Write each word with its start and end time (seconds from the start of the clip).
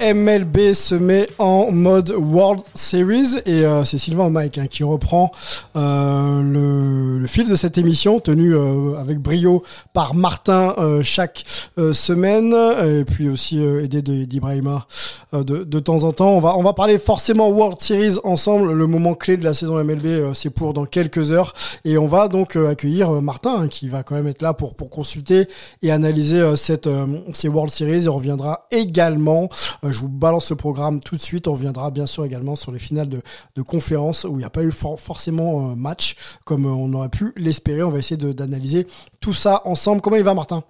MLB 0.00 0.72
se 0.74 0.94
met 0.94 1.28
en 1.38 1.70
mode 1.70 2.10
World 2.10 2.62
Series 2.74 3.38
et 3.46 3.64
euh, 3.64 3.84
c'est 3.84 3.98
Sylvain 3.98 4.28
Mike 4.28 4.58
hein, 4.58 4.66
qui 4.66 4.82
reprend 4.82 5.30
le, 5.76 7.18
le 7.18 7.26
fil 7.26 7.48
de 7.48 7.54
cette 7.56 7.78
émission 7.78 8.20
tenue 8.20 8.54
euh, 8.54 8.96
avec 8.98 9.18
brio 9.18 9.62
par 9.92 10.14
Martin 10.14 10.74
euh, 10.78 11.02
chaque 11.02 11.44
euh, 11.78 11.92
semaine 11.92 12.54
et 12.84 13.04
puis 13.04 13.28
aussi 13.28 13.58
euh, 13.64 13.82
aidé 13.82 14.02
d'Ibrahima 14.02 14.86
euh, 15.34 15.42
de, 15.42 15.64
de 15.64 15.78
temps 15.78 16.04
en 16.04 16.12
temps. 16.12 16.30
On 16.30 16.40
va, 16.40 16.56
on 16.56 16.62
va 16.62 16.72
parler 16.72 16.98
forcément 16.98 17.48
World 17.48 17.80
Series 17.80 18.18
ensemble. 18.24 18.72
Le 18.72 18.86
moment 18.86 19.14
clé 19.14 19.36
de 19.36 19.44
la 19.44 19.54
saison 19.54 19.82
MLB, 19.82 20.06
euh, 20.06 20.34
c'est 20.34 20.50
pour 20.50 20.72
dans 20.74 20.84
quelques 20.86 21.32
heures 21.32 21.52
et 21.84 21.98
on 21.98 22.06
va 22.06 22.28
donc 22.28 22.56
euh, 22.56 22.68
accueillir 22.70 23.10
euh, 23.10 23.20
Martin 23.20 23.54
hein, 23.62 23.68
qui 23.68 23.88
va 23.88 24.02
quand 24.02 24.14
même 24.14 24.26
être 24.28 24.42
là 24.42 24.54
pour, 24.54 24.74
pour 24.74 24.90
consulter 24.90 25.46
et 25.82 25.90
analyser 25.90 26.40
euh, 26.40 26.56
cette, 26.56 26.86
euh, 26.86 27.06
ces 27.32 27.48
World 27.48 27.72
Series. 27.72 28.02
Il 28.02 28.08
reviendra 28.10 28.66
également 28.70 29.48
euh, 29.84 29.92
je 29.92 30.00
vous 30.00 30.08
balance 30.08 30.50
le 30.50 30.56
programme 30.56 31.00
tout 31.00 31.16
de 31.16 31.22
suite. 31.22 31.48
On 31.48 31.52
reviendra 31.52 31.90
bien 31.90 32.06
sûr 32.06 32.24
également 32.24 32.56
sur 32.56 32.72
les 32.72 32.78
finales 32.78 33.08
de, 33.08 33.20
de 33.56 33.62
conférence 33.62 34.24
où 34.24 34.32
il 34.34 34.38
n'y 34.38 34.44
a 34.44 34.50
pas 34.50 34.62
eu 34.62 34.70
for- 34.72 34.98
forcément 35.00 35.63
euh, 35.72 35.74
match 35.76 36.38
comme 36.44 36.66
euh, 36.66 36.70
on 36.70 36.92
aurait 36.92 37.08
pu 37.08 37.32
l'espérer. 37.36 37.82
On 37.82 37.90
va 37.90 37.98
essayer 37.98 38.34
d'analyser 38.34 38.86
tout 39.20 39.32
ça 39.32 39.62
ensemble. 39.64 40.00
Comment 40.00 40.16
il 40.16 40.24
va 40.24 40.34
Martin? 40.34 40.62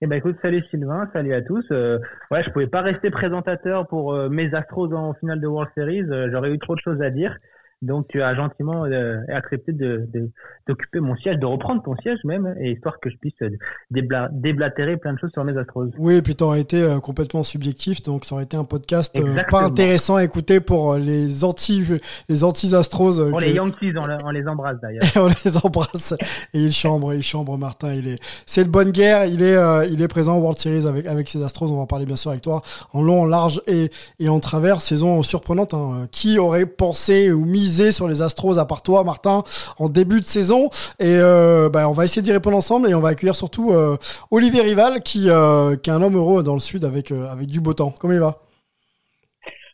Eh 0.00 0.06
ben 0.06 0.16
écoute, 0.16 0.36
salut 0.42 0.64
Sylvain, 0.70 1.08
salut 1.12 1.32
à 1.32 1.42
tous. 1.42 1.64
Euh, 1.70 1.98
ouais, 2.32 2.42
je 2.42 2.50
pouvais 2.50 2.66
pas 2.66 2.80
rester 2.80 3.10
présentateur 3.10 3.86
pour 3.86 4.12
euh, 4.12 4.28
mes 4.28 4.52
Astros 4.52 4.92
en 4.92 5.14
finale 5.14 5.40
de 5.40 5.46
World 5.46 5.70
Series. 5.76 6.04
J'aurais 6.32 6.50
eu 6.50 6.58
trop 6.58 6.74
de 6.74 6.80
choses 6.80 7.00
à 7.00 7.10
dire. 7.10 7.36
Donc 7.82 8.06
tu 8.08 8.22
as 8.22 8.34
gentiment 8.34 8.84
euh, 8.84 9.18
accepté 9.28 9.72
de 9.72 10.08
de- 10.14 10.30
d'occuper 10.68 11.00
mon 11.00 11.16
siège, 11.16 11.38
de 11.38 11.46
reprendre 11.46 11.82
ton 11.82 11.96
siège 11.96 12.18
même, 12.24 12.54
et 12.60 12.70
histoire 12.72 13.00
que 13.00 13.10
je 13.10 13.16
puisse 13.16 13.34
euh, 13.42 13.50
débla- 13.92 14.28
déblatérer 14.32 14.96
plein 14.96 15.12
de 15.14 15.18
choses 15.18 15.32
sur 15.32 15.42
mes 15.44 15.56
Astros. 15.58 15.88
Oui, 15.98 16.14
et 16.14 16.22
puis 16.22 16.36
tu 16.36 16.44
aurais 16.44 16.60
été 16.60 16.80
euh, 16.82 17.00
complètement 17.00 17.42
subjectif, 17.42 18.00
donc 18.02 18.24
ça 18.24 18.36
aurait 18.36 18.44
été 18.44 18.56
un 18.56 18.64
podcast 18.64 19.18
euh, 19.18 19.36
pas 19.50 19.62
intéressant 19.64 20.16
à 20.16 20.24
écouter 20.24 20.60
pour 20.60 20.94
les 20.94 21.42
anti 21.44 21.82
les 22.28 22.44
anti 22.44 22.74
Astros. 22.74 23.18
euh, 23.20 23.30
Pour 23.30 23.40
que- 23.40 23.44
les 23.44 23.52
Yankees, 23.54 23.92
on, 24.00 24.06
le- 24.06 24.14
on 24.24 24.30
les 24.30 24.46
embrasse 24.46 24.76
d'ailleurs. 24.80 25.02
on 25.16 25.26
les 25.44 25.56
embrasse 25.56 26.14
et 26.54 26.60
il 26.60 26.72
chambre, 26.72 27.12
il 27.14 27.22
chambre 27.24 27.58
Martin. 27.58 27.92
Il 27.94 28.06
est, 28.06 28.18
c'est 28.46 28.64
de 28.64 28.70
bonne 28.70 28.92
guerre. 28.92 29.26
Il 29.26 29.42
est, 29.42 29.56
il 29.90 30.00
est 30.00 30.08
présent 30.08 30.36
au 30.36 30.40
World 30.40 30.58
Series 30.58 30.86
avec 30.86 31.06
avec 31.06 31.28
ses 31.28 31.42
Astros. 31.42 31.70
On 31.70 31.76
va 31.76 31.82
en 31.82 31.86
parler 31.86 32.06
bien 32.06 32.16
sûr 32.16 32.30
avec 32.30 32.42
toi 32.42 32.62
en 32.92 33.02
long, 33.02 33.22
en 33.22 33.26
large 33.26 33.60
et 33.66 33.90
et 34.20 34.28
en 34.28 34.38
travers. 34.38 34.80
Saison 34.80 35.22
surprenante. 35.22 35.74
hein. 35.74 36.06
Qui 36.12 36.38
aurait 36.38 36.66
pensé 36.66 37.32
ou 37.32 37.44
sur 37.72 38.08
les 38.08 38.22
Astros 38.22 38.58
à 38.58 38.66
part 38.66 38.82
toi, 38.82 39.04
Martin, 39.04 39.42
en 39.78 39.88
début 39.88 40.20
de 40.20 40.24
saison 40.24 40.68
Et 40.98 41.16
euh, 41.16 41.68
bah, 41.70 41.88
on 41.88 41.92
va 41.92 42.04
essayer 42.04 42.22
d'y 42.22 42.32
répondre 42.32 42.56
ensemble 42.56 42.88
et 42.88 42.94
on 42.94 43.00
va 43.00 43.10
accueillir 43.10 43.34
surtout 43.34 43.72
euh, 43.72 43.96
Olivier 44.30 44.62
Rival 44.62 45.00
qui 45.00 45.30
euh, 45.30 45.76
qui 45.76 45.90
est 45.90 45.92
un 45.92 46.02
homme 46.02 46.16
heureux 46.16 46.42
dans 46.42 46.54
le 46.54 46.60
sud 46.60 46.84
avec 46.84 47.10
avec 47.10 47.46
du 47.46 47.60
beau 47.60 47.74
temps. 47.74 47.94
Comment 47.98 48.12
il 48.12 48.20
va? 48.20 48.36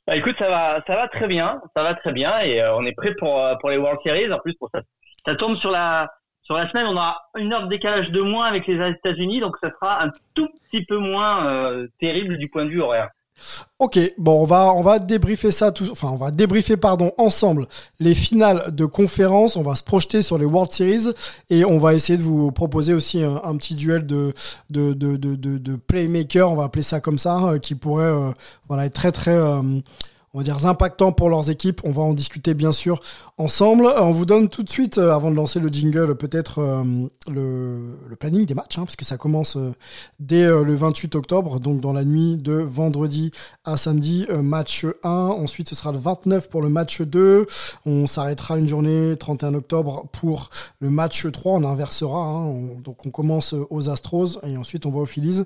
Bah, 0.07 0.17
écoute, 0.17 0.37
ça 0.39 0.49
va, 0.49 0.83
ça 0.87 0.95
va 0.95 1.09
très 1.09 1.27
bien, 1.27 1.61
ça 1.77 1.83
va 1.83 1.95
très 1.95 2.13
bien 2.13 2.39
et 2.41 2.63
on 2.79 2.87
est 2.87 2.95
prêt 2.95 3.15
pour 3.19 3.43
pour 3.61 3.71
les 3.71 3.77
World 3.77 3.99
Series. 4.05 4.33
En 4.33 4.39
plus, 4.39 4.55
pour 4.55 4.71
ça, 4.73 4.81
ça 5.27 5.35
tombe 5.35 5.57
sur 5.57 5.71
la 5.71 6.09
sur 6.43 6.55
la 6.55 6.71
semaine, 6.71 6.87
on 6.87 6.97
aura 6.97 7.17
une 7.37 7.53
heure 7.53 7.65
de 7.65 7.69
décalage 7.69 8.11
de 8.11 8.23
moins 8.23 8.47
avec 8.47 8.67
les 8.67 8.77
États-Unis, 8.91 9.41
donc 9.41 9.57
ça 9.63 9.71
sera 9.71 10.03
un 10.03 10.11
tout 10.35 10.49
petit 10.71 10.85
peu 10.87 10.97
moins 10.97 11.85
terrible 12.01 12.39
du 12.39 12.49
point 12.49 12.65
de 12.65 12.71
vue 12.71 12.81
horaire. 12.81 13.11
Ok, 13.79 13.99
bon, 14.19 14.43
on 14.43 14.45
va 14.45 14.73
on 14.75 14.99
débriefer 14.99 15.53
ça 15.53 15.71
tout, 15.71 15.89
enfin 15.93 16.09
on 16.09 16.17
va 16.17 16.31
débriefer 16.33 16.77
pardon 16.77 17.13
ensemble 17.17 17.67
les 18.01 18.15
finales 18.15 18.75
de 18.75 18.85
conférence. 18.85 19.57
On 19.57 19.63
va 19.63 19.77
se 19.77 19.85
projeter 19.85 20.23
sur 20.23 20.37
les 20.37 20.45
World 20.45 20.73
Series 20.73 21.13
et 21.49 21.65
on 21.65 21.79
va 21.79 21.95
essayer 21.95 22.17
de 22.17 22.23
vous 22.23 22.51
proposer 22.51 22.93
aussi 22.93 23.23
un, 23.23 23.57
petit 23.57 23.75
duel 23.75 24.07
de 24.07 24.35
de, 24.71 25.77
playmaker, 25.87 26.51
on 26.51 26.57
va 26.57 26.65
appeler 26.65 26.83
ça 26.83 27.01
comme 27.01 27.19
ça, 27.19 27.39
euh, 27.45 27.59
qui 27.59 27.75
pourrait 27.75 28.05
euh, 28.05 28.31
être 28.81 28.93
très 28.93 29.13
très 29.13 29.35
euh, 29.35 29.63
on 30.35 30.39
va 30.39 30.45
dire 30.45 30.67
impactant 30.67 31.13
pour 31.13 31.31
leurs 31.31 31.51
équipes. 31.51 31.81
On 31.85 31.91
va 31.91 32.03
en 32.03 32.13
discuter 32.13 32.55
bien 32.55 32.73
sûr 32.73 33.01
ensemble. 33.39 33.87
Euh, 33.87 34.03
On 34.03 34.11
vous 34.13 34.27
donne 34.27 34.49
tout 34.49 34.63
de 34.63 34.69
suite, 34.71 34.99
euh, 34.99 35.13
avant 35.13 35.31
de 35.31 35.37
lancer 35.37 35.61
le 35.61 35.69
jingle, 35.69 36.15
peut-être 36.17 36.59
euh, 36.59 36.83
le, 37.31 38.17
planning 38.19 38.45
des 38.47 38.55
matchs, 38.55 38.79
hein, 38.79 38.85
parce 38.85 38.97
que 38.97 39.05
ça 39.05 39.17
commence 39.17 39.57
dès 40.19 40.47
le 40.49 40.75
28 40.75 41.15
octobre, 41.15 41.61
donc 41.61 41.81
dans 41.81 41.93
la 41.93 42.05
nuit 42.05 42.37
de 42.37 42.53
vendredi 42.55 43.31
à 43.65 43.77
samedi, 43.77 44.27
match 44.43 44.85
1. 45.05 45.09
Ensuite, 45.11 45.69
ce 45.69 45.75
sera 45.77 45.93
le 45.93 45.99
29 45.99 46.49
pour 46.49 46.63
le 46.63 46.69
match 46.69 47.01
2. 47.01 47.47
On 47.87 48.07
s'arrêtera 48.09 48.59
une 48.59 48.67
journée 48.67 49.17
31 49.17 49.55
octobre 49.55 50.07
pour 50.13 50.51
le 50.81 50.91
match 50.91 51.31
3. 51.31 51.53
On 51.53 51.65
inversera. 51.65 52.19
hein. 52.19 52.45
On- 52.47 52.81
donc 52.81 53.07
on 53.07 53.11
commence 53.11 53.55
aux 53.71 53.89
Astros 53.91 54.39
et 54.45 54.57
ensuite 54.57 54.87
on 54.87 54.91
va 54.91 54.99
aux 55.01 55.07
Phillies 55.07 55.43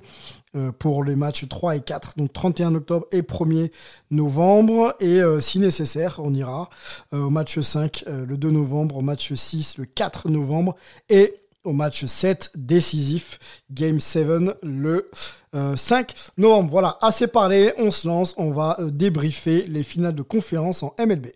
pour 0.78 1.04
les 1.04 1.16
matchs 1.16 1.48
3 1.48 1.76
et 1.76 1.80
4. 1.80 2.14
Donc 2.16 2.32
31 2.32 2.74
octobre 2.74 3.06
et 3.12 3.22
1er 3.22 3.70
novembre. 4.10 4.94
Et 5.00 5.20
euh, 5.20 5.40
si 5.40 5.58
nécessaire, 5.58 6.20
on 6.22 6.34
ira 6.34 6.68
euh, 7.12 7.24
au 7.24 7.30
match 7.30 7.58
5 7.58 8.04
euh, 8.06 8.26
le 8.26 8.36
2 8.36 8.50
novembre, 8.50 8.98
au 8.98 9.02
match 9.02 9.32
6 9.32 9.78
le 9.78 9.84
4 9.84 10.28
novembre 10.28 10.76
et 11.08 11.34
au 11.64 11.72
match 11.72 12.04
7 12.04 12.50
décisif, 12.56 13.38
Game 13.70 14.00
7 14.00 14.26
le 14.62 15.08
euh, 15.54 15.76
5 15.76 16.14
novembre. 16.38 16.70
Voilà, 16.70 16.98
assez 17.02 17.26
parlé, 17.26 17.72
on 17.78 17.90
se 17.90 18.08
lance, 18.08 18.34
on 18.36 18.52
va 18.52 18.76
euh, 18.80 18.90
débriefer 18.90 19.64
les 19.68 19.82
finales 19.82 20.14
de 20.14 20.22
conférence 20.22 20.82
en 20.82 20.94
MLB. 20.98 21.26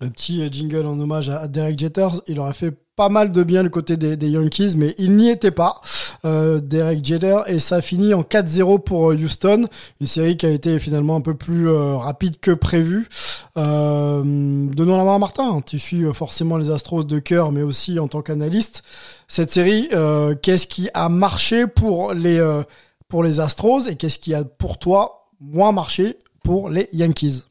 Le 0.00 0.10
petit 0.10 0.42
euh, 0.42 0.48
jingle 0.50 0.86
en 0.86 0.98
hommage 0.98 1.30
à 1.30 1.48
Derek 1.48 1.78
Jeter, 1.78 2.08
il 2.26 2.38
aurait 2.40 2.52
fait 2.52 2.74
pas 2.98 3.08
mal 3.08 3.30
de 3.30 3.44
bien 3.44 3.62
du 3.62 3.70
côté 3.70 3.96
des, 3.96 4.28
Yankees, 4.28 4.74
mais 4.76 4.92
il 4.98 5.16
n'y 5.16 5.30
était 5.30 5.52
pas, 5.52 5.80
euh, 6.24 6.58
Derek 6.58 7.04
Jeter, 7.04 7.42
et 7.46 7.60
ça 7.60 7.80
finit 7.80 8.12
en 8.12 8.22
4-0 8.22 8.82
pour 8.82 9.12
euh, 9.12 9.14
Houston, 9.14 9.68
une 10.00 10.06
série 10.08 10.36
qui 10.36 10.46
a 10.46 10.50
été 10.50 10.80
finalement 10.80 11.14
un 11.14 11.20
peu 11.20 11.34
plus 11.34 11.70
rapide 11.70 12.40
que 12.40 12.50
prévu. 12.50 13.08
Euh, 13.56 14.22
donnons 14.24 14.98
la 14.98 15.04
main 15.04 15.14
à 15.14 15.18
Martin, 15.20 15.60
tu 15.64 15.78
suis 15.78 16.12
forcément 16.12 16.56
les 16.56 16.72
Astros 16.72 17.04
de 17.04 17.20
cœur, 17.20 17.52
mais 17.52 17.62
aussi 17.62 18.00
en 18.00 18.08
tant 18.08 18.20
qu'analyste. 18.20 18.82
Cette 19.28 19.52
série, 19.52 19.88
qu'est-ce 20.42 20.66
qui 20.66 20.88
a 20.92 21.08
marché 21.08 21.68
pour 21.68 22.14
les, 22.14 22.44
pour 23.06 23.22
les 23.22 23.38
Astros 23.38 23.86
et 23.88 23.94
qu'est-ce 23.94 24.18
qui 24.18 24.34
a 24.34 24.42
pour 24.42 24.76
toi 24.78 25.30
moins 25.40 25.70
marché 25.70 26.16
pour 26.42 26.68
les 26.68 26.88
Yankees? 26.92 27.47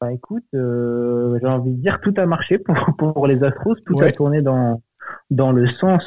Bah 0.00 0.12
écoute, 0.12 0.44
euh, 0.54 1.38
j'ai 1.40 1.46
envie 1.46 1.72
de 1.72 1.82
dire 1.82 2.00
tout 2.02 2.14
a 2.16 2.24
marché 2.26 2.58
pour, 2.58 2.74
pour 2.98 3.26
les 3.26 3.42
Astros, 3.44 3.74
tout 3.86 3.94
Ouais. 3.96 4.06
a 4.08 4.12
tourné 4.12 4.40
dans 4.42 4.80
dans 5.30 5.52
le 5.52 5.66
sens 5.66 6.02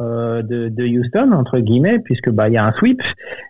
euh, 0.00 0.42
de, 0.42 0.68
de 0.68 0.84
Houston 0.84 1.32
entre 1.32 1.58
guillemets, 1.60 1.98
puisque 2.00 2.30
bah 2.30 2.48
il 2.48 2.54
y 2.54 2.56
a 2.56 2.64
un 2.66 2.72
sweep, 2.72 3.00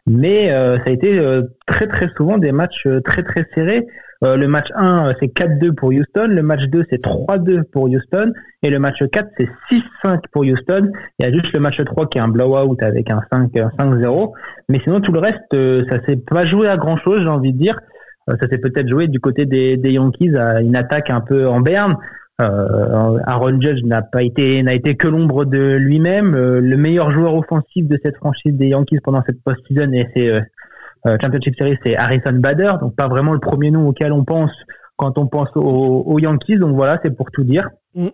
mais 0.07 0.53
euh, 0.53 0.77
ça 0.79 0.85
a 0.89 0.91
été 0.91 1.19
euh, 1.19 1.43
très 1.67 1.87
très 1.87 2.09
souvent 2.17 2.37
des 2.39 2.53
matchs 2.53 2.87
euh, 2.87 3.01
très 3.01 3.23
très 3.23 3.47
serrés. 3.55 3.87
Euh, 4.25 4.37
le 4.37 4.49
match 4.49 4.67
1 4.75 5.09
euh, 5.11 5.13
c'est 5.21 5.29
4-2 5.29 5.73
pour 5.75 5.91
Houston, 5.91 6.27
le 6.29 6.43
match 6.43 6.65
2 6.65 6.85
c'est 6.91 7.01
3-2 7.01 7.63
pour 7.71 7.85
Houston 7.85 8.33
et 8.65 8.69
le 8.71 8.81
match 8.81 9.01
4 9.13 9.29
c'est 9.39 9.49
6-5 10.05 10.21
pour 10.33 10.43
Houston. 10.43 10.91
Il 11.19 11.25
y 11.25 11.29
a 11.29 11.33
juste 11.33 11.53
le 11.53 11.61
match 11.61 11.83
3 11.83 12.09
qui 12.09 12.19
est 12.19 12.21
un 12.21 12.29
blowout 12.29 12.77
avec 12.81 13.11
un 13.11 13.21
5 13.33 13.57
un 13.57 13.69
5-0, 13.79 14.33
mais 14.69 14.81
sinon 14.81 15.01
tout 15.01 15.13
le 15.13 15.21
reste 15.21 15.39
euh, 15.55 15.85
ça 15.89 16.05
s'est 16.05 16.17
pas 16.17 16.45
joué 16.45 16.69
à 16.69 16.77
grand 16.77 16.97
chose, 16.99 17.21
j'ai 17.23 17.29
envie 17.29 17.53
de 17.53 17.59
dire. 17.59 17.79
Euh, 18.29 18.37
ça 18.41 18.49
s'est 18.49 18.59
peut-être 18.59 18.89
joué 18.89 19.09
du 19.09 19.21
côté 19.21 19.47
des, 19.47 19.77
des 19.77 19.93
Yankees 19.93 20.37
à 20.37 20.61
une 20.61 20.77
attaque 20.77 21.11
un 21.11 21.21
peu 21.21 21.49
en 21.49 21.61
berne. 21.61 21.97
Euh, 22.41 23.19
Aaron 23.27 23.61
Judge 23.61 23.83
n'a 23.83 24.01
pas 24.01 24.23
été 24.23 24.63
n'a 24.63 24.73
été 24.73 24.95
que 24.95 25.09
l'ombre 25.09 25.45
de 25.45 25.75
lui-même. 25.75 26.35
Euh, 26.35 26.61
le 26.61 26.77
meilleur 26.77 27.11
joueur 27.11 27.35
offensif 27.35 27.89
de 27.89 27.99
cette 28.03 28.17
franchise 28.17 28.55
des 28.55 28.69
Yankees 28.69 29.01
pendant 29.03 29.23
cette 29.27 29.43
post-season 29.43 29.93
et 29.93 30.07
c'est 30.15 30.31
euh, 30.31 31.17
Championship 31.21 31.57
Series, 31.57 31.79
c'est 31.85 31.97
Harrison 31.97 32.35
Bader, 32.35 32.75
donc 32.81 32.95
pas 32.95 33.09
vraiment 33.09 33.33
le 33.33 33.41
premier 33.41 33.71
nom 33.71 33.89
auquel 33.89 34.13
on 34.13 34.25
pense 34.25 34.53
quand 34.97 35.19
on 35.19 35.27
pense 35.27 35.49
aux, 35.57 36.05
aux 36.07 36.19
Yankees. 36.21 36.59
Donc 36.59 36.77
voilà, 36.77 37.01
c'est 37.03 37.17
pour 37.17 37.31
tout 37.33 37.43
dire. 37.43 37.69
Mm. 37.97 38.09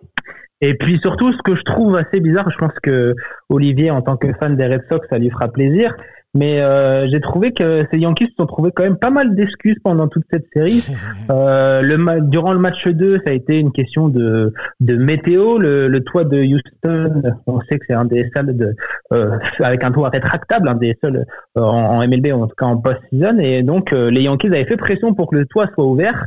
Et 0.61 0.73
puis 0.73 0.97
surtout, 0.99 1.31
ce 1.31 1.41
que 1.43 1.55
je 1.55 1.61
trouve 1.61 1.95
assez 1.95 2.19
bizarre, 2.19 2.49
je 2.49 2.57
pense 2.57 2.73
que 2.81 3.13
Olivier, 3.49 3.91
en 3.91 4.01
tant 4.01 4.17
que 4.17 4.31
fan 4.39 4.55
des 4.55 4.65
Red 4.65 4.85
Sox, 4.89 5.05
ça 5.09 5.19
lui 5.19 5.29
fera 5.29 5.49
plaisir. 5.49 5.93
Mais 6.35 6.61
euh, 6.61 7.07
j'ai 7.07 7.19
trouvé 7.21 7.51
que 7.53 7.85
ces 7.91 7.97
Yankees 7.97 8.27
se 8.27 8.35
sont 8.37 8.45
trouvés 8.45 8.69
quand 8.75 8.83
même 8.83 8.97
pas 8.97 9.09
mal 9.09 9.33
d'excuses 9.35 9.77
pendant 9.83 10.07
toute 10.07 10.23
cette 10.29 10.45
série. 10.53 10.83
Euh, 11.31 11.81
le 11.81 11.97
ma- 11.97 12.19
durant 12.19 12.53
le 12.53 12.59
match 12.59 12.87
2, 12.87 13.17
ça 13.25 13.31
a 13.31 13.33
été 13.33 13.57
une 13.57 13.71
question 13.71 14.09
de, 14.09 14.53
de 14.79 14.95
météo. 14.95 15.57
Le, 15.57 15.87
le 15.87 16.03
toit 16.03 16.23
de 16.23 16.37
Houston, 16.39 17.23
on 17.47 17.59
sait 17.61 17.79
que 17.79 17.85
c'est 17.87 17.95
un 17.95 18.05
des 18.05 18.29
seuls 18.35 18.55
de, 18.55 18.75
euh, 19.11 19.37
avec 19.59 19.83
un 19.83 19.91
toit 19.91 20.09
rétractable, 20.09 20.67
un 20.69 20.75
des 20.75 20.95
seuls 21.01 21.25
euh, 21.57 21.61
en, 21.61 21.97
en 21.99 22.07
MLB, 22.07 22.27
en 22.31 22.45
tout 22.47 22.55
cas 22.55 22.67
en 22.67 22.77
post-season. 22.77 23.39
Et 23.39 23.63
donc 23.63 23.91
euh, 23.91 24.11
les 24.11 24.21
Yankees 24.23 24.47
avaient 24.47 24.65
fait 24.65 24.77
pression 24.77 25.15
pour 25.15 25.31
que 25.31 25.35
le 25.37 25.45
toit 25.47 25.67
soit 25.73 25.85
ouvert. 25.85 26.25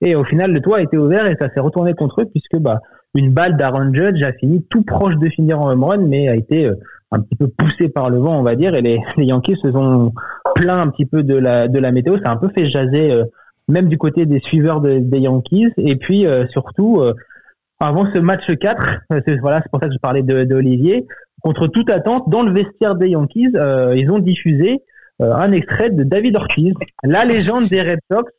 Et 0.00 0.16
au 0.16 0.24
final, 0.24 0.52
le 0.52 0.60
toit 0.60 0.78
a 0.78 0.82
été 0.82 0.96
ouvert 0.98 1.26
et 1.26 1.36
ça 1.36 1.48
s'est 1.54 1.60
retourné 1.60 1.94
contre 1.94 2.22
eux 2.22 2.26
puisque 2.26 2.56
bah 2.56 2.80
une 3.14 3.32
balle 3.32 3.56
d'Aaron 3.56 3.92
Judge 3.94 4.22
a 4.24 4.32
fini 4.32 4.64
tout 4.70 4.82
proche 4.82 5.16
de 5.16 5.28
finir 5.28 5.60
en 5.60 5.70
home 5.70 5.84
run, 5.84 5.98
mais 5.98 6.28
a 6.28 6.34
été 6.34 6.64
euh, 6.66 6.74
un 7.12 7.20
petit 7.20 7.36
peu 7.36 7.48
poussé 7.48 7.88
par 7.88 8.08
le 8.10 8.18
vent, 8.18 8.38
on 8.38 8.42
va 8.42 8.54
dire, 8.54 8.74
et 8.74 8.82
les, 8.82 8.98
les 9.16 9.24
Yankees 9.26 9.56
se 9.62 9.70
sont 9.72 10.12
plaints 10.54 10.80
un 10.80 10.88
petit 10.88 11.06
peu 11.06 11.22
de 11.22 11.34
la, 11.36 11.68
de 11.68 11.78
la 11.78 11.90
météo. 11.92 12.16
Ça 12.18 12.30
a 12.30 12.32
un 12.32 12.36
peu 12.36 12.48
fait 12.50 12.66
jaser, 12.66 13.10
euh, 13.12 13.24
même 13.68 13.88
du 13.88 13.98
côté 13.98 14.26
des 14.26 14.40
suiveurs 14.40 14.80
de- 14.80 14.98
des 14.98 15.18
Yankees. 15.20 15.72
Et 15.78 15.96
puis, 15.96 16.26
euh, 16.26 16.46
surtout, 16.48 17.00
euh, 17.00 17.14
avant 17.80 18.06
ce 18.12 18.18
match 18.18 18.44
4, 18.60 19.00
euh, 19.12 19.20
c'est 19.26 19.36
voilà, 19.38 19.60
c'est 19.62 19.70
pour 19.70 19.80
ça 19.80 19.88
que 19.88 19.94
je 19.94 19.98
parlais 19.98 20.22
de, 20.22 20.44
de 20.44 20.54
Olivier, 20.54 21.06
contre 21.42 21.66
toute 21.68 21.88
attente, 21.90 22.28
dans 22.28 22.42
le 22.42 22.52
vestiaire 22.52 22.94
des 22.96 23.08
Yankees, 23.08 23.48
ils 23.96 24.10
ont 24.10 24.18
diffusé 24.18 24.82
un 25.20 25.52
extrait 25.52 25.88
de 25.88 26.02
David 26.04 26.36
Ortiz, 26.36 26.74
la 27.02 27.24
légende 27.24 27.68
des 27.68 27.80
Red 27.80 27.98
Sox, 28.10 28.30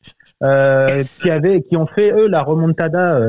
qui, 1.20 1.32
avait, 1.32 1.62
qui 1.64 1.78
ont 1.78 1.88
fait, 1.88 2.12
eux, 2.12 2.28
la 2.28 2.44
remontada 2.44 3.28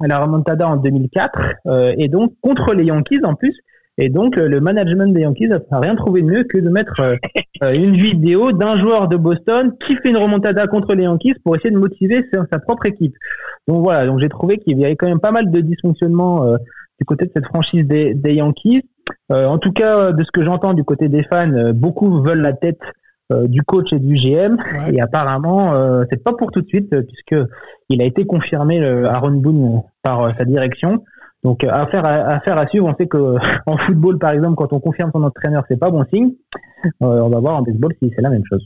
la 0.00 0.18
remontada 0.18 0.68
en 0.68 0.76
2004 0.76 1.38
euh, 1.66 1.94
et 1.96 2.08
donc 2.08 2.32
contre 2.42 2.74
les 2.74 2.84
Yankees 2.84 3.20
en 3.24 3.34
plus 3.34 3.56
et 3.96 4.08
donc 4.08 4.36
euh, 4.36 4.48
le 4.48 4.60
management 4.60 5.12
des 5.12 5.20
Yankees 5.20 5.48
n'a 5.48 5.60
rien 5.78 5.94
trouvé 5.94 6.22
de 6.22 6.26
mieux 6.26 6.44
que 6.44 6.58
de 6.58 6.68
mettre 6.68 7.00
euh, 7.00 7.16
euh, 7.62 7.72
une 7.72 7.96
vidéo 7.96 8.52
d'un 8.52 8.76
joueur 8.76 9.08
de 9.08 9.16
Boston 9.16 9.72
qui 9.86 9.94
fait 9.96 10.10
une 10.10 10.16
remontada 10.16 10.66
contre 10.66 10.94
les 10.94 11.04
Yankees 11.04 11.34
pour 11.44 11.54
essayer 11.54 11.70
de 11.70 11.78
motiver 11.78 12.24
sa, 12.32 12.58
propre 12.58 12.86
équipe. 12.86 13.14
Donc 13.68 13.82
voilà, 13.82 14.06
donc 14.06 14.18
j'ai 14.18 14.28
trouvé 14.28 14.58
qu'il 14.58 14.78
y 14.78 14.84
avait 14.84 14.96
quand 14.96 15.06
même 15.06 15.20
pas 15.20 15.30
mal 15.30 15.50
de 15.50 15.60
dysfonctionnements 15.60 16.44
euh, 16.44 16.56
du 16.98 17.04
côté 17.06 17.26
de 17.26 17.30
cette 17.32 17.46
franchise 17.46 17.86
des, 17.86 18.14
des 18.14 18.34
Yankees. 18.34 18.82
Euh, 19.30 19.46
en 19.46 19.58
tout 19.58 19.72
cas, 19.72 20.12
de 20.12 20.24
ce 20.24 20.30
que 20.32 20.44
j'entends 20.44 20.74
du 20.74 20.84
côté 20.84 21.08
des 21.08 21.22
fans, 21.24 21.72
beaucoup 21.72 22.20
veulent 22.22 22.40
la 22.40 22.52
tête 22.52 22.80
euh, 23.32 23.46
du 23.46 23.62
coach 23.62 23.92
et 23.92 23.98
du 23.98 24.14
GM. 24.14 24.56
Ouais. 24.56 24.94
Et 24.94 25.00
apparemment, 25.00 25.72
c'est 26.10 26.22
pas 26.22 26.32
pour 26.32 26.50
tout 26.50 26.62
de 26.62 26.68
suite, 26.68 26.90
puisque 26.90 27.46
il 27.88 28.02
a 28.02 28.04
été 28.04 28.26
confirmé 28.26 28.84
Aaron 28.84 29.32
Boone 29.32 29.82
par 30.02 30.36
sa 30.36 30.44
direction. 30.44 31.04
Donc 31.44 31.62
euh, 31.62 31.68
à, 31.70 31.82
affaire 31.82 32.58
à 32.58 32.66
suivre. 32.68 32.86
On 32.86 32.94
sait 32.96 33.06
que 33.06 33.36
en 33.66 33.76
football, 33.78 34.18
par 34.18 34.30
exemple, 34.30 34.56
quand 34.56 34.72
on 34.72 34.80
confirme 34.80 35.10
son 35.12 35.22
entraîneur, 35.22 35.64
c'est 35.68 35.78
pas 35.78 35.90
bon 35.90 36.04
signe. 36.12 36.32
Euh, 36.86 36.90
on 37.00 37.28
va 37.28 37.38
voir 37.40 37.56
en 37.56 37.62
baseball 37.62 37.92
si 38.02 38.10
c'est 38.16 38.22
la 38.22 38.30
même 38.30 38.42
chose. 38.48 38.62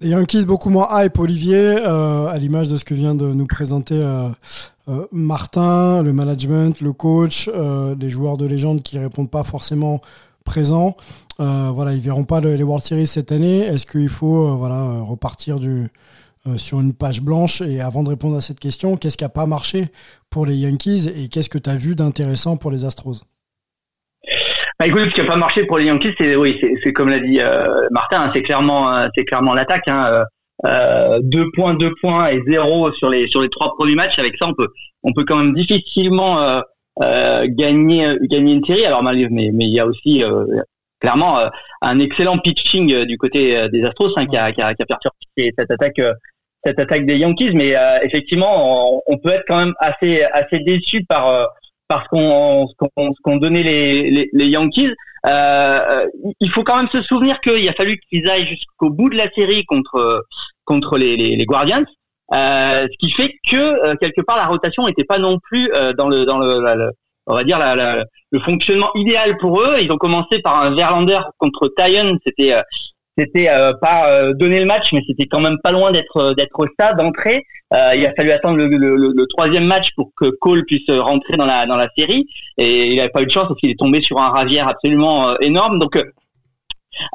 Les 0.00 0.10
Yankees 0.10 0.46
beaucoup 0.46 0.70
moins 0.70 0.86
hype, 0.92 1.18
Olivier, 1.18 1.76
euh, 1.84 2.28
à 2.28 2.36
l'image 2.38 2.68
de 2.68 2.76
ce 2.76 2.84
que 2.84 2.94
vient 2.94 3.14
de 3.14 3.26
nous 3.32 3.46
présenter 3.46 4.00
Martin, 5.12 6.02
le 6.02 6.12
management, 6.12 6.80
le 6.80 6.92
coach, 6.92 7.50
les 8.00 8.08
joueurs 8.10 8.36
de 8.36 8.46
légende 8.46 8.82
qui 8.82 8.98
répondent 8.98 9.30
pas 9.30 9.44
forcément 9.44 10.00
présents. 10.44 10.96
Voilà, 11.38 11.92
ils 11.92 12.00
verront 12.00 12.24
pas 12.24 12.40
le- 12.40 12.54
les 12.54 12.62
World 12.62 12.84
Series 12.84 13.06
cette 13.06 13.32
année. 13.32 13.58
Est-ce 13.60 13.86
qu'il 13.86 14.08
faut 14.08 14.56
voilà 14.56 15.00
repartir 15.00 15.58
du 15.58 15.88
sur 16.56 16.80
une 16.80 16.94
page 16.94 17.20
blanche 17.20 17.60
Et 17.60 17.80
avant 17.80 18.02
de 18.02 18.08
répondre 18.08 18.36
à 18.36 18.40
cette 18.40 18.60
question, 18.60 18.96
qu'est-ce 18.96 19.16
qui 19.18 19.24
a 19.24 19.28
pas 19.28 19.46
marché 19.46 19.86
pour 20.30 20.46
les 20.46 20.54
Yankees 20.56 21.08
et 21.08 21.28
qu'est-ce 21.28 21.48
que 21.50 21.58
tu 21.58 21.70
as 21.70 21.76
vu 21.76 21.94
d'intéressant 21.94 22.56
pour 22.56 22.70
les 22.70 22.84
Astros? 22.84 23.22
Bah, 24.78 24.86
écoute, 24.86 25.06
ce 25.10 25.14
qui 25.14 25.20
n'a 25.20 25.26
pas 25.26 25.36
marché 25.36 25.64
pour 25.64 25.78
les 25.78 25.86
Yankees, 25.86 26.14
c'est 26.18 26.36
oui, 26.36 26.58
c'est- 26.82 26.92
comme 26.92 27.08
l'a 27.08 27.18
dit 27.18 27.40
euh, 27.40 27.88
Martin, 27.90 28.22
hein, 28.22 28.30
c'est 28.32 28.42
clairement, 28.42 28.94
euh, 28.94 29.08
c'est 29.16 29.24
clairement 29.24 29.54
l'attaque. 29.54 29.88
Hein, 29.88 30.06
euh, 30.12 30.24
euh, 30.66 31.18
deux 31.22 31.46
points, 31.54 31.74
deux 31.74 31.92
points 32.00 32.28
et 32.28 32.40
zéro 32.48 32.92
sur 32.92 33.08
les 33.10 33.28
sur 33.28 33.40
les 33.42 33.48
trois 33.48 33.74
premiers 33.76 33.94
matchs. 33.94 34.18
Avec 34.18 34.36
ça, 34.38 34.46
on 34.46 34.54
peut 34.54 34.68
on 35.02 35.12
peut 35.12 35.24
quand 35.26 35.36
même 35.36 35.54
difficilement 35.54 36.40
euh, 36.42 36.60
euh, 37.02 37.46
gagner 37.48 38.16
gagner 38.22 38.52
une 38.54 38.64
série. 38.64 38.84
Alors 38.84 39.02
mais 39.02 39.14
mais 39.30 39.64
il 39.66 39.74
y 39.74 39.80
a 39.80 39.86
aussi 39.86 40.22
euh, 40.22 40.44
clairement 41.00 41.38
euh, 41.38 41.48
un 41.82 41.98
excellent 42.00 42.38
pitching 42.38 42.92
euh, 42.92 43.04
du 43.04 43.16
côté 43.18 43.56
euh, 43.56 43.68
des 43.68 43.84
Astros 43.84 44.12
hein, 44.16 44.26
qui 44.26 44.36
a 44.36 44.52
qui 44.52 44.60
a, 44.60 44.74
qui 44.74 44.82
a 44.82 44.86
perturbé 44.86 45.16
cette 45.58 45.70
attaque 45.70 45.98
euh, 45.98 46.12
cette 46.64 46.78
attaque 46.80 47.06
des 47.06 47.16
Yankees. 47.16 47.52
Mais 47.54 47.76
euh, 47.76 47.98
effectivement, 48.02 49.02
on, 49.06 49.18
peut 49.18 49.30
être 49.30 49.44
quand 49.46 49.58
même 49.58 49.74
assez 49.78 50.22
assez 50.24 50.58
déçu 50.58 51.04
par 51.04 51.28
euh, 51.28 51.44
par 51.86 52.04
ce 52.04 52.08
qu'on 52.08 52.66
qu'on 52.78 53.12
qu'ont 53.22 53.36
donné 53.36 53.62
les, 53.62 54.28
les, 54.32 54.46
Yankees. 54.46 54.92
Il 55.24 56.50
faut 56.50 56.64
quand 56.64 56.76
même 56.76 56.88
se 56.90 57.02
souvenir 57.02 57.40
qu'il 57.40 57.68
a 57.68 57.72
fallu 57.72 57.98
qu'ils 58.10 58.28
aillent 58.28 58.46
jusqu'au 58.46 58.90
bout 58.90 59.08
de 59.08 59.16
la 59.16 59.30
série 59.30 59.64
contre 59.64 60.24
contre 60.64 60.98
les, 60.98 61.16
les, 61.16 61.46
Guardians, 61.46 61.84
ce 62.32 62.96
qui 62.98 63.10
fait 63.12 63.32
que 63.48 63.96
quelque 63.96 64.20
part 64.20 64.36
la 64.36 64.46
rotation 64.46 64.86
n'était 64.86 65.04
pas 65.04 65.18
non 65.18 65.38
plus 65.38 65.70
dans 65.96 66.08
le 66.08 66.24
dans 66.24 66.38
le, 66.38 66.90
on 67.26 67.34
va 67.34 67.44
dire 67.44 67.58
le 67.58 68.40
fonctionnement 68.40 68.90
idéal 68.94 69.38
pour 69.38 69.62
eux. 69.62 69.76
Ils 69.80 69.90
ont 69.92 69.96
commencé 69.96 70.40
par 70.40 70.60
un 70.60 70.74
Verlander 70.74 71.20
contre 71.38 71.72
Tyon, 71.76 72.18
c'était 72.26 72.54
c'était 73.18 73.48
euh, 73.50 73.72
pas 73.80 74.10
euh, 74.10 74.32
donner 74.34 74.60
le 74.60 74.66
match, 74.66 74.92
mais 74.92 75.02
c'était 75.06 75.26
quand 75.26 75.40
même 75.40 75.58
pas 75.62 75.72
loin 75.72 75.90
d'être 75.90 76.34
d'être 76.34 76.66
ça 76.78 76.92
d'entrée. 76.94 77.44
Euh, 77.74 77.94
il 77.94 78.06
a 78.06 78.12
fallu 78.14 78.30
attendre 78.30 78.56
le, 78.56 79.26
troisième 79.26 79.66
match 79.66 79.88
pour 79.94 80.10
que 80.16 80.30
Cole 80.40 80.64
puisse 80.64 80.88
rentrer 80.88 81.36
dans 81.36 81.44
la 81.44 81.66
dans 81.66 81.76
la 81.76 81.88
série 81.96 82.26
et 82.56 82.86
il 82.92 82.96
n'avait 82.96 83.10
pas 83.10 83.22
eu 83.22 83.26
de 83.26 83.30
chance 83.30 83.46
parce 83.48 83.60
qu'il 83.60 83.70
est 83.70 83.78
tombé 83.78 84.00
sur 84.00 84.18
un 84.18 84.30
ravière 84.30 84.68
absolument 84.68 85.30
euh, 85.30 85.34
énorme. 85.40 85.78
Donc 85.78 85.96
euh, 85.96 86.04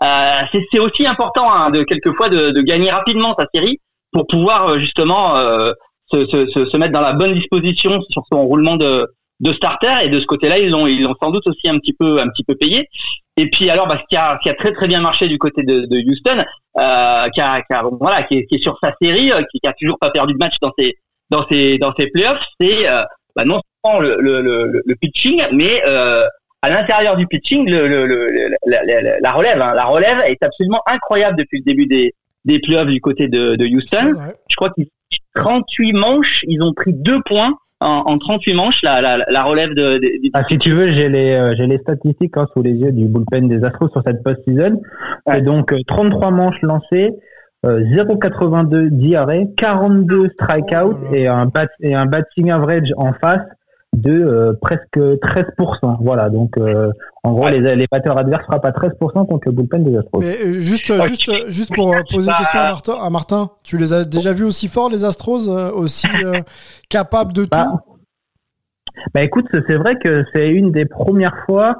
euh, 0.04 0.42
c'est 0.72 0.80
aussi 0.80 1.06
important 1.06 1.52
hein, 1.52 1.72
de 1.72 1.84
quelquefois 1.84 2.30
de, 2.30 2.52
de 2.52 2.62
gagner 2.62 2.92
rapidement 2.92 3.36
sa 3.38 3.46
série 3.54 3.80
pour 4.12 4.28
pouvoir 4.28 4.68
euh, 4.68 4.80
justement 4.80 5.36
euh, 5.38 5.72
se, 6.12 6.26
se 6.28 6.78
mettre 6.78 6.94
dans 6.94 7.02
la 7.02 7.14
bonne 7.14 7.34
disposition 7.34 8.00
sur 8.10 8.24
son 8.32 8.44
roulement 8.46 8.78
de 8.78 9.08
de 9.40 9.52
starter 9.54 9.92
et 10.04 10.10
de 10.10 10.20
ce 10.20 10.26
côté-là 10.26 10.60
ils 10.60 10.74
ont 10.76 10.88
ils 10.88 11.06
ont 11.08 11.16
sans 11.22 11.32
doute 11.32 11.46
aussi 11.48 11.68
un 11.68 11.78
petit 11.80 11.94
peu 11.94 12.20
un 12.20 12.28
petit 12.30 12.44
peu 12.44 12.56
payé. 12.56 12.88
Et 13.36 13.50
puis 13.50 13.70
alors 13.70 13.88
bah, 13.88 13.98
ce 14.00 14.04
qui 14.10 14.16
a, 14.16 14.38
ce 14.40 14.44
qui 14.44 14.50
a 14.50 14.54
très 14.56 14.74
très 14.74 14.88
bien 14.88 15.02
marché 15.02 15.28
du 15.28 15.38
côté 15.40 15.64
de, 15.64 15.82
de 15.82 15.98
Houston 16.10 16.44
euh, 16.80 17.30
qui 17.30 17.42
a, 17.42 17.62
qui 17.62 17.74
a- 17.74 17.84
voilà 18.00 18.24
qui 18.24 18.38
est, 18.38 18.46
qui 18.46 18.56
est 18.56 18.62
sur 18.62 18.78
sa 18.82 18.94
série 19.02 19.32
euh, 19.32 19.42
qui, 19.52 19.60
qui 19.60 19.68
a 19.68 19.74
toujours 19.74 19.98
pas 20.00 20.12
perdu 20.12 20.34
de 20.34 20.38
match 20.38 20.56
dans 20.62 20.72
ses 20.78 20.98
dans 21.30 21.46
ses 21.50 21.78
dans 21.80 21.94
ses 21.98 22.08
playoffs 22.08 22.44
c'est 22.60 22.88
euh, 22.90 23.02
bah, 23.36 23.44
non 23.46 23.60
seulement 23.84 24.00
le, 24.02 24.18
le, 24.22 24.42
le, 24.42 24.82
le 24.86 24.96
pitching 24.96 25.42
mais 25.52 25.82
euh, 25.86 26.24
à 26.62 26.70
l'intérieur 26.70 27.18
du 27.18 27.26
pitching 27.28 27.70
le, 27.70 27.88
le, 27.88 28.06
le- 28.06 28.56
la, 28.68 28.84
la- 28.86 29.20
la- 29.20 29.32
relève 29.34 29.60
hein. 29.60 29.74
la 29.74 29.86
relève 29.86 30.20
est 30.28 30.42
absolument 30.44 30.82
incroyable 30.86 31.38
depuis 31.38 31.58
le 31.58 31.64
début 31.66 31.88
des 31.88 32.14
des 32.46 32.60
playoffs 32.60 32.88
du 32.88 33.02
côté 33.02 33.28
de, 33.30 33.56
de 33.56 33.66
Houston. 33.66 34.14
Je 34.50 34.56
crois 34.56 34.70
qu'ils 34.72 34.88
38 35.36 35.94
manches 35.94 36.42
ils 36.48 36.62
ont 36.62 36.74
pris 36.74 36.94
deux 36.94 37.20
points 37.26 37.54
en, 37.84 38.04
en 38.06 38.18
38 38.18 38.54
manches 38.54 38.82
la, 38.84 39.02
la, 39.02 39.18
la 39.28 39.44
relève 39.44 39.74
de, 39.74 40.00
Ah, 40.34 40.44
si 40.50 40.58
tu 40.58 40.72
veux, 40.74 40.88
j'ai 40.88 41.10
les, 41.10 41.34
euh, 41.34 41.54
j'ai 41.56 41.68
les 41.68 41.78
statistiques 41.80 42.38
hein, 42.38 42.48
sous 42.54 42.62
les 42.62 42.72
yeux 42.72 42.92
du 42.92 43.06
bullpen 43.06 43.48
des 43.48 43.64
Astros 43.64 43.90
sur 43.90 44.02
cette 44.06 44.24
post-season. 44.24 44.82
Ouais. 45.26 45.42
Donc 45.42 45.72
euh, 45.74 45.80
33 45.88 46.32
manches 46.32 46.62
lancées, 46.62 47.12
euh, 47.66 47.82
0,82 47.92 48.90
d'IRA, 48.90 49.46
42 49.58 50.30
strikeouts 50.30 50.98
Oh 51.10 51.14
et 51.14 51.28
un, 51.28 51.46
bat, 51.46 51.68
et 51.82 51.96
un 51.96 52.06
batting 52.06 52.52
average 52.52 52.94
en 52.98 53.14
face 53.14 53.42
de 53.94 54.12
euh, 54.12 54.54
presque 54.62 54.98
13%. 54.98 55.98
Voilà, 56.02 56.30
donc 56.30 56.58
euh, 56.58 56.92
en 57.24 57.32
gros, 57.34 57.46
Ouais. 57.46 57.60
les, 57.60 57.76
les 57.76 57.88
batteurs 57.90 58.18
adverses 58.18 58.44
frappent 58.46 58.66
à 58.66 58.72
13% 58.72 59.28
contre 59.28 59.42
le 59.46 59.52
bullpen 59.52 59.84
des 59.84 59.96
Astros. 59.98 60.20
Mais 60.22 60.36
euh, 60.46 60.52
juste, 60.60 60.90
Ouais, 60.90 61.08
juste, 61.08 61.32
juste 61.50 61.74
pour 61.74 61.96
poser 62.12 62.30
une 62.32 62.38
question 62.38 62.60
à 62.60 62.64
Martin, 62.64 62.94
à 63.02 63.10
Martin, 63.10 63.50
tu 63.64 63.78
les 63.78 63.94
as 63.94 64.04
déjà 64.06 64.34
vus 64.34 64.44
aussi 64.46 64.68
forts, 64.68 64.90
les 64.90 65.06
Astros, 65.06 65.48
aussi 65.76 66.08
euh, 66.24 66.42
capables 66.90 67.34
de 67.34 67.46
Bah, 67.46 67.68
tout? 67.72 67.80
Bah 69.14 69.22
écoute, 69.24 69.46
c'est 69.68 69.76
vrai 69.76 69.96
que 69.98 70.24
c'est 70.34 70.50
une 70.50 70.72
des 70.72 70.86
premières 70.86 71.36
fois 71.46 71.76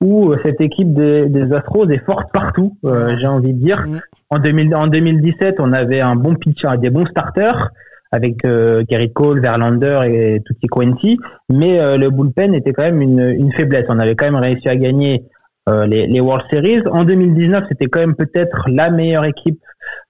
où 0.00 0.32
cette 0.44 0.60
équipe 0.60 0.92
des, 0.94 1.28
des 1.28 1.52
Astros 1.52 1.88
est 1.90 2.04
forte 2.04 2.26
partout, 2.32 2.76
euh, 2.84 3.16
j'ai 3.18 3.26
envie 3.26 3.52
de 3.52 3.58
dire. 3.60 3.80
Mm. 3.86 3.98
En, 4.30 4.38
2000 4.38 4.74
en 4.76 4.86
2017, 4.86 5.56
on 5.58 5.72
avait 5.72 6.00
un 6.00 6.14
bon 6.14 6.34
pitcher, 6.36 6.68
des 6.78 6.90
bons 6.90 7.06
starters 7.06 7.70
avec 8.10 8.44
euh, 8.44 8.84
Gary 8.88 9.12
Cole, 9.12 9.40
Verlander 9.40 10.00
et 10.06 10.40
Tutti 10.44 10.66
Quincy, 10.66 11.18
mais 11.48 11.78
euh, 11.78 11.96
le 11.96 12.10
bullpen 12.10 12.54
était 12.54 12.72
quand 12.72 12.84
même 12.84 13.02
une, 13.02 13.52
faiblesse. 13.52 13.86
On 13.88 13.98
avait 13.98 14.14
quand 14.14 14.26
même 14.26 14.40
réussi 14.40 14.68
à 14.68 14.76
gagner 14.76 15.24
euh, 15.68 15.86
les, 15.86 16.20
World 16.20 16.44
Series. 16.50 16.82
En 16.90 17.04
2019, 17.04 17.64
c'était 17.68 17.86
quand 17.86 18.00
même 18.00 18.16
peut-être 18.16 18.64
la 18.68 18.90
meilleure 18.90 19.24
équipe 19.24 19.60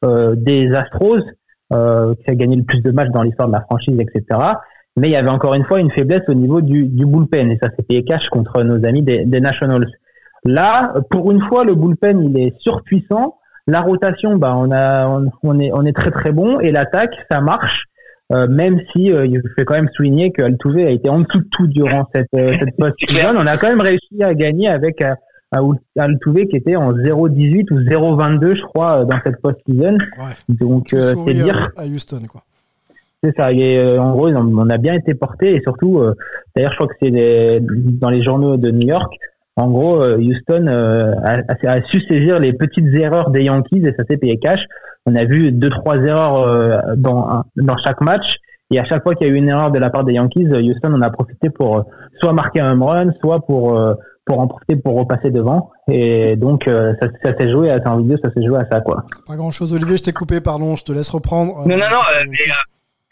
euh, 0.05 0.35
des 0.37 0.73
Astros, 0.75 1.23
qui 1.71 2.31
a 2.31 2.35
gagné 2.35 2.57
le 2.57 2.63
plus 2.63 2.81
de 2.81 2.91
matchs 2.93 3.11
dans 3.11 3.23
l'histoire 3.23 3.49
de 3.49 3.53
la 3.53 3.61
franchise, 3.61 3.99
etc 4.01 4.41
mais 4.97 5.09
il 5.09 5.13
y 5.13 5.17
avait 5.17 5.29
encore 5.29 5.55
une 5.55 5.65
fois 5.65 5.79
une 5.79 5.93
faiblesse 5.93 6.25
au 6.27 6.35
niveau 6.35 6.61
du, 6.61 6.85
bullpen 6.85 7.53
et 7.53 7.59
ça 7.63 7.69
payé 7.87 8.03
cash 8.03 8.29
contre 8.31 8.65
nos 8.65 8.85
amis 8.85 9.03
des 9.03 9.41
Nationals. 9.41 9.87
Là, 10.45 10.95
pour 11.11 11.31
une 11.31 11.43
fois, 11.43 11.65
le 11.65 11.75
bullpen 11.75 12.23
il 12.25 12.39
est 12.41 12.59
surpuissant. 12.61 13.37
La 13.69 13.83
rotation, 13.83 14.37
bah 14.37 14.55
on 14.57 14.73
a, 14.73 15.07
on, 15.07 15.31
on 15.45 15.61
est, 15.61 15.71
on 15.73 15.85
est 15.85 15.93
très 15.93 16.11
très 16.11 16.33
bon 16.33 16.59
et 16.59 16.73
l'attaque, 16.73 17.15
ça 17.31 17.41
marche. 17.41 17.85
Euh, 18.31 18.47
même 18.47 18.79
si 18.93 19.11
euh, 19.11 19.25
il 19.25 19.41
faut 19.41 19.65
quand 19.65 19.75
même 19.75 19.89
souligner 19.95 20.33
que 20.33 20.43
Altuve 20.43 20.87
a 20.87 20.91
été 20.91 21.09
en 21.09 21.21
dessous 21.21 21.39
de 21.39 21.49
tout 21.51 21.67
durant 21.67 22.07
cette, 22.15 22.29
euh, 22.35 22.53
cette 22.59 22.77
post-season, 22.77 23.37
on 23.37 23.47
a 23.47 23.57
quand 23.57 23.69
même 23.69 23.81
réussi 23.81 24.23
à 24.23 24.35
gagner 24.35 24.69
avec 24.69 25.01
euh, 25.01 25.15
Altuve 25.99 26.47
qui 26.49 26.57
était 26.57 26.77
en 26.77 26.93
0-18 26.93 27.73
ou 27.73 27.81
0-22, 27.81 28.57
je 28.57 28.63
crois, 28.63 29.05
dans 29.05 29.19
cette 29.25 29.41
post-season. 29.41 29.99
Ouais. 30.19 30.35
Donc, 30.49 30.93
euh, 30.93 31.15
c'est 31.27 31.33
dire. 31.33 31.71
à, 31.77 31.87
Houston, 31.87 32.23
quoi. 32.31 32.43
C'est 33.23 33.35
ça. 33.37 33.53
Et, 33.53 33.79
euh, 33.79 34.01
en 34.01 34.13
gros, 34.13 34.29
on 34.29 34.59
on 34.59 34.71
a 34.71 34.79
bien 34.79 34.95
été 34.95 35.15
porté 35.15 35.55
et 35.55 35.61
surtout, 35.63 35.99
euh, 35.99 36.15
d'ailleurs, 36.55 36.73
je 36.73 36.77
crois 36.77 36.89
que 36.89 36.95
c'est 37.01 37.61
dans 37.61 38.11
les 38.11 38.23
journaux 38.23 38.57
de 38.57 38.71
New 38.71 38.87
York. 38.87 39.13
En 39.59 39.69
gros, 39.71 40.01
euh, 40.03 40.17
Houston 40.19 40.67
euh, 40.69 41.13
a, 41.25 41.39
a- 41.49 41.73
a 41.75 41.83
su 41.89 42.01
saisir 42.09 42.39
les 42.39 42.53
petites 42.53 42.95
erreurs 42.95 43.31
des 43.31 43.43
Yankees 43.43 43.83
et 43.85 43.93
ça 43.97 44.05
s'est 44.09 44.17
payé 44.17 44.39
cash. 44.39 44.61
On 45.07 45.15
a 45.17 45.25
vu 45.25 45.53
deux 45.53 45.71
trois 45.71 45.97
erreurs 45.97 46.37
euh, 46.43 46.79
dans 46.97 47.43
dans 47.57 47.77
chaque 47.77 48.01
match 48.01 48.37
et 48.71 48.79
à 48.79 48.85
chaque 48.85 49.03
fois 49.03 49.15
qu'il 49.15 49.27
y 49.27 49.31
a 49.31 49.33
eu 49.33 49.37
une 49.37 49.49
erreur 49.49 49.71
de 49.73 49.79
la 49.79 49.91
part 49.91 50.05
des 50.05 50.13
Yankees, 50.15 50.47
Houston 50.47 50.93
en 50.95 51.03
a 51.03 51.11
profité 51.11 51.51
pour 51.51 51.85
soit 52.21 52.33
marquer 52.33 52.61
un 52.61 52.73
home 52.73 52.83
run, 52.85 53.11
soit 53.21 53.41
pour 53.47 53.63
pour 54.27 54.41
en 54.41 54.47
profiter 54.47 54.77
pour 54.77 54.95
repasser 54.95 55.31
devant. 55.31 55.71
Et 55.91 56.37
donc 56.37 56.69
euh, 56.69 56.93
ça, 57.01 57.09
ça 57.25 57.37
s'est 57.37 57.49
joué 57.51 57.71
à 57.71 57.81
en 57.91 57.97
vidéo, 57.99 58.17
ça 58.23 58.31
s'est 58.35 58.45
joué 58.47 58.59
à 58.59 58.67
ça 58.71 58.81
quoi. 58.83 59.05
Pas 59.27 59.37
grand 59.37 59.51
chose, 59.51 59.73
Olivier, 59.73 59.97
je 59.97 60.05
t'ai 60.05 60.13
coupé, 60.13 60.41
pardon, 60.41 60.77
je 60.77 60.85
te 60.85 60.93
laisse 60.93 61.11
reprendre. 61.11 61.55
Non, 61.67 61.77
non, 61.77 61.89
non, 61.91 62.05
euh, 62.15 62.25
mais, 62.31 62.37
euh, 62.47 62.55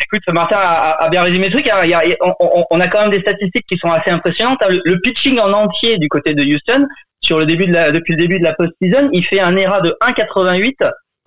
Écoute, 0.00 0.22
Martin 0.32 0.56
a, 0.58 1.02
a 1.04 1.08
bien 1.08 1.22
résumé 1.22 1.46
le 1.48 1.52
truc. 1.52 1.68
hein. 1.68 1.80
Il 1.84 1.90
y 1.90 1.94
a- 1.94 2.02
on, 2.20 2.64
on- 2.70 2.80
a 2.80 2.88
quand 2.88 3.00
même 3.02 3.10
des 3.10 3.20
statistiques 3.20 3.64
qui 3.68 3.78
sont 3.78 3.90
assez 3.90 4.10
impressionnantes. 4.10 4.58
hein. 4.62 4.68
Le, 4.84 5.00
pitching 5.00 5.38
en 5.38 5.52
entier 5.52 5.96
du 5.98 6.08
côté 6.08 6.34
de 6.34 6.42
Houston, 6.44 6.86
sur 7.22 7.38
le 7.38 7.46
début 7.46 7.66
de 7.66 7.72
la, 7.72 7.90
depuis 7.92 8.12
le 8.12 8.18
début 8.18 8.38
de 8.38 8.44
la 8.44 8.52
post-season, 8.54 9.08
il 9.12 9.24
fait 9.24 9.40
un 9.40 9.56
ERA 9.56 9.80
de 9.80 9.96
1,88 10.02 10.74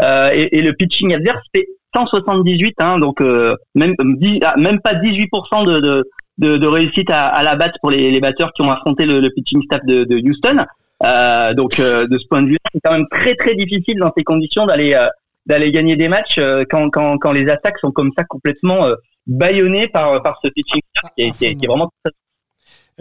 euh, 0.01 0.29
et, 0.33 0.57
et 0.57 0.61
le 0.61 0.73
pitching 0.73 1.13
adverse 1.15 1.41
fait 1.53 1.65
178. 1.95 2.75
Hein, 2.79 2.99
donc 2.99 3.21
euh, 3.21 3.55
même 3.75 3.95
dix- 3.99 4.39
ah, 4.45 4.53
même 4.57 4.79
pas 4.81 4.93
18% 4.93 5.65
de, 5.65 5.79
de, 5.79 6.03
de, 6.37 6.57
de 6.57 6.67
réussite 6.67 7.09
à, 7.09 7.25
à 7.27 7.43
la 7.43 7.55
batte 7.55 7.73
pour 7.81 7.89
les, 7.91 8.11
les 8.11 8.19
batteurs 8.19 8.53
qui 8.53 8.61
ont 8.61 8.71
affronté 8.71 9.05
le, 9.05 9.19
le 9.19 9.29
pitching 9.31 9.61
staff 9.63 9.81
de, 9.85 10.03
de 10.03 10.15
Houston. 10.29 10.63
Euh, 11.03 11.53
donc 11.53 11.79
euh, 11.79 12.07
de 12.07 12.17
ce 12.17 12.27
point 12.27 12.41
de 12.43 12.49
vue, 12.49 12.57
c'est 12.73 12.79
quand 12.83 12.91
même 12.91 13.07
très 13.09 13.33
très 13.35 13.55
difficile 13.55 13.97
dans 13.99 14.11
ces 14.15 14.23
conditions 14.23 14.65
d'aller 14.67 14.93
euh, 14.93 15.07
d'aller 15.49 15.71
gagner 15.71 15.95
des 15.95 16.07
matchs 16.07 16.37
euh, 16.37 16.63
quand, 16.69 16.89
quand, 16.91 17.17
quand 17.17 17.31
les 17.31 17.49
attaques 17.49 17.79
sont 17.79 17.91
comme 17.91 18.11
ça 18.17 18.23
complètement 18.23 18.85
euh, 18.85 18.95
bâillonnées 19.27 19.87
par, 19.87 20.21
par 20.23 20.39
ce 20.43 20.49
pitching 20.49 20.81
staff 20.95 21.11
qui 21.17 21.23
est, 21.23 21.31
qui 21.31 21.45
est- 21.45 21.55
qui 21.55 21.65
est 21.65 21.67
vraiment 21.67 21.91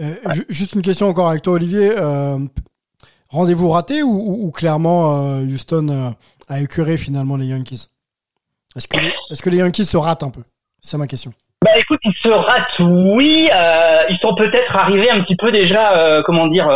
Euh, 0.01 0.13
ju- 0.33 0.45
Juste 0.49 0.73
une 0.73 0.81
question 0.81 1.07
encore 1.07 1.29
avec 1.29 1.41
toi, 1.43 1.53
Olivier. 1.53 1.91
Euh, 1.97 2.37
Rendez-vous 3.29 3.69
raté 3.69 4.01
ou, 4.01 4.09
ou- 4.09 4.47
ou 4.47 4.51
clairement 4.51 5.13
euh, 5.19 5.41
Houston 5.41 5.87
euh, 5.89 6.09
a 6.47 6.61
écuré 6.61 6.97
finalement 6.97 7.37
les 7.37 7.45
Yankees? 7.47 7.87
Est-ce 8.75 8.87
que, 8.87 8.97
les- 8.97 9.13
est-ce 9.29 9.43
que 9.43 9.49
les 9.51 9.57
Yankees 9.57 9.85
se 9.85 9.97
ratent 9.97 10.23
un 10.23 10.31
peu? 10.31 10.41
C'est 10.81 10.97
ma 10.97 11.05
question. 11.05 11.31
Bah 11.63 11.77
écoute, 11.77 11.99
ils 12.05 12.13
se 12.23 12.29
ratent, 12.29 12.79
oui. 12.79 13.49
Euh, 13.53 14.01
ils 14.09 14.17
sont 14.19 14.33
peut-être 14.33 14.75
arrivés 14.75 15.11
un 15.11 15.19
petit 15.21 15.35
peu 15.35 15.51
déjà, 15.51 15.97
euh, 15.97 16.23
comment 16.25 16.47
dire, 16.47 16.67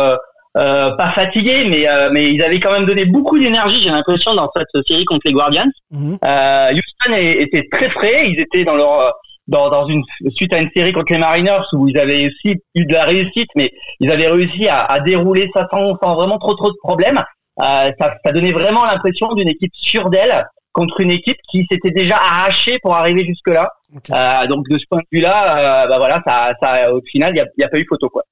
euh, 0.56 0.90
pas 0.96 1.10
fatigués, 1.10 1.64
mais 1.68 1.88
euh, 1.88 2.10
mais 2.12 2.30
ils 2.30 2.42
avaient 2.42 2.60
quand 2.60 2.72
même 2.72 2.86
donné 2.86 3.04
beaucoup 3.06 3.38
d'énergie, 3.38 3.82
j'ai 3.82 3.90
l'impression, 3.90 4.34
dans 4.34 4.50
cette 4.54 4.86
série 4.86 5.04
contre 5.04 5.22
les 5.24 5.32
Guardians. 5.32 5.70
Mhm. 5.90 6.18
Euh, 6.24 6.72
Houston 6.72 7.16
était 7.16 7.66
très 7.70 7.90
frais. 7.90 8.28
Ils 8.28 8.38
étaient 8.40 8.64
dans 8.64 8.76
leur 8.76 9.14
dans, 9.46 9.68
dans 9.68 9.86
une 9.88 10.02
suite 10.30 10.54
à 10.54 10.60
une 10.60 10.70
série 10.74 10.92
contre 10.92 11.12
les 11.12 11.18
Mariners 11.18 11.66
où 11.74 11.88
ils 11.88 11.98
avaient 11.98 12.28
aussi 12.28 12.56
eu 12.74 12.86
de 12.86 12.92
la 12.92 13.04
réussite, 13.04 13.48
mais 13.56 13.70
ils 14.00 14.10
avaient 14.10 14.28
réussi 14.28 14.68
à, 14.68 14.84
à 14.84 15.00
dérouler 15.00 15.50
ça 15.52 15.66
sans, 15.70 15.96
sans 16.02 16.14
vraiment 16.14 16.38
trop 16.38 16.54
trop 16.54 16.70
de 16.70 16.76
problèmes. 16.82 17.22
Euh, 17.60 17.90
ça, 18.00 18.14
ça 18.24 18.32
donnait 18.32 18.52
vraiment 18.52 18.84
l'impression 18.84 19.32
d'une 19.34 19.48
équipe 19.48 19.72
sûre 19.74 20.10
d'elle 20.10 20.44
contre 20.72 21.00
une 21.00 21.10
équipe 21.10 21.36
qui 21.50 21.64
s'était 21.70 21.92
déjà 21.92 22.16
arrachée 22.16 22.78
pour 22.82 22.94
arriver 22.96 23.24
jusque 23.24 23.48
là. 23.48 23.70
Euh, 23.94 24.46
donc 24.48 24.68
de 24.68 24.78
ce 24.78 24.84
point 24.88 25.00
de 25.00 25.16
vue-là, 25.16 25.84
euh, 25.84 25.88
bah 25.88 25.98
voilà, 25.98 26.20
ça, 26.26 26.52
ça, 26.60 26.92
au 26.92 27.00
final, 27.02 27.32
il 27.34 27.44
n'y 27.58 27.64
a, 27.64 27.68
pas 27.68 27.78
eu 27.78 27.86
photo 27.88 28.08
quoi. 28.08 28.22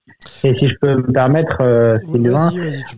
Et 0.44 0.54
si 0.54 0.68
je 0.68 0.74
peux 0.80 0.96
me 0.96 1.12
permettre, 1.12 1.58
euh, 1.60 1.98
Sylvain. 2.10 2.50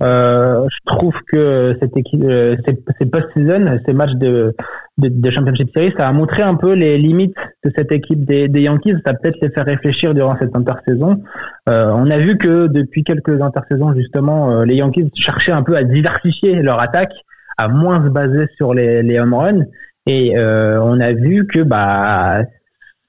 Euh, 0.02 0.66
je 0.68 0.78
trouve 0.86 1.14
que 1.28 1.76
cette 1.80 1.96
équipe, 1.96 2.22
euh, 2.24 2.56
ces, 2.66 2.78
ces 2.98 3.06
post-season, 3.06 3.78
ces 3.84 3.92
matchs 3.92 4.14
de, 4.14 4.54
de, 4.98 5.08
de 5.08 5.30
Championship 5.30 5.70
Series, 5.74 5.94
ça 5.96 6.08
a 6.08 6.12
montré 6.12 6.42
un 6.42 6.54
peu 6.54 6.72
les 6.72 6.98
limites 6.98 7.36
de 7.64 7.72
cette 7.76 7.92
équipe 7.92 8.24
des, 8.24 8.48
des 8.48 8.62
Yankees. 8.62 8.96
Ça 9.04 9.10
a 9.10 9.14
peut-être 9.14 9.40
les 9.40 9.50
fait 9.50 9.62
réfléchir 9.62 10.14
durant 10.14 10.36
cette 10.38 10.54
intersaison. 10.54 11.22
Euh, 11.68 11.90
on 11.94 12.10
a 12.10 12.18
vu 12.18 12.38
que 12.38 12.66
depuis 12.66 13.04
quelques 13.04 13.40
intersaisons, 13.40 13.94
justement, 13.94 14.50
euh, 14.50 14.64
les 14.64 14.76
Yankees 14.76 15.10
cherchaient 15.14 15.52
un 15.52 15.62
peu 15.62 15.76
à 15.76 15.84
diversifier 15.84 16.62
leur 16.62 16.80
attaque, 16.80 17.12
à 17.56 17.68
moins 17.68 18.04
se 18.04 18.08
baser 18.10 18.46
sur 18.56 18.74
les, 18.74 19.02
les 19.02 19.18
home 19.18 19.34
runs. 19.34 19.64
Et 20.06 20.36
euh, 20.36 20.80
on 20.82 21.00
a 21.00 21.12
vu 21.12 21.46
que 21.46 21.60
bah, 21.60 22.42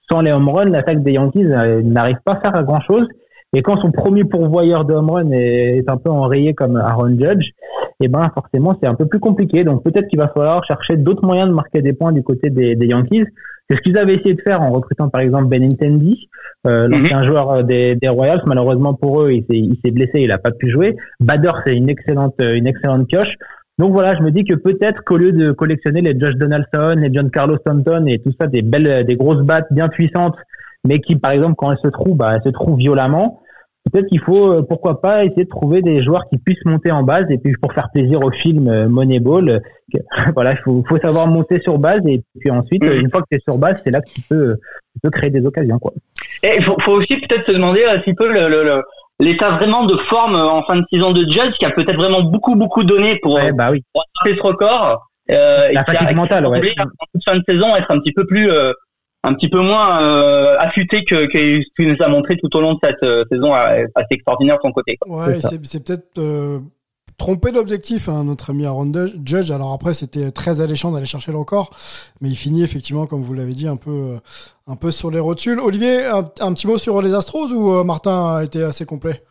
sans 0.10 0.22
les 0.22 0.32
home 0.32 0.50
runs, 0.50 0.70
l'attaque 0.70 1.04
des 1.04 1.14
Yankees 1.14 1.46
euh, 1.46 1.82
n'arrive 1.82 2.18
pas 2.24 2.34
à 2.34 2.52
faire 2.52 2.64
grand-chose. 2.64 3.08
Et 3.54 3.62
quand 3.62 3.78
son 3.78 3.92
premier 3.92 4.24
pourvoyeur 4.24 4.86
de 4.86 4.94
home 4.94 5.10
run 5.10 5.32
est, 5.32 5.78
est 5.78 5.90
un 5.90 5.98
peu 5.98 6.10
enrayé 6.10 6.54
comme 6.54 6.78
Aaron 6.78 7.18
Judge, 7.18 7.52
et 8.02 8.08
ben 8.08 8.30
forcément 8.34 8.78
c'est 8.82 8.88
un 8.88 8.96
peu 8.96 9.06
plus 9.06 9.20
compliqué. 9.20 9.64
Donc 9.64 9.84
peut-être 9.84 10.08
qu'il 10.08 10.20
va 10.20 10.28
falloir 10.28 10.64
chercher 10.66 10.98
d'autres 10.98 11.26
moyens 11.26 11.50
de 11.50 11.54
marquer 11.54 11.82
des 11.82 11.94
points 11.94 12.12
du 12.12 12.24
côté 12.24 12.50
des, 12.50 12.76
des 12.76 12.88
Yankees. 12.88 13.26
C'est 13.70 13.78
ce 13.78 13.82
qu'ils 13.82 13.98
avaient 13.98 14.16
essayé 14.16 14.36
de 14.36 14.42
faire 14.42 14.62
en 14.62 14.72
recrutant 14.72 15.10
par 15.10 15.22
exemple 15.22 15.48
Benintendi, 15.48 16.30
euh, 16.68 16.88
l'ancien 16.88 17.24
joueur 17.24 17.64
des, 17.64 17.96
des 17.96 18.10
Royals. 18.10 18.42
Malheureusement 18.46 18.94
pour 18.94 19.22
eux, 19.22 19.32
il 19.32 19.78
s'est, 19.84 19.92
blessé, 19.92 20.20
il 20.20 20.32
a 20.32 20.38
pas 20.38 20.52
pu 20.52 20.70
jouer. 20.70 20.96
Bader 21.20 21.52
c'est 21.66 21.76
une 21.76 21.90
excellente 21.90 22.36
une 22.40 22.68
excellente 22.68 23.08
pioche. 23.08 23.36
Donc 23.78 23.92
voilà, 23.92 24.16
je 24.16 24.22
me 24.22 24.32
dis 24.32 24.44
que 24.46 24.54
peut-être 24.54 25.04
qu'au 25.04 25.18
lieu 25.18 25.32
de 25.34 25.52
collectionner 25.52 26.02
les 26.02 26.18
Josh 26.18 26.36
Donaldson, 26.36 26.96
les 26.98 27.14
John 27.14 27.30
Carlos 27.30 27.58
Stanton 27.58 28.06
et 28.08 28.20
tout 28.20 28.32
ça, 28.40 28.48
des 28.48 28.62
belles, 28.62 29.06
des 29.06 29.16
grosses 29.18 29.42
battes 29.44 29.68
bien 29.72 29.90
puissantes, 29.90 30.36
mais 30.86 31.00
qui 31.00 31.16
par 31.18 31.32
exemple 31.32 31.56
quand 31.58 31.72
elles 31.72 31.78
se 31.84 31.90
trouvent, 31.90 32.16
bah, 32.16 32.36
elles 32.36 32.44
se 32.44 32.50
trouvent 32.50 32.78
violemment. 32.78 33.42
Peut-être 33.92 34.08
qu'il 34.08 34.22
faut, 34.22 34.52
euh, 34.52 34.62
pourquoi 34.68 35.00
pas, 35.00 35.26
essayer 35.26 35.44
de 35.44 35.50
trouver 35.50 35.84
des 35.84 36.02
joueurs 36.02 36.24
qui 36.30 36.40
puissent 36.40 36.66
monter 36.66 36.90
en 36.90 37.04
base 37.04 37.26
et 37.30 37.38
puis 37.38 37.54
pour 37.62 37.72
faire 37.74 37.90
plaisir 37.94 38.20
au 38.24 38.32
film 38.32 38.68
euh, 38.68 38.88
Moneyball, 38.88 39.48
euh, 39.50 39.60
que- 39.94 40.00
voilà, 40.34 40.54
il 40.54 40.58
faut, 40.64 40.84
faut 40.90 40.98
savoir 40.98 41.28
monter 41.28 41.60
sur 41.62 41.78
base 41.78 42.02
et 42.08 42.24
puis 42.40 42.50
ensuite, 42.50 42.84
euh, 42.84 43.00
une 43.00 43.12
fois 43.12 43.22
que 43.22 43.28
tu 43.30 43.38
es 43.38 43.42
sur 43.42 43.60
base, 43.60 43.80
c'est 43.84 43.92
là 43.92 44.02
que 44.02 44.10
tu 44.10 44.22
peux, 44.28 44.56
tu 44.94 45.00
peux 45.04 45.12
créer 45.12 45.30
des 45.30 45.46
occasions, 45.46 45.78
quoi. 45.78 45.92
Et 46.44 46.56
il 46.58 46.64
faut, 46.64 46.76
faut 46.80 46.94
aussi 46.94 47.16
peut-être 47.18 47.46
se 47.46 47.52
demander 47.52 47.84
un 47.86 48.00
petit 48.00 48.14
peu 48.16 48.28
le, 48.28 48.50
le, 48.50 48.64
le- 48.64 48.82
l'état 49.20 49.52
vraiment 49.52 49.86
de 49.86 49.96
forme 49.98 50.36
euh, 50.36 50.48
en 50.48 50.64
fin 50.64 50.78
de 50.78 50.84
saison 50.92 51.12
de 51.12 51.22
Judge 51.22 51.54
qui 51.60 51.66
a 51.66 51.72
peut-être 51.72 51.96
vraiment 51.96 52.22
beaucoup 52.22 52.56
beaucoup 52.56 52.84
donné 52.84 53.18
pour, 53.22 53.36
Ouais, 53.36 53.52
bah 53.52 53.70
oui. 53.72 53.82
pour 53.94 54.04
atteindre 54.22 54.38
ce 54.38 54.48
record. 54.48 55.08
Euh, 55.32 55.58
La 55.58 55.70
et 55.70 55.72
qui 55.72 55.78
a- 55.78 55.84
fatigue 55.86 56.08
qui 56.08 56.14
a 56.14 56.18
mentale, 56.18 56.46
ouais. 56.48 56.56
semblé, 56.58 56.74
En 56.80 56.84
toute 57.14 57.24
fin 57.28 57.36
de 57.38 57.44
saison, 57.48 57.76
être 57.76 57.90
un 57.90 58.00
petit 58.00 58.12
peu 58.14 58.28
plus, 58.28 58.52
euh, 58.52 58.72
un 59.24 59.34
petit 59.34 59.50
peu 59.50 59.60
moins 59.60 60.00
euh, 60.02 60.56
affûté 60.60 61.04
que, 61.04 61.26
que 61.26 61.38
ce 61.64 61.68
qu'il 61.76 61.92
nous 61.92 61.96
a 62.00 62.08
montré 62.08 62.38
tout 62.38 62.56
au 62.56 62.62
long 62.62 62.74
de 62.74 62.80
cette 62.84 63.02
euh, 63.02 63.24
saison 63.32 63.56
euh, 63.56 63.86
assez 63.96 64.08
extraordinaire 64.12 64.58
de 64.58 64.62
son 64.62 64.72
côté. 64.72 64.98
quoi. 65.02 65.26
Ouais, 65.26 65.40
c'est 65.42 65.84
peut-être 65.84 66.20
tromper 67.18 67.52
l'objectif, 67.52 68.10
hein, 68.10 68.24
notre 68.26 68.50
ami 68.52 68.66
Aaron 68.66 68.92
Judge. 69.24 69.52
Alors 69.52 69.74
après, 69.74 69.94
c'était 69.94 70.32
très 70.32 70.62
alléchant 70.62 70.92
d'aller 70.92 71.06
chercher 71.06 71.32
le 71.32 71.38
record, 71.38 71.70
mais 72.22 72.30
il 72.30 72.36
finit 72.36 72.64
effectivement, 72.64 73.06
comme 73.06 73.22
vous 73.22 73.34
l'avez 73.34 73.54
dit, 73.54 73.68
un 73.68 73.78
peu, 73.78 74.18
euh, 74.68 74.92
sur 74.92 75.12
les 75.12 75.20
rotules. 75.20 75.60
Olivier, 75.60 76.06
un, 76.06 76.24
petit 76.54 76.68
mot 76.68 76.78
sur 76.78 77.02
les 77.02 77.14
Astros 77.14 77.52
ou 77.52 77.72
euh, 77.72 77.84
Martin 77.84 78.36
a 78.38 78.44
été 78.44 78.64
assez 78.64 78.86
complet? 78.86 79.24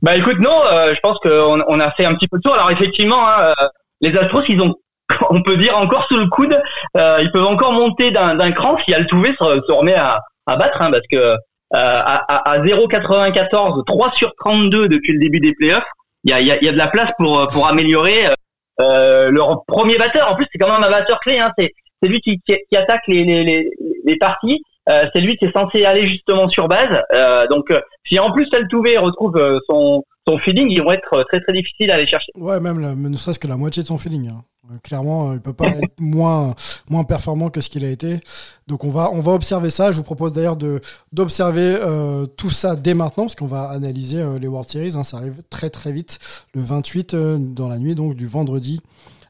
Bah 0.00 0.16
écoute, 0.16 0.38
non, 0.38 0.62
euh, 0.64 0.94
je 0.94 1.00
pense 1.00 1.18
qu'on 1.18 1.60
on 1.66 1.80
a 1.80 1.90
fait 1.92 2.04
un 2.04 2.14
petit 2.14 2.28
peu 2.28 2.38
de 2.38 2.42
tour. 2.42 2.54
Alors 2.54 2.70
effectivement, 2.70 3.26
hein, 3.26 3.52
les 4.00 4.16
Astros, 4.16 4.42
ils 4.48 4.60
ont, 4.60 4.74
on 5.30 5.42
peut 5.42 5.56
dire 5.56 5.76
encore 5.76 6.06
sous 6.08 6.18
le 6.18 6.28
coude, 6.28 6.56
ils 6.94 7.30
peuvent 7.32 7.46
encore 7.46 7.72
monter 7.72 8.10
d'un 8.10 8.52
cran 8.52 8.76
si 8.84 8.94
Altuve 8.94 9.34
se, 9.38 9.62
se 9.66 9.72
remet 9.72 9.94
à, 9.94 10.20
battre, 10.46 10.80
hein, 10.80 10.90
parce 10.90 11.06
que 11.10 11.36
à, 11.74 12.50
à 12.50 12.58
0,94, 12.60 13.84
3 13.84 14.12
sur 14.14 14.32
32 14.38 14.88
depuis 14.88 15.12
le 15.12 15.18
début 15.18 15.40
des 15.40 15.52
playoffs, 15.54 15.84
il 16.24 16.30
y 16.30 16.32
a, 16.32 16.40
y, 16.40 16.50
a, 16.50 16.62
y 16.62 16.68
a 16.68 16.72
de 16.72 16.78
la 16.78 16.88
place 16.88 17.10
pour 17.18 17.46
pour 17.52 17.66
améliorer 17.66 18.26
euh, 18.26 18.34
euh, 18.80 19.30
leur 19.30 19.64
premier 19.66 19.96
batteur. 19.96 20.30
En 20.30 20.34
plus, 20.34 20.46
c'est 20.52 20.58
quand 20.58 20.72
même 20.72 20.82
un 20.82 20.90
batteur 20.90 21.20
clé. 21.20 21.38
Hein, 21.38 21.52
c'est 21.58 21.70
c'est 22.02 22.08
lui 22.08 22.20
qui, 22.20 22.40
qui, 22.46 22.56
qui 22.68 22.76
attaque 22.76 23.02
les, 23.06 23.24
les, 23.24 23.44
les, 23.44 23.70
les 24.04 24.16
parties. 24.16 24.60
Euh, 24.88 25.04
c'est 25.14 25.20
lui 25.20 25.36
qui 25.36 25.44
est 25.44 25.52
censé 25.52 25.84
aller 25.84 26.06
justement 26.08 26.48
sur 26.48 26.66
base. 26.66 27.00
Euh, 27.12 27.46
donc, 27.46 27.70
euh, 27.70 27.80
si 28.04 28.18
en 28.18 28.32
plus 28.32 28.48
Altuve 28.52 28.98
retrouve 28.98 29.36
euh, 29.36 29.58
son, 29.68 30.02
son 30.26 30.38
feeling, 30.38 30.68
ils 30.70 30.80
vont 30.82 30.92
être 30.92 31.24
très 31.28 31.40
très 31.40 31.52
difficiles 31.52 31.90
à 31.90 31.94
aller 31.94 32.06
chercher. 32.06 32.30
Ouais, 32.36 32.60
même 32.60 32.78
la- 32.78 32.94
ne 32.94 33.16
serait-ce 33.16 33.38
que 33.38 33.48
la 33.48 33.56
moitié 33.56 33.82
de 33.82 33.88
son 33.88 33.98
feeling. 33.98 34.28
hein. 34.28 34.44
Euh, 34.70 34.76
Clairement, 34.84 35.30
euh, 35.30 35.34
il 35.34 35.40
peut 35.40 35.52
pas 35.52 35.66
être 35.68 35.92
moins, 35.98 36.54
moins 36.88 37.02
performant 37.02 37.50
que 37.50 37.60
ce 37.60 37.68
qu'il 37.68 37.84
a 37.84 37.88
été. 37.90 38.20
Donc 38.68 38.84
on 38.84 38.90
va, 38.90 39.10
on 39.12 39.18
va 39.20 39.32
observer 39.32 39.70
ça. 39.70 39.90
Je 39.90 39.96
vous 39.96 40.04
propose 40.04 40.32
d'ailleurs 40.32 40.56
de 40.56 40.80
d'observer 41.12 41.76
euh, 41.82 42.24
tout 42.26 42.50
ça 42.50 42.76
dès 42.76 42.94
maintenant, 42.94 43.24
parce 43.24 43.34
qu'on 43.34 43.48
va 43.48 43.64
analyser 43.70 44.20
euh, 44.22 44.38
les 44.38 44.46
World 44.46 44.68
Series. 44.68 44.92
hein. 44.96 45.02
ça 45.02 45.16
arrive 45.16 45.42
très 45.50 45.70
très 45.70 45.90
vite, 45.92 46.18
le 46.54 46.60
28 46.62 47.14
euh, 47.14 47.38
dans 47.40 47.68
la 47.68 47.78
nuit, 47.78 47.96
donc 47.96 48.14
du 48.14 48.26
vendredi 48.28 48.80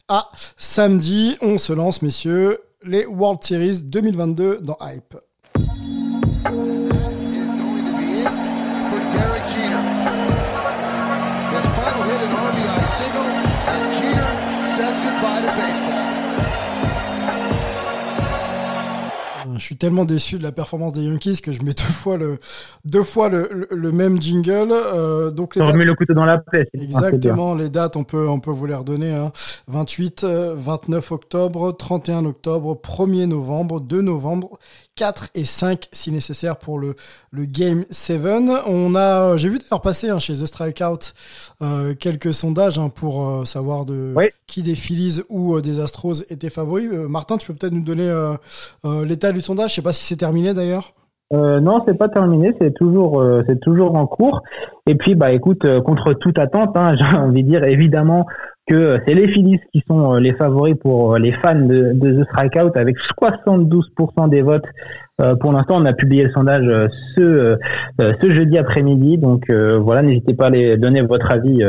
à 0.08 0.28
samedi. 0.58 1.38
On 1.40 1.56
se 1.56 1.72
lance, 1.72 2.02
messieurs, 2.02 2.58
les 2.84 3.06
World 3.06 3.42
Series 3.42 3.82
2022 3.84 4.58
dans 4.60 4.76
Hype. 4.82 5.14
Je 19.62 19.66
suis 19.66 19.76
tellement 19.76 20.04
déçu 20.04 20.38
de 20.38 20.42
la 20.42 20.50
performance 20.50 20.92
des 20.92 21.04
Yankees 21.04 21.40
que 21.40 21.52
je 21.52 21.62
mets 21.62 21.72
deux 21.72 21.84
fois 21.84 22.16
le, 22.16 22.38
deux 22.84 23.04
fois 23.04 23.28
le, 23.28 23.68
le, 23.70 23.92
même 23.92 24.20
jingle. 24.20 24.72
Euh, 24.72 25.30
donc 25.30 25.54
les 25.54 25.62
dates, 25.62 25.76
le 25.76 25.94
couteau 25.94 26.14
dans 26.14 26.24
la 26.24 26.38
plaie. 26.38 26.68
Exactement, 26.74 27.54
les 27.54 27.68
dates, 27.68 27.94
on 27.94 28.02
peut, 28.02 28.28
on 28.28 28.40
peut 28.40 28.50
vous 28.50 28.66
les 28.66 28.74
redonner. 28.74 29.14
Hein. 29.14 29.30
28, 29.68 30.24
29 30.24 31.12
octobre, 31.12 31.70
31 31.76 32.24
octobre, 32.24 32.74
1er 32.82 33.26
novembre, 33.26 33.80
2 33.80 34.00
novembre, 34.00 34.58
4 34.96 35.28
et 35.34 35.44
5 35.44 35.88
si 35.92 36.12
nécessaire 36.12 36.56
pour 36.58 36.78
le, 36.78 36.94
le 37.30 37.44
Game 37.44 37.84
7. 37.90 38.20
On 38.68 38.94
a, 38.94 39.36
j'ai 39.36 39.48
vu 39.48 39.58
d'ailleurs 39.58 39.80
passer 39.80 40.10
hein, 40.10 40.18
chez 40.18 40.34
The 40.34 40.46
Strikeout 40.46 41.14
euh, 41.62 41.94
quelques 41.98 42.34
sondages 42.34 42.78
hein, 42.78 42.90
pour 42.94 43.26
euh, 43.26 43.44
savoir 43.44 43.86
de 43.86 44.14
qui 44.46 44.62
des 44.62 44.74
Phillies 44.74 45.22
ou 45.30 45.56
euh, 45.56 45.62
des 45.62 45.80
Astros 45.80 46.22
étaient 46.30 46.50
favoris. 46.50 46.90
Euh, 46.92 47.08
Martin, 47.08 47.38
tu 47.38 47.46
peux 47.46 47.54
peut-être 47.54 47.72
nous 47.72 47.82
donner 47.82 48.10
l'état 49.06 49.32
du 49.32 49.40
sondage. 49.40 49.70
Je 49.70 49.76
sais 49.76 49.82
pas 49.82 49.92
si 49.92 50.04
c'est 50.04 50.16
terminé 50.16 50.52
d'ailleurs. 50.52 50.92
Euh, 51.32 51.60
non, 51.60 51.80
c'est 51.86 51.96
pas 51.96 52.10
terminé, 52.10 52.54
c'est 52.60 52.74
toujours, 52.74 53.24
c'est 53.46 53.58
toujours 53.60 53.94
en 53.94 54.06
cours. 54.06 54.42
Et 54.86 54.94
puis, 54.94 55.14
bah, 55.14 55.32
écoute, 55.32 55.64
contre 55.82 56.12
toute 56.12 56.38
attente, 56.38 56.76
hein, 56.76 56.94
j'ai 56.98 57.16
envie 57.16 57.42
de 57.42 57.48
dire 57.48 57.64
évidemment 57.64 58.26
que 58.66 58.98
c'est 59.06 59.14
les 59.14 59.28
Phillies 59.28 59.60
qui 59.72 59.82
sont 59.88 60.14
les 60.14 60.32
favoris 60.34 60.76
pour 60.80 61.18
les 61.18 61.32
fans 61.32 61.54
de, 61.54 61.92
de 61.94 62.22
The 62.22 62.26
Strikeout 62.28 62.76
avec 62.76 62.96
72% 63.20 64.28
des 64.28 64.42
votes. 64.42 64.66
pour 65.40 65.52
l'instant, 65.52 65.76
on 65.76 65.84
a 65.84 65.92
publié 65.92 66.24
le 66.24 66.30
sondage 66.30 66.64
ce, 67.16 67.58
ce 67.98 68.30
jeudi 68.30 68.58
après-midi, 68.58 69.18
donc 69.18 69.50
voilà, 69.50 70.02
n'hésitez 70.02 70.34
pas 70.34 70.46
à 70.46 70.50
les 70.50 70.76
donner 70.76 71.02
votre 71.02 71.30
avis 71.30 71.64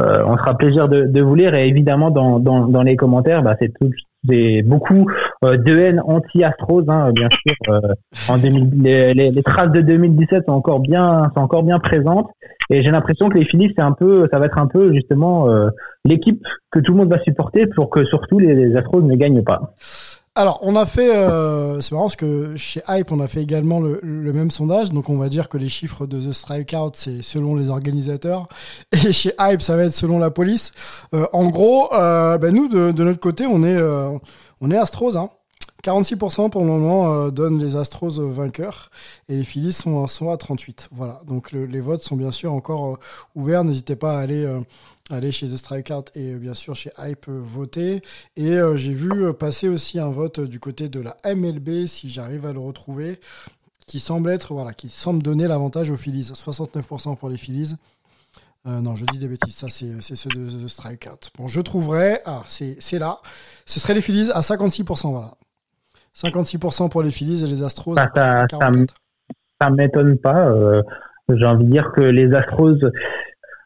euh, 0.00 0.22
on 0.26 0.36
sera 0.36 0.56
plaisir 0.56 0.88
de, 0.88 1.04
de, 1.04 1.22
vous 1.22 1.34
lire 1.34 1.54
et 1.54 1.68
évidemment 1.68 2.10
dans, 2.10 2.38
dans, 2.38 2.66
dans 2.66 2.82
les 2.82 2.96
commentaires, 2.96 3.42
bah, 3.42 3.56
c'est 3.58 3.72
tout, 3.80 3.90
c'est 4.28 4.62
beaucoup 4.62 5.06
euh, 5.44 5.56
de 5.56 5.78
haine 5.78 6.00
anti-Astros, 6.00 6.84
hein, 6.88 7.12
bien 7.12 7.28
sûr. 7.30 7.54
Euh, 7.68 7.94
en 8.28 8.38
2000, 8.38 8.82
les, 8.82 9.14
les, 9.30 9.42
traces 9.42 9.72
de 9.72 9.80
2017 9.80 10.44
sont 10.46 10.52
encore 10.52 10.80
bien, 10.80 11.30
sont 11.34 11.40
encore 11.40 11.62
bien 11.62 11.78
présentes 11.78 12.30
et 12.70 12.82
j'ai 12.82 12.90
l'impression 12.90 13.28
que 13.28 13.38
les 13.38 13.44
Phillies, 13.44 13.72
c'est 13.76 13.82
un 13.82 13.92
peu, 13.92 14.28
ça 14.30 14.38
va 14.38 14.46
être 14.46 14.58
un 14.58 14.66
peu 14.66 14.92
justement 14.92 15.48
l'équipe 16.04 16.42
que 16.70 16.80
tout 16.80 16.92
le 16.92 16.98
monde 16.98 17.10
va 17.10 17.20
supporter 17.20 17.66
pour 17.68 17.90
que 17.90 18.04
surtout 18.04 18.38
les, 18.38 18.54
les 18.54 18.76
Astros 18.76 19.02
ne 19.02 19.14
gagnent 19.14 19.44
pas. 19.44 19.74
Alors, 20.38 20.58
on 20.60 20.76
a 20.76 20.84
fait, 20.84 21.16
euh, 21.16 21.80
c'est 21.80 21.92
marrant 21.92 22.04
parce 22.04 22.16
que 22.16 22.56
chez 22.56 22.82
Hype, 22.90 23.10
on 23.10 23.20
a 23.20 23.26
fait 23.26 23.40
également 23.40 23.80
le, 23.80 23.98
même 24.34 24.50
sondage. 24.50 24.92
Donc, 24.92 25.08
on 25.08 25.16
va 25.16 25.30
dire 25.30 25.48
que 25.48 25.56
les 25.56 25.70
chiffres 25.70 26.06
de 26.06 26.20
The 26.20 26.34
Strikeout, 26.34 26.90
c'est 26.92 27.22
selon 27.22 27.54
les 27.54 27.70
organisateurs. 27.70 28.46
Et 28.92 29.14
chez 29.14 29.32
Hype, 29.40 29.62
ça 29.62 29.76
va 29.76 29.84
être 29.84 29.94
selon 29.94 30.18
la 30.18 30.30
police. 30.30 30.72
Euh, 31.14 31.26
en 31.32 31.48
gros, 31.48 31.90
euh, 31.94 32.36
ben 32.36 32.54
nous, 32.54 32.68
de, 32.68 33.02
notre 33.02 33.18
côté, 33.18 33.46
on 33.48 33.64
est, 33.64 33.80
on 34.60 34.70
est 34.70 34.76
Astros. 34.76 35.16
Hein. 35.16 35.30
46% 35.82 36.50
pour 36.50 36.62
le 36.62 36.66
moment 36.66 37.28
donnent 37.28 37.58
les 37.58 37.76
Astros 37.76 38.20
vainqueurs 38.30 38.90
et 39.28 39.36
les 39.36 39.44
Phillies 39.44 39.72
sont, 39.72 40.06
sont 40.06 40.30
à 40.30 40.36
38. 40.36 40.90
Voilà. 40.92 41.20
Donc, 41.26 41.52
les 41.52 41.80
votes 41.80 42.02
sont 42.02 42.16
bien 42.16 42.30
sûr 42.30 42.52
encore 42.52 42.98
ouverts. 43.34 43.64
N'hésitez 43.64 43.96
pas 43.96 44.18
à 44.18 44.20
aller 44.20 44.46
aller 45.10 45.32
chez 45.32 45.46
The 45.46 45.56
Strikeout 45.56 46.10
et 46.14 46.34
euh, 46.34 46.38
bien 46.38 46.54
sûr 46.54 46.74
chez 46.74 46.90
Hype 46.98 47.28
euh, 47.28 47.40
voter. 47.40 48.02
Et 48.36 48.52
euh, 48.52 48.76
j'ai 48.76 48.92
vu 48.92 49.32
passer 49.34 49.68
aussi 49.68 49.98
un 49.98 50.08
vote 50.08 50.40
du 50.40 50.58
côté 50.58 50.88
de 50.88 51.00
la 51.00 51.16
MLB, 51.24 51.86
si 51.86 52.08
j'arrive 52.08 52.46
à 52.46 52.52
le 52.52 52.58
retrouver, 52.58 53.20
qui 53.86 54.00
semble 54.00 54.30
être, 54.30 54.54
voilà, 54.54 54.72
qui 54.72 54.88
semble 54.88 55.22
donner 55.22 55.46
l'avantage 55.46 55.90
aux 55.90 55.96
Phillies. 55.96 56.32
69% 56.34 57.16
pour 57.16 57.28
les 57.28 57.36
Phillies. 57.36 57.76
non, 58.64 58.96
je 58.96 59.04
dis 59.06 59.18
des 59.18 59.28
bêtises, 59.28 59.54
ça 59.54 59.68
c'est 59.68 60.16
ceux 60.16 60.30
de 60.30 60.64
The 60.64 60.68
Strikeout. 60.68 61.30
Bon, 61.38 61.46
je 61.46 61.60
trouverai, 61.60 62.18
ah, 62.26 62.42
c'est 62.48 62.98
là, 62.98 63.18
ce 63.64 63.78
serait 63.78 63.94
les 63.94 64.00
Phillies 64.00 64.30
à 64.32 64.40
56%, 64.40 65.10
voilà. 65.10 65.34
56% 66.16 66.88
pour 66.88 67.02
les 67.02 67.10
Phillies 67.10 67.44
et 67.44 67.46
les 67.46 67.62
Astros 67.62 67.94
bah, 67.94 68.10
ça, 68.14 68.46
ça, 69.60 69.70
m'étonne 69.70 70.18
pas. 70.18 70.50
J'ai 71.28 71.46
envie 71.46 71.66
de 71.66 71.70
dire 71.70 71.92
que 71.94 72.00
les 72.00 72.34
Astros, 72.34 72.78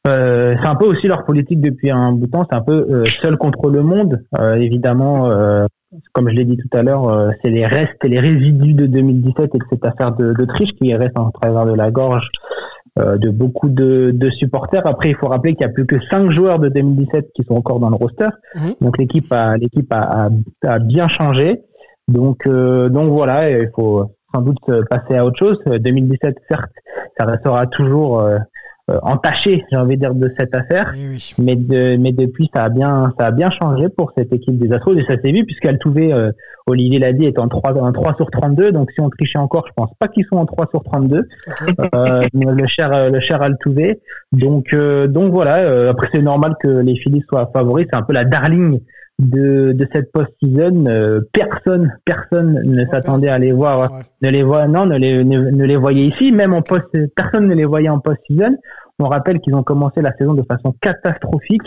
euh, 0.06 0.54
c'est 0.60 0.66
un 0.66 0.76
peu 0.76 0.86
aussi 0.86 1.06
leur 1.06 1.24
politique 1.24 1.60
depuis 1.60 1.90
un 1.90 2.12
bout 2.12 2.26
de 2.26 2.30
temps. 2.30 2.46
C'est 2.48 2.56
un 2.56 2.62
peu 2.62 2.86
euh, 2.90 3.04
seul 3.20 3.36
contre 3.36 3.68
le 3.68 3.82
monde. 3.82 4.24
Euh, 4.38 4.54
évidemment, 4.54 5.30
euh, 5.30 5.66
comme 6.12 6.30
je 6.30 6.34
l'ai 6.34 6.44
dit 6.44 6.56
tout 6.56 6.76
à 6.76 6.82
l'heure, 6.82 7.30
c'est 7.42 7.50
les 7.50 7.66
restes 7.66 8.02
et 8.04 8.08
les 8.08 8.20
résidus 8.20 8.74
de 8.74 8.86
2017 8.86 9.54
et 9.54 9.58
de 9.58 9.64
cette 9.68 9.84
affaire 9.84 10.12
de, 10.12 10.32
de 10.32 10.44
triche 10.46 10.72
qui 10.72 10.94
reste 10.94 11.18
en 11.18 11.30
travers 11.30 11.66
de 11.66 11.74
la 11.74 11.90
gorge 11.90 12.28
de 12.96 13.30
beaucoup 13.30 13.68
de, 13.68 14.10
de, 14.12 14.30
supporters. 14.30 14.86
Après, 14.86 15.10
il 15.10 15.16
faut 15.16 15.28
rappeler 15.28 15.54
qu'il 15.54 15.66
y 15.66 15.70
a 15.70 15.72
plus 15.72 15.86
que 15.86 15.98
cinq 16.10 16.30
joueurs 16.30 16.58
de 16.58 16.68
2017 16.68 17.30
qui 17.34 17.44
sont 17.44 17.54
encore 17.54 17.80
dans 17.80 17.88
le 17.88 17.96
roster. 17.96 18.28
Mhm. 18.56 18.74
Donc 18.80 18.98
l'équipe 18.98 19.32
a 19.32 19.56
l'équipe 19.56 19.90
a, 19.92 20.26
a, 20.26 20.28
a, 20.64 20.78
bien 20.78 21.08
changé. 21.08 21.62
Donc 22.08 22.46
donc 22.46 23.10
voilà, 23.10 23.50
il 23.50 23.70
faut 23.74 24.10
sans 24.32 24.42
doute 24.42 24.58
passer 24.88 25.16
à 25.16 25.24
autre 25.24 25.38
chose. 25.38 25.58
2017, 25.66 26.36
certes, 26.48 26.70
ça 27.18 27.26
restera 27.26 27.66
toujours 27.66 28.20
euh, 28.20 28.38
entaché, 29.02 29.64
j'ai 29.70 29.76
envie 29.76 29.96
de 29.96 30.00
dire, 30.00 30.14
de 30.14 30.32
cette 30.38 30.54
affaire. 30.54 30.92
Mais, 31.38 31.56
de, 31.56 31.96
mais 31.96 32.12
depuis, 32.12 32.50
ça 32.54 32.64
a 32.64 32.68
bien, 32.68 33.12
ça 33.18 33.26
a 33.26 33.30
bien 33.30 33.50
changé 33.50 33.88
pour 33.88 34.12
cette 34.16 34.32
équipe 34.32 34.58
des 34.58 34.72
Astros 34.72 34.96
et 34.96 35.04
ça 35.04 35.16
s'est 35.20 35.32
vu 35.32 35.44
puisqu'elle 35.44 35.78
trouvait, 35.78 36.12
euh, 36.12 36.32
Olivier 36.66 36.98
l'a 36.98 37.12
dit, 37.12 37.24
est 37.24 37.38
en 37.38 37.48
3, 37.48 37.74
3 37.92 38.14
sur 38.14 38.30
32. 38.30 38.72
Donc 38.72 38.90
si 38.92 39.00
on 39.00 39.10
trichait 39.10 39.38
encore, 39.38 39.66
je 39.68 39.72
pense 39.74 39.90
pas 39.98 40.08
qu'ils 40.08 40.24
sont 40.26 40.36
en 40.36 40.46
3 40.46 40.68
sur 40.70 40.82
32. 40.82 41.28
euh, 41.94 42.22
le 42.34 42.66
cher, 42.66 43.10
le 43.10 43.20
cher 43.20 43.42
Altuve. 43.42 43.96
Donc, 44.32 44.72
euh, 44.72 45.06
donc 45.06 45.32
voilà. 45.32 45.90
après, 45.90 46.08
c'est 46.12 46.22
normal 46.22 46.54
que 46.60 46.68
les 46.68 46.96
Phillies 46.96 47.24
soient 47.28 47.50
favoris. 47.52 47.86
C'est 47.90 47.96
un 47.96 48.02
peu 48.02 48.12
la 48.12 48.24
darling 48.24 48.80
de, 49.20 49.72
de 49.72 49.88
cette 49.92 50.10
post-season. 50.12 51.22
personne, 51.32 51.92
personne 52.04 52.60
ne 52.64 52.84
s'attendait 52.86 53.28
à 53.28 53.38
les 53.38 53.52
voir, 53.52 53.88
ne 54.22 54.30
les 54.30 54.42
voit, 54.42 54.66
non, 54.66 54.86
ne 54.86 54.96
les, 54.96 55.24
ne, 55.24 55.64
les 55.64 55.76
voyait 55.76 56.06
ici. 56.06 56.32
Même 56.32 56.54
en 56.54 56.62
post, 56.62 56.88
personne 57.14 57.46
ne 57.48 57.54
les 57.54 57.64
voyait 57.64 57.88
en 57.88 57.98
post-season. 57.98 58.56
On 58.98 59.08
rappelle 59.08 59.40
qu'ils 59.40 59.54
ont 59.54 59.62
commencé 59.62 60.02
la 60.02 60.12
saison 60.14 60.34
de 60.34 60.42
façon 60.42 60.74
catastrophique. 60.80 61.62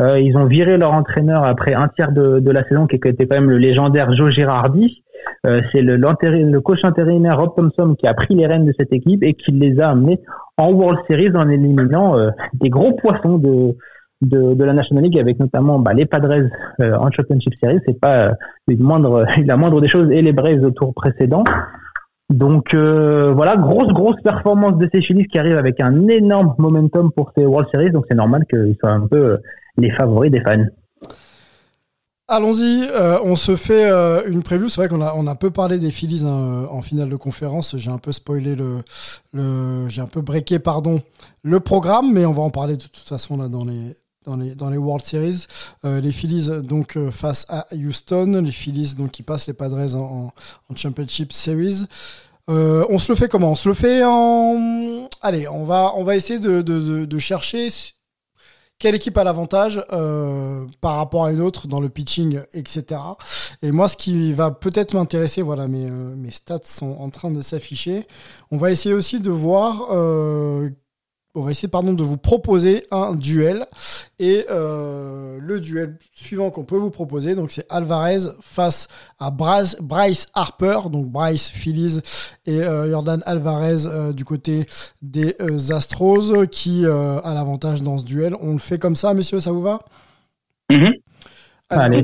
Euh, 0.00 0.18
ils 0.18 0.36
ont 0.36 0.46
viré 0.46 0.78
leur 0.78 0.92
entraîneur 0.92 1.44
après 1.44 1.74
un 1.74 1.88
tiers 1.88 2.12
de, 2.12 2.50
la 2.50 2.64
saison, 2.64 2.86
qui 2.86 2.96
était 2.96 3.26
quand 3.26 3.36
même 3.36 3.50
le 3.50 3.58
légendaire 3.58 4.12
Joe 4.12 4.30
Girardi. 4.30 5.02
Euh, 5.46 5.60
c'est 5.70 5.82
le, 5.82 5.96
le, 5.96 6.60
coach 6.60 6.84
intérimaire 6.84 7.38
Rob 7.38 7.54
Thompson 7.56 7.94
qui 7.98 8.06
a 8.06 8.14
pris 8.14 8.34
les 8.34 8.46
rênes 8.46 8.64
de 8.64 8.72
cette 8.78 8.92
équipe 8.92 9.22
et 9.22 9.34
qui 9.34 9.52
les 9.52 9.78
a 9.80 9.90
amenés 9.90 10.20
en 10.56 10.72
World 10.72 10.98
Series 11.08 11.34
en 11.36 11.48
éliminant 11.48 12.16
euh, 12.16 12.30
des 12.54 12.70
gros 12.70 12.92
poissons 12.92 13.38
de, 13.38 13.76
de, 14.22 14.64
la 14.64 14.72
National 14.72 15.04
League 15.04 15.18
avec 15.18 15.38
notamment 15.38 15.78
bah, 15.78 15.92
les 15.92 16.06
Padres 16.06 16.48
en 16.80 17.10
Championship 17.10 17.52
Series. 17.60 17.80
C'est 17.86 18.00
pas 18.00 18.32
une 18.68 18.82
moindre, 18.82 19.26
la 19.44 19.56
moindre 19.56 19.80
des 19.80 19.88
choses 19.88 20.10
et 20.10 20.22
les 20.22 20.32
Braves 20.32 20.64
au 20.64 20.70
tour 20.70 20.94
précédent. 20.94 21.44
Donc 22.32 22.72
euh, 22.72 23.32
voilà, 23.34 23.56
grosse 23.56 23.92
grosse 23.92 24.20
performance 24.22 24.78
de 24.78 24.88
ces 24.90 25.02
Phillies 25.02 25.26
qui 25.26 25.38
arrivent 25.38 25.58
avec 25.58 25.80
un 25.80 26.08
énorme 26.08 26.54
momentum 26.56 27.12
pour 27.12 27.30
ces 27.36 27.44
World 27.44 27.68
Series, 27.70 27.90
donc 27.90 28.06
c'est 28.08 28.16
normal 28.16 28.46
qu'ils 28.48 28.74
soient 28.80 28.90
un 28.90 29.06
peu 29.06 29.16
euh, 29.16 29.36
les 29.76 29.90
favoris 29.90 30.30
des 30.30 30.40
fans. 30.40 30.64
Allons-y, 32.28 32.88
euh, 32.90 33.18
on 33.24 33.36
se 33.36 33.56
fait 33.56 33.90
une 34.26 34.42
preview. 34.42 34.68
C'est 34.70 34.80
vrai 34.80 34.88
qu'on 34.88 35.02
a, 35.02 35.12
on 35.14 35.26
a 35.26 35.34
peu 35.34 35.50
parlé 35.50 35.78
des 35.78 35.90
Phillies 35.90 36.24
hein, 36.24 36.66
en 36.70 36.80
finale 36.80 37.10
de 37.10 37.16
conférence. 37.16 37.76
J'ai 37.76 37.90
un 37.90 37.98
peu 37.98 38.12
spoilé 38.12 38.54
le, 38.54 38.78
le 39.34 39.86
j'ai 39.90 40.00
un 40.00 40.06
peu 40.06 40.22
breaké 40.22 40.58
pardon 40.58 41.02
le 41.42 41.60
programme, 41.60 42.14
mais 42.14 42.24
on 42.24 42.32
va 42.32 42.42
en 42.42 42.50
parler 42.50 42.76
de 42.76 42.82
toute 42.82 43.06
façon 43.06 43.36
là 43.36 43.48
dans 43.48 43.66
les 43.66 43.96
dans 44.24 44.36
les, 44.36 44.54
dans 44.54 44.70
les 44.70 44.78
World 44.78 45.04
Series. 45.04 45.46
les 45.84 46.12
Phillies 46.12 46.48
donc 46.62 46.98
face 47.10 47.46
à 47.48 47.66
Houston, 47.72 48.42
les 48.44 48.52
Phillies 48.52 48.94
donc 48.96 49.10
qui 49.10 49.22
passent 49.22 49.46
les 49.46 49.54
Padres 49.54 49.96
en, 49.96 50.32
en 50.68 50.76
Championship 50.76 51.32
Series. 51.32 51.86
Euh, 52.50 52.84
on 52.90 52.98
se 52.98 53.12
le 53.12 53.16
fait 53.16 53.28
comment? 53.28 53.52
On 53.52 53.56
se 53.56 53.68
le 53.68 53.74
fait 53.74 54.02
en. 54.04 55.08
Allez, 55.20 55.46
on 55.48 55.64
va, 55.64 55.92
on 55.96 56.04
va 56.04 56.16
essayer 56.16 56.38
de, 56.38 56.60
de, 56.60 57.04
de, 57.04 57.18
chercher 57.18 57.68
quelle 58.78 58.96
équipe 58.96 59.16
a 59.16 59.22
l'avantage 59.22 59.80
euh, 59.92 60.66
par 60.80 60.96
rapport 60.96 61.24
à 61.24 61.32
une 61.32 61.40
autre 61.40 61.68
dans 61.68 61.80
le 61.80 61.88
pitching, 61.88 62.40
etc. 62.52 63.00
Et 63.62 63.70
moi, 63.70 63.88
ce 63.88 63.96
qui 63.96 64.32
va 64.32 64.50
peut-être 64.50 64.94
m'intéresser, 64.94 65.42
voilà, 65.42 65.68
mes, 65.68 65.88
euh, 65.88 66.16
mes 66.16 66.32
stats 66.32 66.58
sont 66.64 66.96
en 66.98 67.10
train 67.10 67.30
de 67.30 67.42
s'afficher. 67.42 68.08
On 68.50 68.56
va 68.56 68.72
essayer 68.72 68.94
aussi 68.94 69.20
de 69.20 69.30
voir 69.30 69.86
euh, 69.92 70.68
on 71.34 71.42
va 71.42 71.50
essayer 71.50 71.68
pardon, 71.68 71.92
de 71.92 72.02
vous 72.02 72.16
proposer 72.16 72.84
un 72.90 73.14
duel. 73.14 73.64
Et 74.18 74.44
euh, 74.50 75.38
le 75.40 75.60
duel 75.60 75.98
suivant 76.14 76.50
qu'on 76.50 76.64
peut 76.64 76.76
vous 76.76 76.90
proposer, 76.90 77.34
donc 77.34 77.50
c'est 77.50 77.66
Alvarez 77.70 78.18
face 78.40 78.88
à 79.18 79.30
Bryce, 79.30 80.28
Harper, 80.34 80.80
donc 80.90 81.06
Bryce 81.06 81.50
Phillies 81.50 82.00
et 82.46 82.62
euh, 82.62 82.90
Jordan 82.90 83.22
Alvarez 83.26 83.86
euh, 83.86 84.12
du 84.12 84.24
côté 84.24 84.66
des 85.00 85.34
Astros, 85.70 86.46
qui 86.50 86.84
a 86.86 87.34
l'avantage 87.34 87.82
dans 87.82 87.98
ce 87.98 88.04
duel. 88.04 88.36
On 88.40 88.52
le 88.52 88.58
fait 88.58 88.78
comme 88.78 88.96
ça, 88.96 89.14
messieurs, 89.14 89.40
ça 89.40 89.52
vous 89.52 89.62
va? 89.62 89.80
Mm-hmm. 90.70 90.92
Allez, 91.72 92.02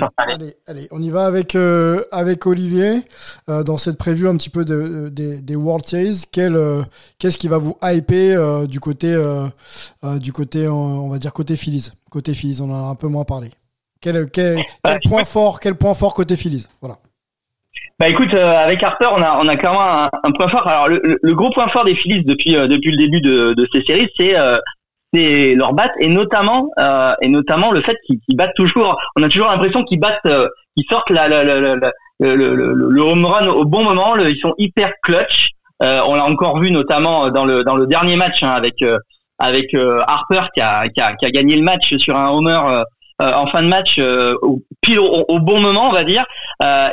allez, 0.66 0.88
on 0.90 1.02
y 1.02 1.10
va 1.10 1.26
avec, 1.26 1.54
euh, 1.54 2.02
avec 2.10 2.46
Olivier 2.46 3.02
euh, 3.48 3.62
dans 3.62 3.76
cette 3.76 3.98
prévue 3.98 4.26
un 4.26 4.36
petit 4.36 4.50
peu 4.50 4.64
de, 4.64 5.08
des 5.10 5.56
World 5.56 5.84
Series. 5.84 6.22
Quel, 6.32 6.56
euh, 6.56 6.82
qu'est-ce 7.18 7.38
qui 7.38 7.48
va 7.48 7.58
vous 7.58 7.76
hyper 7.82 8.66
du 8.66 8.80
côté, 8.80 9.16
du 10.20 10.32
côté, 10.32 10.68
on 10.68 11.08
va 11.08 11.18
dire 11.18 11.32
côté 11.32 11.56
Phillies, 11.56 11.90
côté 12.10 12.34
Phillies, 12.34 12.60
on 12.62 12.70
en 12.70 12.86
a 12.86 12.90
un 12.90 12.94
peu 12.94 13.08
moins 13.08 13.24
parlé. 13.24 13.50
Quel, 14.00 14.30
quel, 14.30 14.62
quel 14.84 15.00
point 15.08 15.24
fort, 15.24 15.60
quel 15.60 15.74
point 15.74 15.94
fort 15.94 16.14
côté 16.14 16.36
Phillies, 16.36 16.66
voilà. 16.80 16.96
Bah 17.98 18.08
écoute, 18.08 18.32
euh, 18.32 18.56
avec 18.56 18.80
Harper, 18.80 19.08
on 19.10 19.20
a 19.20 19.40
on 19.42 19.48
a 19.48 19.56
clairement 19.56 20.04
un, 20.04 20.10
un 20.22 20.30
point 20.30 20.46
fort. 20.46 20.64
Alors 20.68 20.88
le, 20.88 21.00
le, 21.02 21.18
le 21.20 21.34
gros 21.34 21.50
point 21.50 21.66
fort 21.66 21.84
des 21.84 21.96
Phillies 21.96 22.22
depuis 22.24 22.56
euh, 22.56 22.68
depuis 22.68 22.92
le 22.92 22.96
début 22.96 23.20
de, 23.20 23.54
de 23.54 23.68
ces 23.72 23.82
séries, 23.82 24.08
c'est 24.16 24.38
euh, 24.38 24.56
c'est 25.12 25.54
leur 25.54 25.72
batte 25.72 25.92
et 26.00 26.08
notamment 26.08 26.68
euh, 26.78 27.14
et 27.22 27.28
notamment 27.28 27.70
le 27.72 27.80
fait 27.80 27.96
qu'ils 28.06 28.36
battent 28.36 28.54
toujours. 28.56 28.96
On 29.16 29.22
a 29.22 29.28
toujours 29.28 29.48
l'impression 29.48 29.82
qu'ils 29.84 30.00
battent, 30.00 30.18
euh, 30.26 30.46
qu'ils 30.76 30.86
sortent 30.88 31.10
la, 31.10 31.28
la, 31.28 31.44
la, 31.44 31.60
la- 31.76 31.92
le, 32.20 32.34
le, 32.34 32.72
le, 32.74 33.00
home 33.02 33.24
run 33.24 33.46
au 33.48 33.64
bon 33.64 33.84
moment. 33.84 34.14
Le- 34.14 34.28
ils 34.30 34.38
sont 34.38 34.54
hyper 34.58 34.90
clutch. 35.02 35.50
Euh, 35.82 36.00
on 36.06 36.14
l'a 36.16 36.24
encore 36.24 36.58
vu 36.60 36.70
notamment 36.70 37.30
dans 37.30 37.44
le 37.44 37.62
dans 37.64 37.76
le 37.76 37.86
dernier 37.86 38.16
match 38.16 38.42
hein, 38.42 38.50
avec 38.50 38.82
euh, 38.82 38.98
avec 39.38 39.72
euh, 39.74 40.00
Harper 40.06 40.42
qui 40.54 40.60
a, 40.60 40.88
qui 40.88 41.00
a 41.00 41.14
qui 41.14 41.24
a 41.26 41.30
gagné 41.30 41.56
le 41.56 41.62
match 41.62 41.96
sur 41.98 42.16
un 42.16 42.30
homer. 42.30 42.58
euh, 42.68 42.82
en 43.20 43.46
fin 43.46 43.62
de 43.62 43.68
match, 43.68 43.98
au, 44.42 44.60
pile 44.80 45.00
au, 45.00 45.38
bon 45.40 45.60
moment, 45.60 45.88
on 45.88 45.92
va 45.92 46.04
dire, 46.04 46.24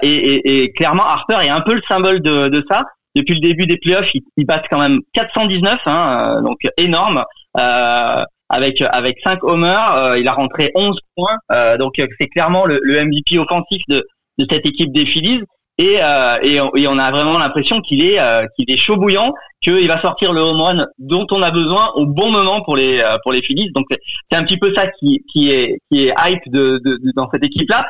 et, 0.01 0.07
et, 0.09 0.63
et 0.63 0.71
clairement 0.73 1.05
Harper 1.05 1.37
est 1.45 1.49
un 1.49 1.61
peu 1.61 1.75
le 1.75 1.81
symbole 1.87 2.19
de, 2.19 2.47
de 2.47 2.65
ça. 2.67 2.81
Depuis 3.15 3.35
le 3.35 3.39
début 3.41 3.65
des 3.65 3.77
playoffs, 3.77 4.09
il, 4.13 4.21
il 4.37 4.45
passe 4.45 4.63
quand 4.69 4.79
même 4.79 4.99
419, 5.13 5.79
hein, 5.85 6.37
euh, 6.37 6.41
donc 6.41 6.59
énorme. 6.77 7.23
Euh, 7.57 8.23
avec 8.49 8.81
avec 8.81 9.17
5 9.23 9.43
homers, 9.43 9.95
euh, 9.95 10.19
il 10.19 10.27
a 10.27 10.33
rentré 10.33 10.71
11 10.75 10.97
points, 11.15 11.37
euh, 11.51 11.77
donc 11.77 11.97
euh, 11.99 12.05
c'est 12.19 12.27
clairement 12.27 12.65
le, 12.65 12.79
le 12.83 13.03
MVP 13.03 13.39
offensif 13.39 13.81
de, 13.89 14.05
de 14.37 14.45
cette 14.49 14.65
équipe 14.67 14.91
des 14.93 15.05
Phillies. 15.05 15.41
Et, 15.77 15.97
euh, 16.01 16.37
et, 16.41 16.55
et 16.55 16.87
on 16.87 16.97
a 16.97 17.11
vraiment 17.11 17.37
l'impression 17.37 17.81
qu'il 17.81 18.01
est 18.05 18.17
euh, 18.17 18.45
qu'il 18.55 18.71
est 18.71 18.77
chaud 18.77 18.95
bouillant, 18.95 19.33
qu'il 19.61 19.87
va 19.89 19.99
sortir 20.01 20.31
le 20.31 20.39
home 20.39 20.61
run 20.61 20.85
dont 20.99 21.27
on 21.31 21.41
a 21.41 21.51
besoin 21.51 21.89
au 21.95 22.05
bon 22.05 22.31
moment 22.31 22.61
pour 22.61 22.77
les 22.77 23.03
pour 23.23 23.33
les 23.33 23.41
Phillies. 23.41 23.71
Donc 23.75 23.85
c'est 23.89 24.37
un 24.37 24.43
petit 24.43 24.55
peu 24.57 24.73
ça 24.73 24.87
qui 24.99 25.21
qui 25.33 25.51
est 25.51 25.79
qui 25.91 26.07
est 26.07 26.13
hype 26.25 26.43
de, 26.49 26.79
de, 26.85 26.91
de- 26.95 27.11
dans 27.17 27.27
cette 27.33 27.43
équipe 27.43 27.69
là. 27.69 27.85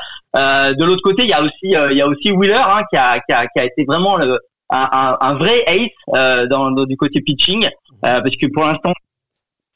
De 0.74 0.84
l'autre 0.84 1.04
côté, 1.04 1.24
il 1.26 1.30
y 1.30 1.34
a 1.34 1.44
aussi 1.44 1.52
il 1.92 1.98
y 1.98 2.02
a 2.02 2.08
aussi 2.08 2.32
Wheeler 2.32 2.56
hein, 2.66 2.82
qui 2.90 2.98
a 2.98 3.20
qui 3.20 3.34
a 3.34 3.46
qui 3.46 3.60
a 3.60 3.66
été 3.66 3.86
vraiment 3.88 4.16
le, 4.18 4.40
un, 4.69 5.17
un, 5.19 5.34
vrai 5.36 5.63
ace 5.67 5.89
euh, 6.15 6.47
dans, 6.47 6.71
dans- 6.71 6.86
du 6.86 6.97
côté 6.97 7.21
pitching 7.21 7.65
euh, 7.65 8.21
parce 8.21 8.36
que 8.36 8.47
pour 8.54 8.63
l'instant 8.63 8.93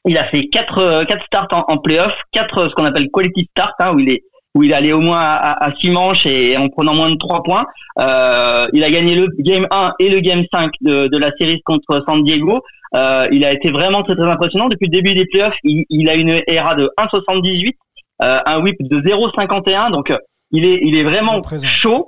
il 0.06 0.18
a 0.18 0.26
fait 0.26 0.46
quatre 0.48 0.80
euh, 0.80 1.04
quatre 1.04 1.26
starts 1.26 1.48
en, 1.52 1.66
en 1.74 1.78
playoff, 1.78 2.14
quatre 2.32 2.70
ce 2.70 2.74
qu'on 2.76 2.86
appelle 2.86 3.08
quality 3.14 3.48
start 3.52 3.74
hein, 3.80 3.94
où 3.94 4.00
il 4.00 4.10
est 4.10 4.24
où 4.56 4.64
il 4.64 4.74
allé 4.74 4.94
au 4.94 5.00
moins 5.00 5.20
à, 5.20 5.64
à, 5.64 5.76
six 5.76 5.92
manches 5.92 6.26
et 6.26 6.58
en 6.58 6.70
prenant 6.70 6.96
moins 6.96 7.12
de 7.12 7.18
trois 7.18 7.44
points. 7.44 7.66
Euh, 8.00 8.66
il 8.74 8.84
a 8.84 8.90
gagné 8.90 9.14
le 9.16 9.28
game 9.38 9.68
1 9.70 9.94
et 10.00 10.10
le 10.10 10.22
game 10.22 10.44
5 10.52 10.72
de, 10.82 11.08
de 11.08 11.18
la 11.20 11.30
série 11.40 11.62
contre 11.62 12.04
San 12.08 12.24
Diego. 12.24 12.60
Euh, 12.96 13.28
il 13.32 13.46
a 13.46 13.52
été 13.54 13.70
vraiment 13.70 14.02
très 14.02 14.16
très 14.16 14.26
impressionnant 14.28 14.68
depuis 14.68 14.88
le 14.88 14.92
début 14.92 15.14
des 15.14 15.26
playoffs. 15.26 15.56
Il, 15.64 15.86
il 15.92 16.10
a 16.10 16.16
une 16.16 16.42
ERA 16.48 16.74
de 16.74 16.90
1,78, 16.98 17.74
euh, 18.24 18.40
un 18.44 18.60
WHIP 18.64 18.78
de 18.82 19.00
0,51. 19.02 19.92
Donc 19.92 20.12
il 20.52 20.66
est 20.66 20.80
il 20.84 20.96
est 20.96 21.04
vraiment 21.04 21.40
Présent. 21.42 21.68
chaud. 21.68 22.08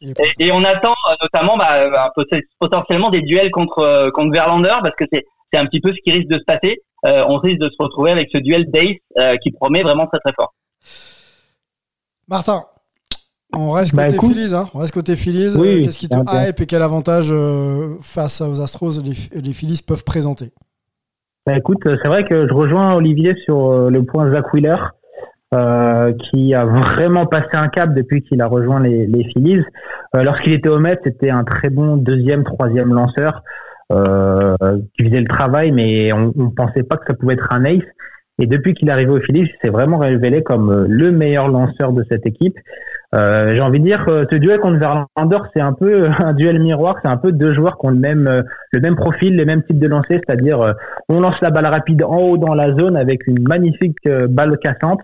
Est. 0.00 0.14
Et, 0.40 0.46
et 0.46 0.52
on 0.52 0.62
attend 0.64 0.92
euh, 1.10 1.14
notamment 1.22 1.56
bah, 1.56 1.74
euh, 1.82 2.30
potentiellement 2.60 3.10
des 3.10 3.20
duels 3.22 3.50
contre 3.50 3.80
euh, 3.80 4.10
contre 4.10 4.32
Verlander 4.32 4.76
parce 4.82 4.94
que 4.96 5.04
c'est 5.12 5.24
c'est 5.52 5.58
un 5.58 5.66
petit 5.66 5.80
peu 5.80 5.90
ce 5.90 6.00
qui 6.04 6.12
risque 6.12 6.28
de 6.28 6.38
se 6.38 6.44
passer. 6.44 6.82
Euh, 7.06 7.24
on 7.28 7.36
risque 7.38 7.58
de 7.58 7.68
se 7.68 7.76
retrouver 7.82 8.10
avec 8.10 8.28
ce 8.32 8.38
duel 8.38 8.70
d'Ace 8.70 8.96
euh, 9.18 9.36
qui 9.42 9.50
promet 9.52 9.82
vraiment 9.82 10.06
très 10.06 10.18
très 10.20 10.32
fort. 10.34 10.52
Martin, 12.28 12.60
on 13.56 13.70
reste 13.72 13.94
Bah, 13.94 14.04
côté 14.04 14.16
écoute. 14.16 14.32
Phillies. 14.34 14.54
Hein. 14.54 14.68
On 14.74 14.78
reste 14.78 14.94
côté 14.94 15.16
Phillies. 15.16 15.56
Oui, 15.56 15.82
Qu'est-ce 15.82 15.98
qui 15.98 16.08
te 16.08 16.16
hype 16.16 16.60
et 16.60 16.66
quel 16.66 16.82
avantage 16.82 17.28
euh, 17.30 17.96
face 18.02 18.40
aux 18.40 18.60
Astros 18.60 19.00
les, 19.02 19.40
les 19.40 19.52
Phillies 19.52 19.80
peuvent 19.86 20.04
présenter? 20.04 20.52
Bah 21.46 21.56
écoute, 21.56 21.78
c'est 21.84 22.08
vrai 22.08 22.24
que 22.24 22.46
je 22.46 22.52
rejoins 22.52 22.94
Olivier 22.94 23.34
sur 23.46 23.88
le 23.88 24.04
point 24.04 24.30
Zach 24.30 24.52
Wheeler, 24.52 24.76
euh, 25.54 26.12
qui 26.12 26.54
a 26.54 26.64
vraiment 26.64 27.26
passé 27.26 27.48
un 27.54 27.68
cap 27.68 27.94
depuis 27.94 28.22
qu'il 28.22 28.42
a 28.42 28.46
rejoint 28.46 28.80
les, 28.80 29.06
les 29.06 29.24
Phillies. 29.24 29.64
Euh, 30.14 30.22
Lorsqu'il 30.22 30.52
était 30.52 30.68
au 30.68 30.78
Mets, 30.78 30.98
c'était 31.04 31.30
un 31.30 31.44
très 31.44 31.70
bon 31.70 31.96
deuxième, 31.96 32.44
troisième 32.44 32.92
lanceur 32.92 33.42
euh, 33.90 34.54
qui 34.96 35.06
faisait 35.06 35.20
le 35.20 35.28
travail, 35.28 35.72
mais 35.72 36.12
on 36.12 36.32
ne 36.36 36.50
pensait 36.54 36.82
pas 36.82 36.98
que 36.98 37.06
ça 37.06 37.14
pouvait 37.14 37.34
être 37.34 37.50
un 37.50 37.64
ace. 37.64 37.82
Et 38.38 38.46
depuis 38.46 38.74
qu'il 38.74 38.88
est 38.88 38.92
arrivé 38.92 39.10
aux 39.10 39.20
Phillies, 39.20 39.50
il 39.50 39.54
s'est 39.62 39.70
vraiment 39.70 39.96
révélé 39.98 40.42
comme 40.42 40.70
euh, 40.70 40.86
le 40.86 41.10
meilleur 41.10 41.48
lanceur 41.48 41.92
de 41.92 42.04
cette 42.10 42.26
équipe. 42.26 42.56
Euh, 43.14 43.54
J'ai 43.54 43.62
envie 43.62 43.80
de 43.80 43.84
dire 43.84 44.04
que 44.04 44.26
ce 44.30 44.36
duel 44.36 44.60
contre 44.60 44.78
Verlander, 44.78 45.38
c'est 45.54 45.62
un 45.62 45.72
peu 45.72 46.10
un 46.18 46.34
duel 46.34 46.60
miroir, 46.60 46.96
c'est 47.02 47.08
un 47.08 47.16
peu 47.16 47.32
deux 47.32 47.54
joueurs 47.54 47.78
qui 47.78 47.86
ont 47.86 47.90
le 47.90 47.96
même, 47.96 48.44
le 48.72 48.80
même 48.80 48.94
profil, 48.94 49.34
les 49.34 49.46
mêmes 49.46 49.62
types 49.62 49.78
de 49.78 49.88
lancers, 49.88 50.20
c'est-à-dire 50.26 50.74
on 51.08 51.20
lance 51.20 51.40
la 51.40 51.48
balle 51.48 51.66
rapide 51.66 52.02
en 52.02 52.18
haut 52.18 52.36
dans 52.36 52.52
la 52.54 52.74
zone 52.76 52.94
avec 52.94 53.26
une 53.26 53.42
magnifique 53.48 54.06
balle 54.28 54.58
cassante. 54.58 55.00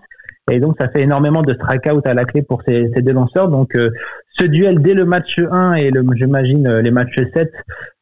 Et 0.51 0.59
donc, 0.59 0.75
ça 0.79 0.89
fait 0.89 1.01
énormément 1.01 1.41
de 1.41 1.53
strikeout 1.55 2.05
à 2.05 2.13
la 2.13 2.23
clé 2.25 2.43
pour 2.43 2.61
ces, 2.67 2.91
ces 2.93 3.01
deux 3.01 3.13
lanceurs. 3.13 3.49
Donc, 3.49 3.75
euh, 3.75 3.89
ce 4.37 4.45
duel 4.45 4.79
dès 4.79 4.93
le 4.93 5.05
match 5.05 5.39
1 5.39 5.73
et 5.73 5.89
le, 5.89 6.05
j'imagine 6.15 6.67
euh, 6.67 6.81
les 6.81 6.91
matchs 6.91 7.19
7 7.33 7.51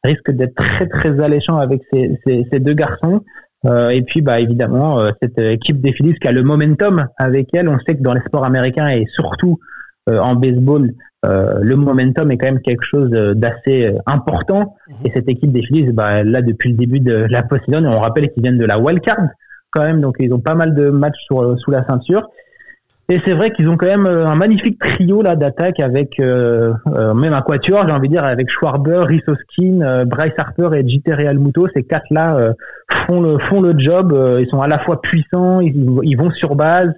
risque 0.04 0.30
d'être 0.30 0.54
très, 0.54 0.86
très 0.86 1.20
alléchant 1.20 1.56
avec 1.58 1.80
ces, 1.90 2.18
ces, 2.26 2.46
ces 2.52 2.58
deux 2.60 2.74
garçons. 2.74 3.22
Euh, 3.64 3.88
et 3.88 4.02
puis, 4.02 4.20
bah, 4.20 4.40
évidemment, 4.40 5.00
euh, 5.00 5.10
cette 5.22 5.38
équipe 5.38 5.80
des 5.80 5.92
Phillies 5.92 6.14
qui 6.20 6.28
a 6.28 6.32
le 6.32 6.42
momentum 6.42 7.06
avec 7.16 7.48
elle. 7.54 7.68
On 7.68 7.78
sait 7.80 7.96
que 7.96 8.02
dans 8.02 8.12
les 8.12 8.20
sports 8.20 8.44
américains 8.44 8.88
et 8.88 9.06
surtout 9.14 9.58
euh, 10.10 10.18
en 10.18 10.34
baseball, 10.34 10.92
euh, 11.24 11.60
le 11.62 11.76
momentum 11.76 12.30
est 12.30 12.36
quand 12.36 12.46
même 12.46 12.60
quelque 12.60 12.84
chose 12.84 13.10
d'assez 13.10 13.90
important. 14.04 14.76
Et 15.06 15.10
cette 15.14 15.30
équipe 15.30 15.50
des 15.50 15.62
Phillies, 15.62 15.92
bah, 15.92 16.22
là, 16.22 16.42
depuis 16.42 16.72
le 16.72 16.76
début 16.76 17.00
de 17.00 17.26
la 17.30 17.42
post-saison, 17.42 17.82
et 17.84 17.88
on 17.88 18.00
rappelle 18.00 18.30
qu'ils 18.30 18.42
viennent 18.42 18.58
de 18.58 18.66
la 18.66 18.78
wild 18.78 19.00
card 19.00 19.28
quand 19.74 19.82
même, 19.82 20.00
donc 20.00 20.16
ils 20.20 20.32
ont 20.32 20.40
pas 20.40 20.54
mal 20.54 20.74
de 20.74 20.90
matchs 20.90 21.20
sur, 21.26 21.58
sous 21.58 21.70
la 21.70 21.84
ceinture. 21.84 22.28
Et 23.10 23.20
c'est 23.26 23.34
vrai 23.34 23.50
qu'ils 23.50 23.68
ont 23.68 23.76
quand 23.76 23.86
même 23.86 24.06
euh, 24.06 24.26
un 24.26 24.34
magnifique 24.34 24.78
trio 24.78 25.20
là 25.20 25.36
d'attaque 25.36 25.78
avec 25.78 26.18
euh, 26.20 26.72
euh, 26.86 27.12
même 27.12 27.34
un 27.34 27.42
quatuor, 27.42 27.86
j'ai 27.86 27.92
envie 27.92 28.08
de 28.08 28.14
dire, 28.14 28.24
avec 28.24 28.48
Schwarber, 28.48 29.02
Rhys 29.06 29.22
Hoskins, 29.26 29.82
euh, 29.82 30.04
Bryce 30.06 30.32
Harper 30.38 30.70
et 30.74 30.88
Jeter 30.88 31.12
Realmuto. 31.12 31.68
Ces 31.74 31.82
quatre 31.82 32.06
là 32.10 32.36
euh, 32.36 32.52
font 33.06 33.20
le 33.20 33.38
font 33.38 33.60
le 33.60 33.76
job. 33.76 34.12
euh, 34.14 34.40
ils 34.40 34.48
sont 34.48 34.62
à 34.62 34.68
la 34.68 34.78
fois 34.78 35.02
puissants, 35.02 35.60
ils, 35.60 36.16
vont 36.16 36.30
sur 36.30 36.54
base, 36.54 36.94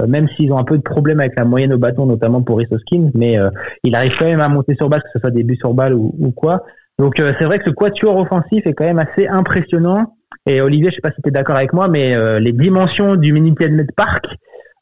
euh, 0.00 0.08
même 0.08 0.26
s'ils 0.30 0.52
ont 0.52 0.58
un 0.58 0.64
peu 0.64 0.76
de 0.76 0.82
problème 0.82 1.20
avec 1.20 1.36
la 1.36 1.44
moyenne 1.44 1.72
au 1.72 1.78
bâton, 1.78 2.04
notamment 2.06 2.42
pour 2.42 2.58
Rhys 2.58 2.66
Hoskins, 2.72 3.12
mais 3.14 3.38
euh, 3.38 3.48
il 3.84 3.94
arrive 3.94 4.16
quand 4.18 4.24
même 4.24 4.40
à 4.40 4.48
monter 4.48 4.74
sur 4.74 4.88
base, 4.88 5.02
que 5.02 5.10
ce 5.12 5.20
soit 5.20 5.30
des 5.30 5.44
buts 5.44 5.56
sur 5.56 5.72
balle 5.72 5.94
ou, 5.94 6.32
quoi. 6.34 6.64
Donc 6.98 7.20
euh, 7.20 7.32
c'est 7.38 7.44
vrai 7.44 7.60
que 7.60 7.66
ce 7.66 7.70
quatuor 7.70 8.16
offensif 8.16 8.66
est 8.66 8.72
quand 8.72 8.84
même 8.84 8.98
assez 8.98 9.28
impressionnant. 9.28 10.16
Et 10.46 10.60
Olivier, 10.60 10.90
je 10.90 10.96
sais 10.96 11.00
pas 11.00 11.10
si 11.12 11.22
tu 11.22 11.28
es 11.28 11.32
d'accord 11.32 11.56
avec 11.56 11.72
moi, 11.72 11.88
mais 11.88 12.14
euh, 12.14 12.38
les 12.40 12.52
dimensions 12.52 13.16
du 13.16 13.32
Minute 13.32 13.60
Med 13.60 13.88
Park, 13.96 14.26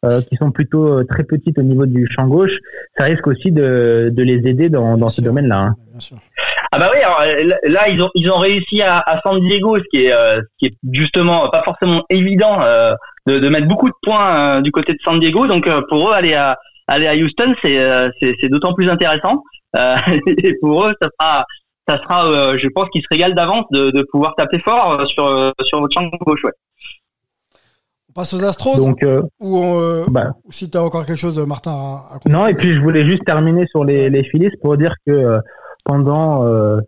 euh, 0.04 0.20
qui 0.22 0.36
sont 0.36 0.50
plutôt 0.50 0.98
euh, 0.98 1.04
très 1.08 1.22
petites 1.24 1.58
au 1.58 1.62
niveau 1.62 1.86
du 1.86 2.08
champ 2.10 2.26
gauche, 2.26 2.56
ça 2.98 3.04
risque 3.04 3.26
aussi 3.28 3.52
de, 3.52 4.10
de 4.12 4.22
les 4.22 4.48
aider 4.48 4.68
dans, 4.68 4.96
dans 4.96 5.08
ce 5.08 5.20
domaine-là. 5.20 5.56
hein. 5.58 5.74
Bien 5.92 6.00
sûr. 6.00 6.16
Ah 6.74 6.78
bah 6.78 6.90
oui, 6.92 7.00
alors, 7.02 7.20
euh, 7.20 7.44
là- 7.44 7.58
là 7.64 7.88
ils 7.90 8.02
ont 8.02 8.08
ils 8.14 8.30
ont 8.32 8.38
réussi 8.38 8.80
à, 8.80 8.98
à 8.98 9.20
San 9.20 9.38
Diego, 9.40 9.76
ce 9.76 9.84
qui 9.92 10.06
est 10.06 10.12
euh, 10.12 10.38
ce 10.40 10.46
qui 10.58 10.66
est 10.66 10.74
justement 10.90 11.48
pas 11.50 11.62
forcément 11.62 12.02
évident 12.08 12.62
euh, 12.62 12.94
de, 13.26 13.38
de 13.38 13.48
mettre 13.50 13.68
beaucoup 13.68 13.88
de 13.90 13.94
points 14.02 14.56
euh, 14.56 14.60
du 14.62 14.72
côté 14.72 14.94
de 14.94 14.98
San 15.04 15.20
Diego. 15.20 15.46
Donc 15.46 15.66
euh, 15.66 15.82
pour 15.90 16.08
eux 16.08 16.12
aller 16.14 16.32
à 16.32 16.56
aller 16.88 17.06
à 17.06 17.14
Houston, 17.14 17.54
c'est 17.62 17.78
euh, 17.78 18.08
c'est 18.18 18.34
c'est 18.40 18.48
d'autant 18.48 18.72
plus 18.72 18.88
intéressant. 18.88 19.42
Euh, 19.76 19.96
et 20.26 20.54
pour 20.62 20.86
eux, 20.86 20.94
ça 21.00 21.08
sera 21.20 21.44
ça 21.92 22.02
sera, 22.02 22.26
euh, 22.26 22.56
je 22.56 22.68
pense 22.68 22.88
qu'ils 22.90 23.02
se 23.02 23.08
régalent 23.10 23.34
d'avance 23.34 23.64
de, 23.70 23.90
de 23.90 24.02
pouvoir 24.10 24.34
taper 24.36 24.58
fort 24.58 25.00
euh, 25.00 25.04
sur 25.06 25.26
euh, 25.26 25.50
sur 25.62 25.80
votre 25.80 25.92
champ 25.92 26.08
gauche. 26.20 26.44
Ouais. 26.44 26.52
On 28.08 28.12
passe 28.14 28.34
aux 28.34 28.44
Astros 28.44 28.76
Donc, 28.76 29.02
euh, 29.02 29.22
ou, 29.40 29.58
on, 29.58 29.80
euh, 29.80 30.04
bah, 30.10 30.32
ou 30.44 30.52
si 30.52 30.70
tu 30.70 30.76
as 30.76 30.82
encore 30.82 31.06
quelque 31.06 31.18
chose, 31.18 31.38
Martin, 31.46 31.70
à, 31.70 32.16
à 32.16 32.28
Non, 32.28 32.46
et 32.46 32.54
puis 32.54 32.74
je 32.74 32.80
voulais 32.80 33.06
juste 33.06 33.24
terminer 33.24 33.66
sur 33.66 33.84
les, 33.84 34.10
les 34.10 34.22
Phillies 34.24 34.50
pour 34.60 34.76
dire 34.76 34.94
que 35.06 35.38
pendant, 35.84 36.46
euh, 36.46 36.78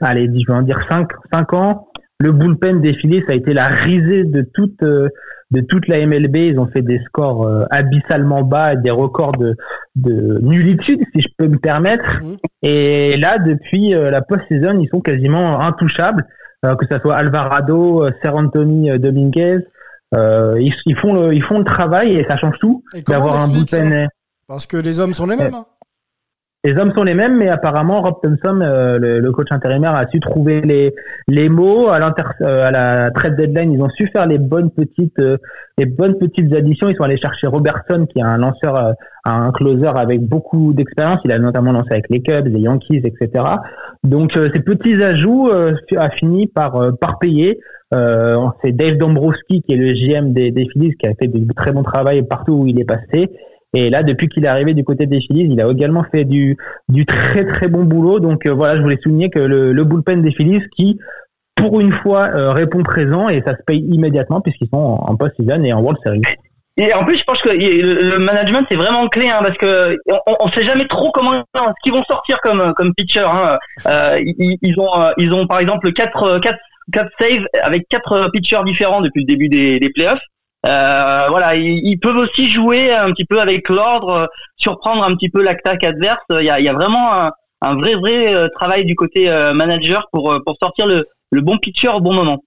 allez, 0.00 0.26
je 0.26 0.46
vais 0.46 0.58
en 0.58 0.62
dire 0.62 0.80
5, 0.88 1.08
cinq 1.32 1.52
ans, 1.52 1.88
le 2.18 2.32
bullpen 2.32 2.80
des 2.80 2.94
Phillies 2.94 3.22
a 3.28 3.34
été 3.34 3.52
la 3.52 3.68
risée 3.68 4.24
de 4.24 4.48
toute, 4.54 4.82
euh, 4.82 5.08
de 5.52 5.60
toute 5.60 5.86
la 5.86 6.04
MLB. 6.04 6.36
Ils 6.36 6.58
ont 6.58 6.66
fait 6.66 6.82
des 6.82 6.98
scores 7.06 7.46
euh, 7.46 7.64
abyssalement 7.70 8.42
bas 8.42 8.72
et 8.72 8.76
des 8.78 8.90
records 8.90 9.32
de, 9.36 9.56
de 9.94 10.38
nullitude, 10.42 11.00
si 11.14 11.20
je 11.22 11.28
peux 11.38 11.46
me 11.46 11.58
permettre. 11.58 12.22
Mhm. 12.22 12.36
Et 12.62 13.16
là, 13.18 13.38
depuis 13.38 13.94
euh, 13.94 14.10
la 14.10 14.22
post-saison, 14.22 14.78
ils 14.80 14.88
sont 14.88 15.00
quasiment 15.00 15.60
intouchables, 15.60 16.26
euh, 16.64 16.74
que 16.76 16.86
ce 16.90 16.98
soit 16.98 17.16
Alvarado, 17.16 18.04
Ser 18.22 18.30
Anthony 18.30 18.98
Dominguez. 18.98 19.58
Ils, 20.14 20.74
ils 20.86 20.96
font 20.96 21.12
le, 21.14 21.34
ils 21.34 21.42
font 21.42 21.58
le 21.58 21.64
travail 21.64 22.16
et 22.16 22.24
ça 22.28 22.36
change 22.36 22.56
tout 22.60 22.82
d'avoir 23.06 23.40
un 23.40 23.48
bullpen. 23.48 24.08
Parce 24.48 24.66
que 24.66 24.76
les 24.76 25.00
hommes 25.00 25.14
sont 25.14 25.26
les 25.26 25.36
mêmes. 25.36 25.54
hein. 25.54 25.64
Les 26.64 26.76
hommes 26.76 26.92
sont 26.92 27.02
les 27.02 27.14
mêmes, 27.14 27.38
mais 27.38 27.48
apparemment 27.48 28.02
Rob 28.02 28.20
Thompson, 28.22 28.60
euh, 28.60 28.96
le, 28.96 29.18
le 29.18 29.32
coach 29.32 29.48
intérimaire, 29.50 29.96
a 29.96 30.06
su 30.06 30.20
trouver 30.20 30.60
les 30.60 30.94
les 31.26 31.48
mots 31.48 31.88
à, 31.88 31.98
euh, 31.98 32.64
à 32.64 32.70
la 32.70 33.10
trade 33.10 33.34
deadline. 33.34 33.72
Ils 33.72 33.82
ont 33.82 33.88
su 33.90 34.06
faire 34.06 34.28
les 34.28 34.38
bonnes 34.38 34.70
petites 34.70 35.18
euh, 35.18 35.38
les 35.76 35.86
bonnes 35.86 36.16
petites 36.18 36.52
additions. 36.52 36.88
Ils 36.88 36.94
sont 36.94 37.02
allés 37.02 37.16
chercher 37.16 37.48
Robertson, 37.48 38.06
qui 38.06 38.20
est 38.20 38.22
un 38.22 38.38
lanceur, 38.38 38.76
euh, 38.76 38.92
un 39.24 39.50
closer 39.50 39.90
avec 39.96 40.20
beaucoup 40.20 40.72
d'expérience. 40.72 41.18
Il 41.24 41.32
a 41.32 41.40
notamment 41.40 41.72
lancé 41.72 41.88
avec 41.90 42.08
les 42.10 42.22
Cubs, 42.22 42.46
les 42.46 42.60
Yankees, 42.60 43.02
etc. 43.04 43.44
Donc 44.04 44.36
euh, 44.36 44.48
ces 44.54 44.60
petits 44.60 45.02
ajouts 45.02 45.48
euh, 45.50 45.74
a 45.96 46.10
fini 46.10 46.46
par 46.46 46.96
par 47.00 47.18
payer. 47.18 47.58
C'est 47.90 48.72
Dave 48.72 48.96
Dombrowski 48.98 49.62
qui 49.62 49.74
est 49.74 49.76
le 49.76 49.92
GM 49.92 50.32
des, 50.32 50.50
des 50.50 50.66
Phillies 50.68 50.94
qui 50.94 51.06
a 51.06 51.14
fait 51.14 51.26
du 51.26 51.44
très 51.54 51.72
bon 51.72 51.82
travail 51.82 52.22
partout 52.22 52.52
où 52.52 52.66
il 52.66 52.80
est 52.80 52.86
passé. 52.86 53.28
Et 53.74 53.88
là, 53.88 54.02
depuis 54.02 54.28
qu'il 54.28 54.44
est 54.44 54.48
arrivé 54.48 54.74
du 54.74 54.84
côté 54.84 55.06
des 55.06 55.20
Phillies, 55.20 55.48
il 55.50 55.60
a 55.60 55.70
également 55.70 56.04
fait 56.04 56.24
du, 56.24 56.58
très 57.06 57.46
très 57.46 57.68
bon 57.68 57.84
boulot. 57.84 58.20
Donc 58.20 58.46
voilà, 58.46 58.76
je 58.76 58.82
voulais 58.82 58.98
souligner 59.02 59.30
que 59.30 59.38
le, 59.38 59.84
bullpen 59.84 60.22
des 60.22 60.32
Phillies 60.32 60.62
qui 60.76 60.98
pour 61.54 61.80
une 61.80 61.92
fois 61.92 62.30
répond 62.52 62.82
présent 62.82 63.28
et 63.28 63.42
ça 63.42 63.56
se 63.56 63.62
paye 63.66 63.80
immédiatement 63.90 64.40
puisqu'ils 64.40 64.68
sont 64.68 64.98
en, 65.00 65.16
post-season 65.16 65.62
et 65.64 65.72
en 65.72 65.80
World 65.80 65.98
Series. 66.02 66.22
Et 66.78 66.92
en 66.94 67.04
plus, 67.04 67.18
je 67.18 67.24
pense 67.24 67.40
que 67.42 67.50
le 67.50 68.18
management 68.18 68.64
c'est 68.70 68.76
vraiment 68.76 69.06
clé 69.08 69.28
hein, 69.28 69.40
parce 69.42 69.58
que 69.58 69.96
on, 70.26 70.36
on 70.40 70.48
sait 70.48 70.62
jamais 70.62 70.86
trop 70.86 71.10
comment 71.12 71.42
ce 71.54 71.72
qu'ils 71.82 71.92
vont 71.92 72.04
sortir 72.04 72.40
comme 72.40 72.72
comme 72.76 72.94
pitcher. 72.94 73.20
Hein. 73.20 73.58
Euh, 73.86 74.18
ils, 74.20 74.56
ils, 74.62 74.80
ont 74.80 74.88
ils 75.18 75.32
ont 75.32 75.46
par 75.46 75.60
exemple 75.60 75.92
quatre 75.92 76.38
quatre 76.40 76.58
quatre 76.92 77.10
saves 77.20 77.46
avec 77.62 77.86
quatre 77.88 78.30
pitchers 78.32 78.64
différents 78.64 79.02
depuis 79.02 79.20
le 79.20 79.26
début 79.26 79.48
des, 79.48 79.78
des 79.78 79.90
playoffs. 79.90 80.22
Euh, 80.64 81.26
voilà, 81.28 81.56
ils, 81.56 81.98
peuvent 81.98 82.16
aussi 82.16 82.48
jouer 82.50 82.92
un 82.92 83.10
petit 83.10 83.24
peu 83.24 83.40
avec 83.40 83.68
l'ordre, 83.68 84.28
surprendre 84.56 85.02
un 85.02 85.14
petit 85.14 85.28
peu 85.28 85.42
l'attaque 85.42 85.82
adverse. 85.82 86.22
Il 86.30 86.44
y 86.44 86.50
a, 86.50 86.72
vraiment 86.72 87.30
un, 87.60 87.76
vrai 87.76 87.94
vrai 87.94 88.32
euh, 88.32 88.48
travail 88.54 88.84
du 88.84 88.94
côté 88.94 89.28
euh, 89.28 89.54
manager 89.54 90.08
pour 90.12 90.36
pour 90.44 90.56
sortir 90.60 90.86
le, 90.86 91.06
le 91.30 91.40
bon 91.40 91.58
pitcher 91.58 91.88
au 91.88 92.00
bon 92.00 92.14
moment 92.14 92.38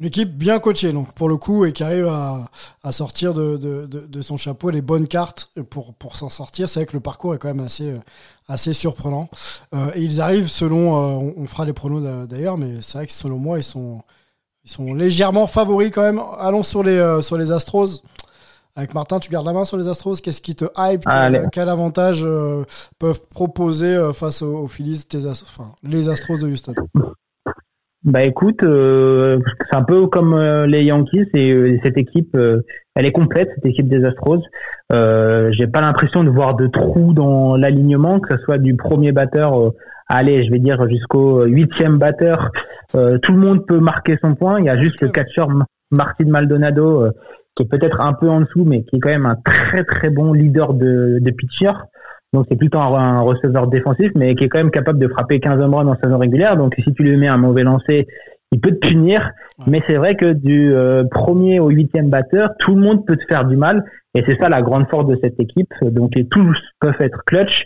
une 0.00 0.06
équipe 0.06 0.30
bien 0.30 0.60
coachée 0.60 0.92
donc 0.92 1.12
pour 1.14 1.28
le 1.28 1.36
coup 1.36 1.64
et 1.64 1.72
qui 1.72 1.82
arrive 1.82 2.06
à, 2.06 2.46
à 2.84 2.92
sortir 2.92 3.34
de, 3.34 3.56
de, 3.56 3.86
de, 3.86 4.22
son 4.22 4.36
chapeau 4.36 4.70
les 4.70 4.80
bonnes 4.80 5.08
cartes 5.08 5.50
pour, 5.70 5.92
pour 5.94 6.14
s'en 6.14 6.28
sortir. 6.28 6.68
C'est 6.68 6.80
vrai 6.80 6.86
que 6.86 6.92
le 6.92 7.00
parcours 7.00 7.34
est 7.34 7.38
quand 7.38 7.48
même 7.48 7.64
assez, 7.64 7.98
assez 8.46 8.72
surprenant. 8.72 9.28
Et 9.96 10.00
ils 10.00 10.20
arrivent 10.20 10.46
selon, 10.46 11.26
euh, 11.26 11.32
on, 11.36 11.46
fera 11.48 11.64
les 11.64 11.72
pronos 11.72 12.28
d'ailleurs, 12.28 12.58
mais 12.58 12.80
c'est 12.80 12.98
vrai 12.98 13.06
que 13.08 13.12
selon 13.12 13.38
moi 13.38 13.58
ils 13.58 13.64
sont, 13.64 14.02
ils 14.68 14.72
sont 14.72 14.94
légèrement 14.94 15.46
favoris 15.46 15.90
quand 15.90 16.02
même. 16.02 16.20
Allons 16.40 16.62
sur 16.62 16.82
les, 16.82 16.98
euh, 16.98 17.22
sur 17.22 17.38
les 17.38 17.52
Astros. 17.52 18.02
Avec 18.76 18.94
Martin, 18.94 19.18
tu 19.18 19.30
gardes 19.30 19.46
la 19.46 19.54
main 19.54 19.64
sur 19.64 19.78
les 19.78 19.88
Astros. 19.88 20.20
Qu'est-ce 20.22 20.42
qui 20.42 20.54
te 20.54 20.66
hype 20.76 21.04
quel, 21.04 21.46
quel, 21.50 21.68
avantage 21.70 22.22
euh, 22.22 22.64
peuvent 23.00 23.22
proposer 23.30 23.96
euh, 23.96 24.12
face 24.12 24.42
aux, 24.42 24.64
aux 24.64 24.66
Phillies 24.66 25.04
tes, 25.08 25.26
enfin, 25.26 25.72
les 25.88 26.10
Astros 26.10 26.38
de 26.38 26.48
Houston? 26.48 26.74
Bah 28.04 28.22
écoute, 28.22 28.60
c'est 28.60 29.76
un 29.76 29.82
peu 29.82 30.06
comme 30.06 30.38
les 30.66 30.84
Yankees 30.84 31.28
et 31.34 31.80
cette 31.82 31.98
équipe, 31.98 32.36
elle 32.94 33.04
est 33.04 33.12
complète, 33.12 33.50
cette 33.56 33.66
équipe 33.66 33.88
des 33.88 34.04
Astros. 34.04 34.40
J'ai 34.90 35.66
pas 35.66 35.80
l'impression 35.80 36.22
de 36.22 36.30
voir 36.30 36.54
de 36.54 36.68
trous 36.68 37.12
dans 37.12 37.56
l'alignement, 37.56 38.20
que 38.20 38.36
ce 38.36 38.42
soit 38.44 38.58
du 38.58 38.76
premier 38.76 39.10
batteur, 39.10 39.72
allez, 40.06 40.44
je 40.44 40.50
vais 40.50 40.60
dire 40.60 40.88
jusqu'au 40.88 41.42
huitième 41.42 41.98
batteur. 41.98 42.52
Tout 42.92 43.32
le 43.32 43.38
monde 43.38 43.66
peut 43.66 43.80
marquer 43.80 44.16
son 44.20 44.34
point. 44.34 44.60
Il 44.60 44.66
y 44.66 44.70
a 44.70 44.76
juste 44.76 45.00
le 45.00 45.08
catcher 45.08 45.44
Martin 45.90 46.26
Maldonado 46.26 47.10
qui 47.56 47.64
est 47.64 47.66
peut-être 47.66 48.00
un 48.00 48.12
peu 48.12 48.28
en 48.28 48.40
dessous, 48.42 48.64
mais 48.64 48.84
qui 48.84 48.96
est 48.96 49.00
quand 49.00 49.10
même 49.10 49.26
un 49.26 49.36
très 49.36 49.84
très 49.84 50.10
bon 50.10 50.32
leader 50.32 50.74
de, 50.74 51.18
de 51.20 51.30
pitcher. 51.30 51.72
Donc 52.32 52.46
c'est 52.48 52.56
plutôt 52.56 52.78
un, 52.78 53.20
receveur 53.20 53.68
défensif, 53.68 54.12
mais 54.14 54.34
qui 54.34 54.44
est 54.44 54.48
quand 54.48 54.58
même 54.58 54.70
capable 54.70 54.98
de 54.98 55.08
frapper 55.08 55.40
15 55.40 55.60
hommes 55.60 55.70
dans 55.72 55.96
saison 55.96 56.18
régulière. 56.18 56.56
Donc 56.56 56.74
si 56.82 56.92
tu 56.92 57.02
lui 57.02 57.16
mets 57.16 57.28
un 57.28 57.38
mauvais 57.38 57.62
lancer, 57.62 58.06
il 58.52 58.60
peut 58.60 58.72
te 58.72 58.86
punir. 58.86 59.30
Mais 59.66 59.82
c'est 59.88 59.96
vrai 59.96 60.14
que 60.14 60.32
du 60.32 60.72
euh, 60.72 61.04
premier 61.10 61.58
au 61.58 61.68
huitième 61.68 62.10
batteur, 62.10 62.50
tout 62.58 62.74
le 62.74 62.80
monde 62.80 63.04
peut 63.04 63.16
te 63.16 63.24
faire 63.28 63.44
du 63.44 63.56
mal. 63.56 63.84
Et 64.14 64.22
c'est 64.26 64.38
ça 64.38 64.48
la 64.48 64.62
grande 64.62 64.88
force 64.88 65.06
de 65.06 65.18
cette 65.22 65.38
équipe. 65.38 65.72
Donc 65.82 66.12
tous 66.30 66.58
peuvent 66.80 67.00
être 67.00 67.24
clutch. 67.26 67.64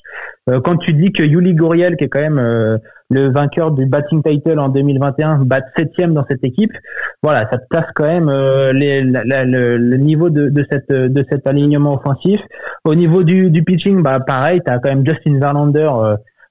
Euh, 0.50 0.60
quand 0.60 0.76
tu 0.76 0.92
dis 0.92 1.12
que 1.12 1.22
Yuli 1.22 1.54
Goriel, 1.54 1.96
qui 1.96 2.04
est 2.04 2.08
quand 2.08 2.20
même 2.20 2.38
euh, 2.38 2.78
le 3.10 3.30
vainqueur 3.30 3.70
du 3.70 3.86
batting 3.86 4.22
title 4.22 4.58
en 4.58 4.68
2021, 4.70 5.44
bat 5.44 5.60
septième 5.76 6.14
dans 6.14 6.24
cette 6.26 6.42
équipe, 6.42 6.72
voilà, 7.22 7.48
ça 7.50 7.58
te 7.58 7.66
place 7.68 7.86
quand 7.94 8.06
même 8.06 8.28
les, 8.72 9.02
le, 9.02 9.96
niveau 9.96 10.30
de, 10.30 10.48
de, 10.48 10.66
cette, 10.70 10.90
de 10.90 11.24
cet 11.30 11.46
alignement 11.46 11.94
offensif. 11.94 12.40
Au 12.84 12.94
niveau 12.94 13.22
du, 13.22 13.50
du 13.50 13.62
pitching, 13.62 14.02
bah 14.02 14.18
pareil, 14.18 14.60
tu 14.64 14.72
as 14.72 14.78
quand 14.78 14.88
même 14.88 15.06
Justin 15.06 15.38
Verlander 15.38 15.90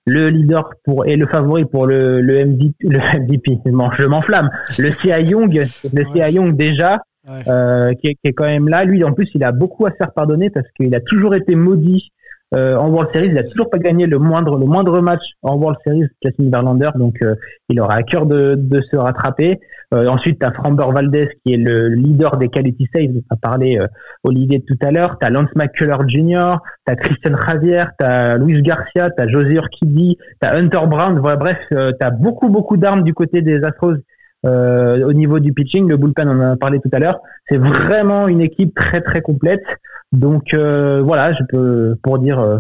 le 0.06 0.30
leader 0.30 0.72
pour 0.84 1.06
et 1.06 1.16
le 1.16 1.28
favori 1.28 1.66
pour 1.66 1.86
le, 1.86 2.22
le 2.22 2.46
MVP, 2.46 2.76
le 2.82 3.00
MVP, 3.20 3.60
je 3.66 4.06
m'enflamme, 4.06 4.50
le 4.80 4.90
CI 5.02 5.10
Young, 5.24 5.66
le 5.94 6.04
CI 6.06 6.34
Young 6.34 6.56
déjà, 6.56 7.00
euh, 7.48 7.94
qui, 7.94 8.08
est, 8.08 8.16
qui, 8.16 8.22
est, 8.26 8.34
quand 8.34 8.46
même 8.46 8.68
là. 8.68 8.84
Lui, 8.84 9.04
en 9.04 9.14
plus, 9.14 9.30
il 9.36 9.44
a 9.44 9.52
beaucoup 9.52 9.86
à 9.86 9.92
se 9.92 9.96
faire 9.98 10.12
pardonner 10.12 10.50
parce 10.50 10.66
qu'il 10.76 10.94
a 10.96 11.02
toujours 11.02 11.36
été 11.36 11.54
maudit 11.56 12.12
euh, 12.54 12.76
en 12.76 12.90
World 12.90 13.10
Series. 13.14 13.28
Il 13.28 13.38
a 13.38 13.44
toujours 13.44 13.70
pas 13.70 13.78
gagné 13.78 14.08
le 14.08 14.18
moindre 14.18 14.58
le 14.58 14.66
moindre 14.66 15.00
match 15.02 15.22
en 15.44 15.56
World 15.56 15.78
Series, 15.84 16.08
Justin 16.24 16.50
Verlander, 16.50 16.90
donc 16.96 17.22
euh, 17.22 17.36
il 17.70 17.80
aura 17.80 17.96
à 17.96 18.04
cœur 18.04 18.26
de, 18.26 18.56
de 18.58 18.82
se 18.82 18.96
rattraper. 18.96 19.60
Euh, 19.94 20.08
ensuite, 20.08 20.40
tu 20.40 20.46
as 20.46 20.52
Framber 20.52 20.86
Valdez 20.94 21.30
qui 21.46 21.54
est 21.54 21.58
le 21.58 21.90
leader 21.90 22.38
des 22.38 22.48
quality 22.48 22.88
saves, 22.94 23.12
tu 23.12 23.24
as 23.30 23.36
parlé 23.36 23.78
euh, 23.78 23.88
Olivier 24.24 24.64
tout 24.66 24.78
à 24.82 24.92
l'heure, 24.92 25.18
tu 25.20 25.28
as 25.28 25.30
Lance 25.30 25.50
McCullers 25.56 26.08
Jr., 26.08 26.56
tu 26.86 26.94
as 26.94 26.96
Christian 26.96 27.36
Javier, 27.46 27.84
tu 28.00 28.06
as 28.06 28.38
Luis 28.38 28.62
Garcia, 28.62 29.10
tu 29.12 29.22
as 29.22 29.28
José 29.28 29.56
Urquidy, 29.56 30.18
tu 30.42 30.48
as 30.48 30.56
Hunter 30.56 30.88
Brown, 30.88 31.20
voilà, 31.20 31.36
bref, 31.36 31.58
euh, 31.74 31.92
tu 32.00 32.06
as 32.06 32.12
beaucoup 32.12 32.48
beaucoup 32.48 32.78
d'armes 32.78 33.04
du 33.04 33.14
côté 33.14 33.42
des 33.42 33.64
Astros 33.64 33.98
euh, 34.46 35.06
au 35.06 35.14
niveau 35.14 35.40
du 35.40 35.54
pitching, 35.54 35.88
le 35.88 35.98
bullpen, 35.98 36.28
on 36.28 36.40
en 36.40 36.54
a 36.54 36.56
parlé 36.56 36.80
tout 36.80 36.90
à 36.94 37.00
l'heure, 37.00 37.20
c'est 37.48 37.58
vraiment 37.58 38.28
une 38.28 38.42
équipe 38.42 38.74
très 38.74 39.02
très 39.02 39.22
complète. 39.22 39.64
Donc 40.12 40.54
euh, 40.54 41.02
voilà, 41.02 41.34
je 41.34 41.44
peux 41.50 41.96
pour 42.02 42.18
dire, 42.18 42.40
euh, 42.40 42.60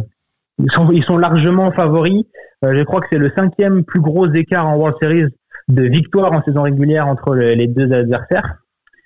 ils, 0.60 0.72
sont, 0.72 0.92
ils 0.92 1.04
sont 1.04 1.18
largement 1.18 1.72
favoris. 1.72 2.26
je 2.62 2.84
crois 2.84 3.02
que 3.02 3.08
c'est 3.12 3.18
le 3.18 3.32
cinquième 3.36 3.84
plus 3.84 4.00
gros 4.00 4.32
écart 4.32 4.68
en 4.68 4.76
World 4.76 4.98
Series 5.02 5.34
de 5.68 5.84
victoire 5.84 6.32
en 6.34 6.42
saison 6.44 6.64
régulière 6.64 7.08
entre 7.08 7.36
les 7.36 7.68
deux 7.68 7.92
adversaires. 7.92 8.58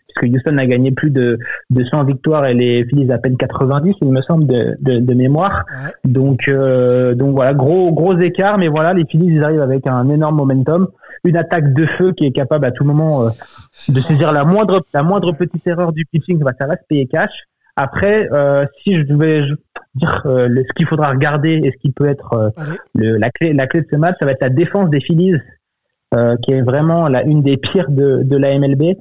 Puisque 0.08 0.34
Houston 0.34 0.58
a 0.58 0.66
gagné 0.66 0.92
plus 0.92 1.10
de, 1.10 1.38
de 1.72 1.84
100 1.84 2.06
victoires 2.06 2.46
et 2.46 2.54
les 2.54 2.86
Phillies 2.86 3.12
à 3.12 3.18
peine 3.18 3.36
90, 3.36 3.96
il 4.02 4.12
me 4.12 4.22
semble, 4.22 4.48
de, 4.48 4.78
de, 4.80 5.00
de 5.00 5.14
mémoire. 5.14 5.66
Donc, 6.06 6.48
euh, 6.48 7.16
donc 7.16 7.36
voilà, 7.36 7.54
gros 7.54 7.92
gros 7.92 8.18
écart, 8.20 8.58
mais 8.58 8.70
voilà, 8.70 8.94
les 8.94 9.06
Phillies 9.06 9.36
ils 9.36 9.44
arrivent 9.44 9.62
avec 9.62 9.88
un 9.88 10.08
énorme 10.10 10.38
momentum, 10.38 10.88
une 11.26 11.36
attaque 11.36 11.74
de 11.74 11.86
feu 11.86 12.14
qui 12.14 12.26
est 12.26 12.32
capable 12.32 12.66
à 12.66 12.72
tout 12.72 12.86
moment 12.86 13.26
euh, 13.26 13.30
de 13.90 14.00
saisir 14.00 14.32
la 14.32 14.46
moindre 14.46 14.86
la 14.94 15.04
moindre 15.04 15.34
petite 15.38 15.68
erreur 15.68 15.92
du 15.92 16.06
pitching, 16.06 16.40
bah, 16.40 16.54
ça 16.58 16.68
va 16.68 16.78
se 16.78 16.84
payer 16.88 17.08
cash. 17.08 17.32
Après, 17.76 18.30
euh, 18.32 18.66
si 18.84 18.96
je 18.96 19.02
devais 19.02 19.42
dire 19.96 20.22
euh, 20.26 20.48
le, 20.48 20.64
ce 20.64 20.74
qu'il 20.76 20.88
faudra 20.88 21.10
regarder 21.10 21.60
et 21.64 21.72
ce 21.72 21.78
qui 21.78 21.92
peut 21.92 22.08
être 22.08 22.34
euh, 22.34 22.50
le, 22.94 23.18
la 23.18 23.30
clé 23.30 23.54
la 23.54 23.68
clé 23.68 23.82
de 23.82 23.88
ce 23.92 23.98
match, 23.98 24.16
ça 24.20 24.26
va 24.26 24.32
être 24.32 24.42
la 24.42 24.50
défense 24.50 24.90
des 24.90 25.02
Phillies 25.02 25.36
euh, 26.16 26.36
qui 26.42 26.52
est 26.52 26.62
vraiment 26.62 27.08
la, 27.08 27.24
une 27.24 27.42
des 27.42 27.58
pires 27.58 27.90
de, 27.90 28.24
de 28.24 28.38
la 28.38 28.58
MLB. 28.58 28.96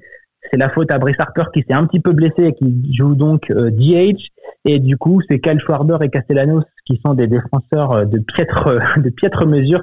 C'est 0.51 0.59
la 0.59 0.69
faute 0.69 0.91
à 0.91 0.99
Brice 0.99 1.17
Harper 1.19 1.45
qui 1.55 1.63
s'est 1.63 1.75
un 1.75 1.87
petit 1.87 2.01
peu 2.01 2.13
blessé 2.13 2.45
et 2.45 2.53
qui 2.53 2.93
joue 2.93 3.15
donc 3.15 3.51
euh, 3.51 3.71
DH. 3.71 4.29
Et 4.65 4.79
du 4.79 4.97
coup, 4.97 5.21
c'est 5.29 5.41
Kyle 5.41 5.59
Schwarber 5.59 5.99
et 6.03 6.09
Castellanos 6.09 6.65
qui 6.87 7.01
sont 7.05 7.15
des 7.15 7.27
défenseurs 7.27 7.93
euh, 7.93 8.05
de 8.05 8.19
piètre, 8.19 8.69
de 8.99 9.11
piètre 9.11 9.47
mesure 9.47 9.83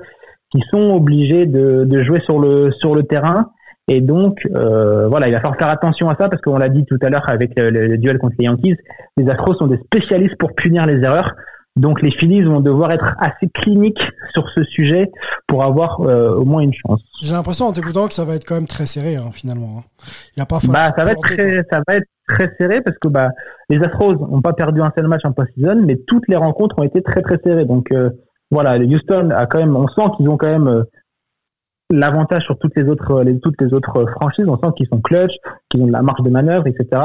qui 0.51 0.61
sont 0.69 0.91
obligés 0.91 1.45
de, 1.45 1.85
de 1.85 2.03
jouer 2.03 2.19
sur 2.21 2.39
le, 2.39 2.71
sur 2.71 2.93
le 2.93 3.03
terrain. 3.03 3.51
Et 3.87 4.01
donc, 4.01 4.47
euh, 4.53 5.07
voilà, 5.07 5.27
il 5.27 5.31
va 5.31 5.39
falloir 5.39 5.57
faire 5.57 5.69
attention 5.69 6.09
à 6.09 6.15
ça 6.15 6.29
parce 6.29 6.41
qu'on 6.41 6.57
l'a 6.57 6.69
dit 6.69 6.85
tout 6.85 6.97
à 7.01 7.09
l'heure 7.09 7.27
avec 7.27 7.57
le, 7.57 7.69
le, 7.69 7.97
duel 7.97 8.19
contre 8.19 8.35
les 8.37 8.45
Yankees, 8.45 8.77
les 9.17 9.29
Astros 9.29 9.55
sont 9.55 9.67
des 9.67 9.77
spécialistes 9.77 10.37
pour 10.37 10.53
punir 10.53 10.85
les 10.85 11.01
erreurs. 11.01 11.33
Donc 11.77 12.01
les 12.01 12.11
Phillies 12.11 12.41
vont 12.41 12.59
devoir 12.59 12.91
être 12.91 13.15
assez 13.19 13.47
cliniques 13.47 14.05
sur 14.33 14.47
ce 14.49 14.63
sujet 14.63 15.09
pour 15.47 15.63
avoir 15.63 16.01
euh, 16.01 16.35
au 16.35 16.43
moins 16.43 16.61
une 16.61 16.73
chance. 16.73 17.01
J'ai 17.21 17.33
l'impression 17.33 17.67
en 17.67 17.73
t'écoutant 17.73 18.07
que 18.07 18.13
ça 18.13 18.25
va 18.25 18.35
être 18.35 18.45
quand 18.45 18.55
même 18.55 18.67
très 18.67 18.85
serré 18.85 19.15
hein, 19.15 19.29
finalement. 19.31 19.79
Hein. 19.79 19.83
Il 20.35 20.39
y 20.39 20.43
a 20.43 20.45
pas 20.45 20.59
bah, 20.67 20.85
ça 20.95 21.03
va 21.03 21.13
être 21.13 21.21
très, 21.21 21.63
ça 21.69 21.81
va 21.87 21.95
être 21.95 22.07
très 22.27 22.53
serré 22.57 22.81
parce 22.81 22.97
que 22.97 23.07
bah 23.07 23.29
les 23.69 23.81
Astros 23.81 24.15
n'ont 24.15 24.41
pas 24.41 24.51
perdu 24.51 24.81
un 24.81 24.91
seul 24.95 25.07
match 25.07 25.21
en 25.23 25.31
post-season, 25.31 25.81
mais 25.85 25.95
toutes 26.07 26.27
les 26.27 26.35
rencontres 26.35 26.77
ont 26.77 26.83
été 26.83 27.01
très 27.01 27.21
très 27.21 27.37
serrées. 27.41 27.65
Donc 27.65 27.89
euh, 27.93 28.09
voilà, 28.51 28.77
Houston 28.77 29.29
a 29.29 29.45
quand 29.45 29.59
même, 29.59 29.77
on 29.77 29.87
sent 29.87 30.11
qu'ils 30.17 30.27
ont 30.27 30.35
quand 30.35 30.51
même 30.51 30.67
euh, 30.67 30.83
l'avantage 31.89 32.43
sur 32.43 32.59
toutes 32.59 32.75
les 32.75 32.89
autres 32.89 33.23
les, 33.23 33.39
toutes 33.39 33.61
les 33.61 33.73
autres 33.73 34.05
franchises. 34.11 34.45
On 34.45 34.57
sent 34.57 34.73
qu'ils 34.75 34.87
sont 34.87 34.99
clutch, 34.99 35.35
qu'ils 35.69 35.81
ont 35.81 35.87
de 35.87 35.93
la 35.93 36.01
marge 36.01 36.21
de 36.21 36.29
manœuvre, 36.29 36.67
etc. 36.67 37.01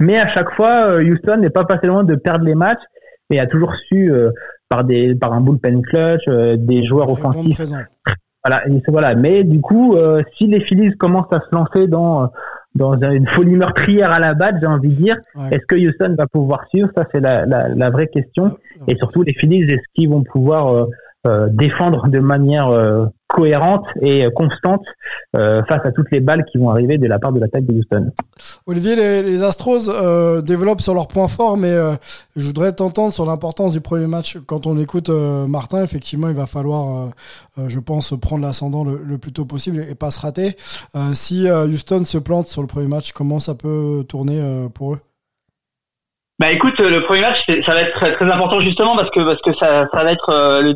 Mais 0.00 0.18
à 0.18 0.28
chaque 0.28 0.50
fois, 0.50 0.96
Houston 0.96 1.38
n'est 1.38 1.50
pas 1.50 1.64
passé 1.64 1.86
loin 1.86 2.04
de 2.04 2.14
perdre 2.14 2.44
les 2.44 2.54
matchs 2.54 2.82
et 3.30 3.40
a 3.40 3.46
toujours 3.46 3.74
su 3.74 4.12
euh, 4.12 4.30
par 4.68 4.84
des 4.84 5.14
par 5.14 5.32
un 5.32 5.40
bullpen 5.40 5.82
clutch, 5.82 6.22
euh, 6.28 6.56
des 6.58 6.82
joueurs 6.82 7.10
offensifs. 7.10 7.60
Voilà, 8.44 8.66
et 8.66 8.82
voilà. 8.88 9.14
Mais 9.14 9.44
du 9.44 9.60
coup, 9.60 9.96
euh, 9.96 10.22
si 10.36 10.46
les 10.46 10.60
Phillies 10.60 10.96
commencent 10.96 11.32
à 11.32 11.40
se 11.40 11.54
lancer 11.54 11.86
dans 11.86 12.30
dans 12.74 12.96
une 13.00 13.26
folie 13.26 13.56
meurtrière 13.56 14.12
à 14.12 14.20
la 14.20 14.34
batte, 14.34 14.56
j'ai 14.60 14.66
envie 14.66 14.90
de 14.90 14.94
dire, 14.94 15.16
est-ce 15.50 15.66
que 15.66 15.74
Houston 15.74 16.14
va 16.16 16.26
pouvoir 16.28 16.66
suivre? 16.68 16.88
Ça, 16.94 17.04
c'est 17.10 17.18
la, 17.18 17.44
la, 17.44 17.68
la, 17.68 17.90
vraie 17.90 18.06
question. 18.06 18.56
et 18.86 18.94
surtout, 18.94 19.22
les 19.22 19.34
Phillies, 19.34 19.64
est-ce 19.64 19.82
qu'ils 19.94 20.08
vont 20.08 20.22
pouvoir 20.22 20.86
défendre 21.48 22.06
de 22.06 22.20
manière 22.20 22.70
cohérente 23.40 23.86
et 24.02 24.26
constante 24.34 24.82
euh, 25.34 25.62
face 25.64 25.80
à 25.84 25.92
toutes 25.92 26.10
les 26.12 26.20
balles 26.20 26.44
qui 26.50 26.58
vont 26.58 26.70
arriver 26.70 26.98
de 26.98 27.06
la 27.06 27.18
part 27.18 27.32
de 27.32 27.40
l'attaque 27.40 27.64
de 27.64 27.78
Houston. 27.78 28.10
Olivier, 28.66 28.96
les, 28.96 29.22
les 29.22 29.42
Astros 29.42 29.88
euh, 29.88 30.42
développent 30.42 30.82
sur 30.82 30.94
leurs 30.94 31.08
points 31.08 31.28
forts, 31.28 31.56
mais 31.56 31.72
euh, 31.72 31.94
je 32.36 32.46
voudrais 32.46 32.72
t'entendre 32.72 33.12
sur 33.12 33.24
l'importance 33.24 33.72
du 33.72 33.80
premier 33.80 34.06
match. 34.06 34.36
Quand 34.46 34.66
on 34.66 34.78
écoute 34.78 35.08
euh, 35.08 35.46
Martin, 35.46 35.82
effectivement, 35.82 36.28
il 36.28 36.36
va 36.36 36.46
falloir, 36.46 37.10
euh, 37.58 37.68
je 37.68 37.80
pense, 37.80 38.14
prendre 38.20 38.44
l'ascendant 38.44 38.84
le, 38.84 39.00
le, 39.02 39.18
plus 39.18 39.32
tôt 39.32 39.46
possible 39.46 39.78
et 39.90 39.94
pas 39.94 40.10
se 40.10 40.20
rater. 40.20 40.50
si 41.14 41.48
Houston 41.50 42.04
se 42.04 42.18
plante 42.18 42.46
sur 42.46 42.60
le 42.60 42.66
premier 42.66 42.88
match, 42.88 43.12
comment 43.12 43.38
ça 43.38 43.54
peut 43.54 44.04
tourner 44.08 44.40
pour 44.74 44.94
eux? 44.94 44.98
Bah 46.38 46.50
écoute, 46.50 46.78
le 46.78 47.02
premier 47.02 47.20
match, 47.20 47.38
ça 47.66 47.74
va 47.74 47.82
être 47.82 47.94
très, 47.94 48.12
très, 48.12 48.24
important 48.24 48.60
justement 48.60 48.96
parce 48.96 49.10
que 49.10 49.20
parce 49.20 49.40
que 49.42 49.52
ça, 49.54 49.86
ça 49.92 50.04
va 50.04 50.12
être 50.12 50.60
le, 50.62 50.72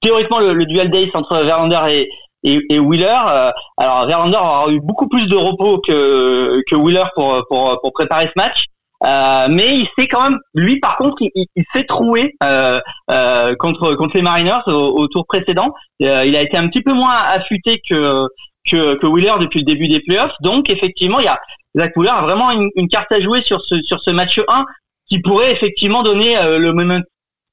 théoriquement 0.00 0.40
le, 0.40 0.64
duel 0.64 0.90
d'ace 0.90 1.14
entre 1.14 1.36
Verlander 1.44 1.80
et, 1.88 2.08
et, 2.44 2.60
et 2.70 2.78
Wheeler. 2.78 3.50
alors 3.76 4.06
Verlander 4.06 4.36
aura 4.36 4.70
eu 4.70 4.80
beaucoup 4.80 5.08
plus 5.08 5.26
de 5.26 5.36
repos 5.36 5.80
que 5.86 6.60
que 6.68 6.76
Wheeler 6.76 7.04
pour 7.14 7.44
pour 7.48 7.78
pour 7.80 7.92
préparer 7.92 8.26
ce 8.26 8.32
match. 8.36 8.64
Euh, 9.04 9.46
mais 9.48 9.78
il 9.78 9.86
s'est 9.96 10.08
quand 10.08 10.28
même, 10.28 10.38
lui 10.54 10.80
par 10.80 10.96
contre, 10.96 11.16
il, 11.20 11.64
s'est 11.72 11.84
troué 11.84 12.34
euh, 12.42 12.80
euh, 13.10 13.54
contre 13.56 13.94
contre 13.94 14.16
les 14.16 14.22
Mariners 14.22 14.62
au, 14.66 15.06
tour 15.06 15.24
précédent. 15.26 15.72
Euh, 16.02 16.24
il 16.24 16.34
a 16.34 16.42
été 16.42 16.56
un 16.56 16.68
petit 16.68 16.82
peu 16.82 16.92
moins 16.92 17.14
affûté 17.14 17.80
que, 17.88 18.26
que 18.68 18.94
que 18.94 19.06
Wheeler 19.06 19.34
depuis 19.40 19.60
le 19.60 19.66
début 19.66 19.86
des 19.86 20.00
playoffs. 20.00 20.34
Donc 20.40 20.68
effectivement, 20.68 21.20
il 21.20 21.26
y 21.26 21.28
a 21.28 21.38
Zach 21.76 21.92
Wheeler 21.96 22.10
a 22.10 22.22
vraiment 22.22 22.50
une, 22.50 22.68
une, 22.74 22.88
carte 22.88 23.12
à 23.12 23.20
jouer 23.20 23.42
sur 23.44 23.60
ce 23.64 23.80
sur 23.82 24.00
ce 24.00 24.10
match 24.10 24.40
1 24.48 24.64
qui 25.08 25.20
pourrait 25.20 25.52
effectivement 25.52 26.02
donner 26.02 26.36
euh, 26.36 26.58
le 26.58 26.72
moment 26.72 27.00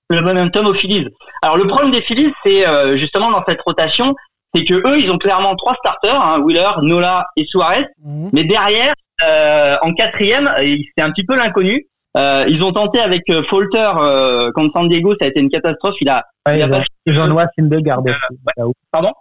le 0.10 0.22
momentum 0.22 0.68
aux 0.68 0.74
Phillies. 0.74 1.08
Alors 1.41 1.58
le 1.58 1.68
problème 1.68 1.91
des 1.91 2.02
Phillies, 2.02 2.32
c'est 2.44 2.65
justement 2.98 3.32
dans 3.32 3.44
cette 3.48 3.62
rotation, 3.62 4.15
c'est 4.54 4.63
que 4.63 4.76
eux, 4.76 5.00
ils 5.00 5.12
ont 5.12 5.18
clairement 5.18 5.56
trois 5.56 5.76
starters, 5.76 6.20
hein, 6.20 6.39
Wheeler, 6.39 6.70
Nola 6.82 7.26
et 7.36 7.46
Suarez. 7.46 7.86
Mhm. 8.04 8.30
Mais 8.34 8.44
derrière, 8.44 8.94
euh, 9.24 9.76
en 9.82 9.94
quatrième, 9.94 10.50
c'est 10.58 11.04
un 11.04 11.12
petit 11.12 11.26
peu 11.26 11.36
l'inconnu. 11.36 11.88
Euh, 12.18 12.46
ils 12.48 12.63
ont 12.63 12.72
tenté 12.72 13.00
avec 13.00 13.24
euh, 13.30 13.44
Falter 13.44 13.91
euh, 13.98 14.52
contre 14.54 14.72
San 14.74 14.88
Diego, 14.88 15.13
ça 15.20 15.26
a 15.26 15.28
été 15.28 15.41
une 15.41 15.50
catastrophe. 15.50 15.96
Il 16.00 16.10
a, 16.10 16.24
ouais, 16.48 16.58
il 16.58 16.62
a 16.62 16.68
pas... 16.70 16.82
Jean-Noël 17.06 17.50
Syndergaard. 17.58 18.04
Euh, 18.08 18.72
Pardon? 18.91 19.12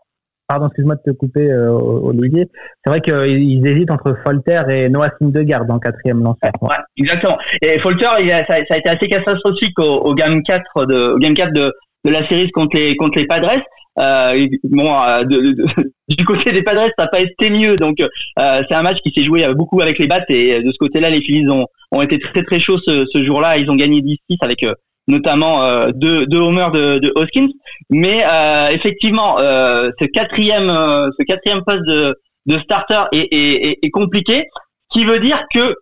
Pardon, 0.47 0.67
excuse-moi 0.67 0.97
de 0.97 1.13
te 1.13 1.17
couper, 1.17 1.51
euh, 1.51 1.71
Olivier. 1.71 2.47
C'est 2.85 2.91
vrai 2.91 3.01
qu'ils 3.01 3.67
hésitent 3.67 3.91
entre 3.91 4.15
Folter 4.23 4.61
et 4.69 4.91
Noah 4.91 5.09
Syndergaard 5.19 5.65
en 5.71 5.79
quatrième 5.79 6.23
lanceur. 6.23 6.53
Ouais, 6.61 6.77
exactement. 6.99 7.39
Et 7.63 7.79
Folter, 7.79 8.05
ça, 8.47 8.55
a 8.55 8.77
été 8.77 8.89
assez 8.89 9.09
catastrophique 9.09 9.79
au, 9.79 10.15
game 10.15 10.43
4 10.43 10.85
de, 10.85 11.19
game 11.19 11.33
4 11.33 11.53
de, 11.53 11.73
la 12.05 12.27
série 12.29 12.51
contre 12.51 12.77
les 12.77 12.95
contre 12.97 13.19
les 13.19 13.27
Padres. 13.27 13.57
Euh, 13.99 14.47
bon, 14.65 14.93
euh, 15.03 15.23
du 16.09 16.25
côté 16.27 16.53
des 16.53 16.63
Padres, 16.63 16.91
ça 16.99 17.05
n'a 17.05 17.09
pas 17.09 17.21
été 17.21 17.49
mieux. 17.49 17.77
Donc, 17.77 17.97
c'est 18.37 18.75
un 18.75 18.83
match 18.83 18.99
qui 19.01 19.13
s'est 19.15 19.25
joué 19.25 19.47
beaucoup 19.55 19.81
avec 19.81 19.99
les 19.99 20.07
battes 20.07 20.29
et 20.29 20.61
de 20.61 20.71
ce 20.71 20.77
côté-là, 20.79 21.09
les 21.09 21.23
Phillies 21.23 21.49
ont, 21.49 21.67
ont 21.91 22.03
été 22.03 22.19
très 22.19 22.43
très 22.43 22.59
chauds 22.59 22.79
ce, 22.85 23.07
ce 23.11 23.25
jour-là. 23.25 23.57
Ils 23.57 23.71
ont 23.71 23.77
gagné 23.77 24.03
10-6 24.03 24.37
avec 24.43 24.63
notamment 25.07 25.89
deux, 25.91 26.27
deux 26.27 26.39
de, 26.39 26.99
de 26.99 27.13
Hoskins. 27.15 27.49
Mais 27.91 28.25
effectivement, 28.71 29.39
ce 29.39 30.05
quatrième 30.07 30.69
ce 30.69 31.25
quatrième 31.25 31.63
poste 31.65 31.87
de, 31.87 32.15
de 32.47 32.59
starter 32.59 33.03
est, 33.13 33.29
est, 33.33 33.79
est, 33.83 33.91
compliqué, 33.91 34.45
ce 34.91 34.99
qui 34.99 35.05
veut 35.05 35.19
dire 35.19 35.43
que 35.53 35.75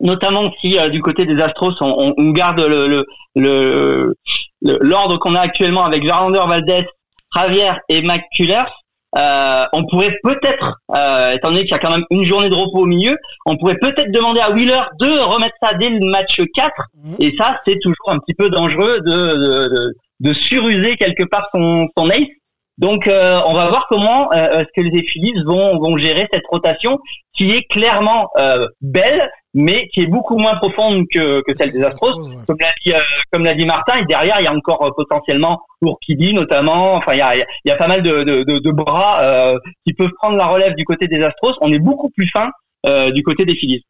notamment 0.00 0.50
si 0.60 0.76
du 0.90 1.00
côté 1.00 1.26
des 1.26 1.40
Astros 1.40 1.74
on, 1.80 2.30
garde 2.30 2.60
le 2.60 3.04
le 3.34 4.14
l'ordre 4.62 5.18
qu'on 5.18 5.34
a 5.34 5.40
actuellement 5.40 5.84
avec 5.84 6.04
Verlander, 6.04 6.40
Valdez, 6.46 6.86
Javier 7.34 7.72
et 7.88 8.02
McCullers, 8.02 8.70
euh, 9.16 9.64
on 9.72 9.84
pourrait 9.86 10.16
peut-être, 10.22 10.78
euh, 10.94 11.32
étant 11.32 11.48
donné 11.50 11.62
qu'il 11.62 11.70
y 11.70 11.74
a 11.74 11.78
quand 11.78 11.90
même 11.90 12.04
une 12.10 12.24
journée 12.24 12.48
de 12.48 12.54
repos 12.54 12.80
au 12.80 12.86
milieu, 12.86 13.16
on 13.46 13.56
pourrait 13.56 13.78
peut-être 13.80 14.10
demander 14.10 14.40
à 14.40 14.50
Wheeler 14.50 14.82
de 15.00 15.18
remettre 15.18 15.54
ça 15.62 15.74
dès 15.74 15.88
le 15.88 16.04
match 16.10 16.40
4. 16.54 16.70
Mhm. 16.94 17.16
Et 17.20 17.34
ça, 17.36 17.58
c'est 17.66 17.78
toujours 17.80 18.10
un 18.10 18.18
petit 18.18 18.34
peu 18.34 18.50
dangereux 18.50 19.00
de, 19.00 19.12
de, 19.12 19.94
de, 20.20 20.32
suruser 20.32 20.96
quelque 20.96 21.24
part 21.24 21.48
son, 21.52 21.88
son 21.96 22.10
ace. 22.10 22.26
Donc, 22.78 23.08
euh, 23.08 23.40
on 23.46 23.54
va 23.54 23.68
voir 23.68 23.86
comment 23.88 24.30
euh, 24.32 24.58
est-ce 24.58 24.68
que 24.74 24.82
les 24.82 25.02
Phillies 25.02 25.32
vont, 25.46 25.78
vont 25.78 25.96
gérer 25.96 26.28
cette 26.30 26.46
rotation 26.46 26.98
qui 27.34 27.52
est 27.52 27.62
clairement 27.70 28.28
euh, 28.38 28.66
belle, 28.82 29.30
mais 29.56 29.88
qui 29.88 30.02
est 30.02 30.06
beaucoup 30.06 30.36
moins 30.36 30.54
profonde 30.56 31.06
que, 31.10 31.40
que 31.40 31.56
celle 31.56 31.72
des 31.72 31.82
Astros, 31.82 32.14
comme 32.46 32.58
l'a 32.60 32.72
dit, 32.84 32.92
euh, 32.92 33.00
comme 33.32 33.42
l'a 33.42 33.54
dit 33.54 33.66
Martin. 33.66 33.98
Et 33.98 34.04
derrière, 34.04 34.36
il 34.38 34.44
y 34.44 34.46
a 34.46 34.52
encore 34.52 34.84
euh, 34.84 34.90
potentiellement 34.94 35.58
Urquidy 35.82 36.34
notamment. 36.34 36.94
Enfin, 36.94 37.14
il 37.14 37.18
y 37.18 37.22
a, 37.22 37.34
il 37.36 37.44
y 37.64 37.70
a 37.70 37.76
pas 37.76 37.88
mal 37.88 38.02
de, 38.02 38.22
de, 38.22 38.44
de, 38.44 38.58
de 38.58 38.70
bras 38.70 39.22
euh, 39.22 39.58
qui 39.84 39.94
peuvent 39.94 40.12
prendre 40.18 40.36
la 40.36 40.46
relève 40.46 40.74
du 40.74 40.84
côté 40.84 41.08
des 41.08 41.24
Astros. 41.24 41.54
On 41.62 41.72
est 41.72 41.80
beaucoup 41.80 42.10
plus 42.10 42.28
fin 42.28 42.50
du 43.12 43.24
côté 43.24 43.44
des 43.44 43.56
Phillies. 43.56 43.82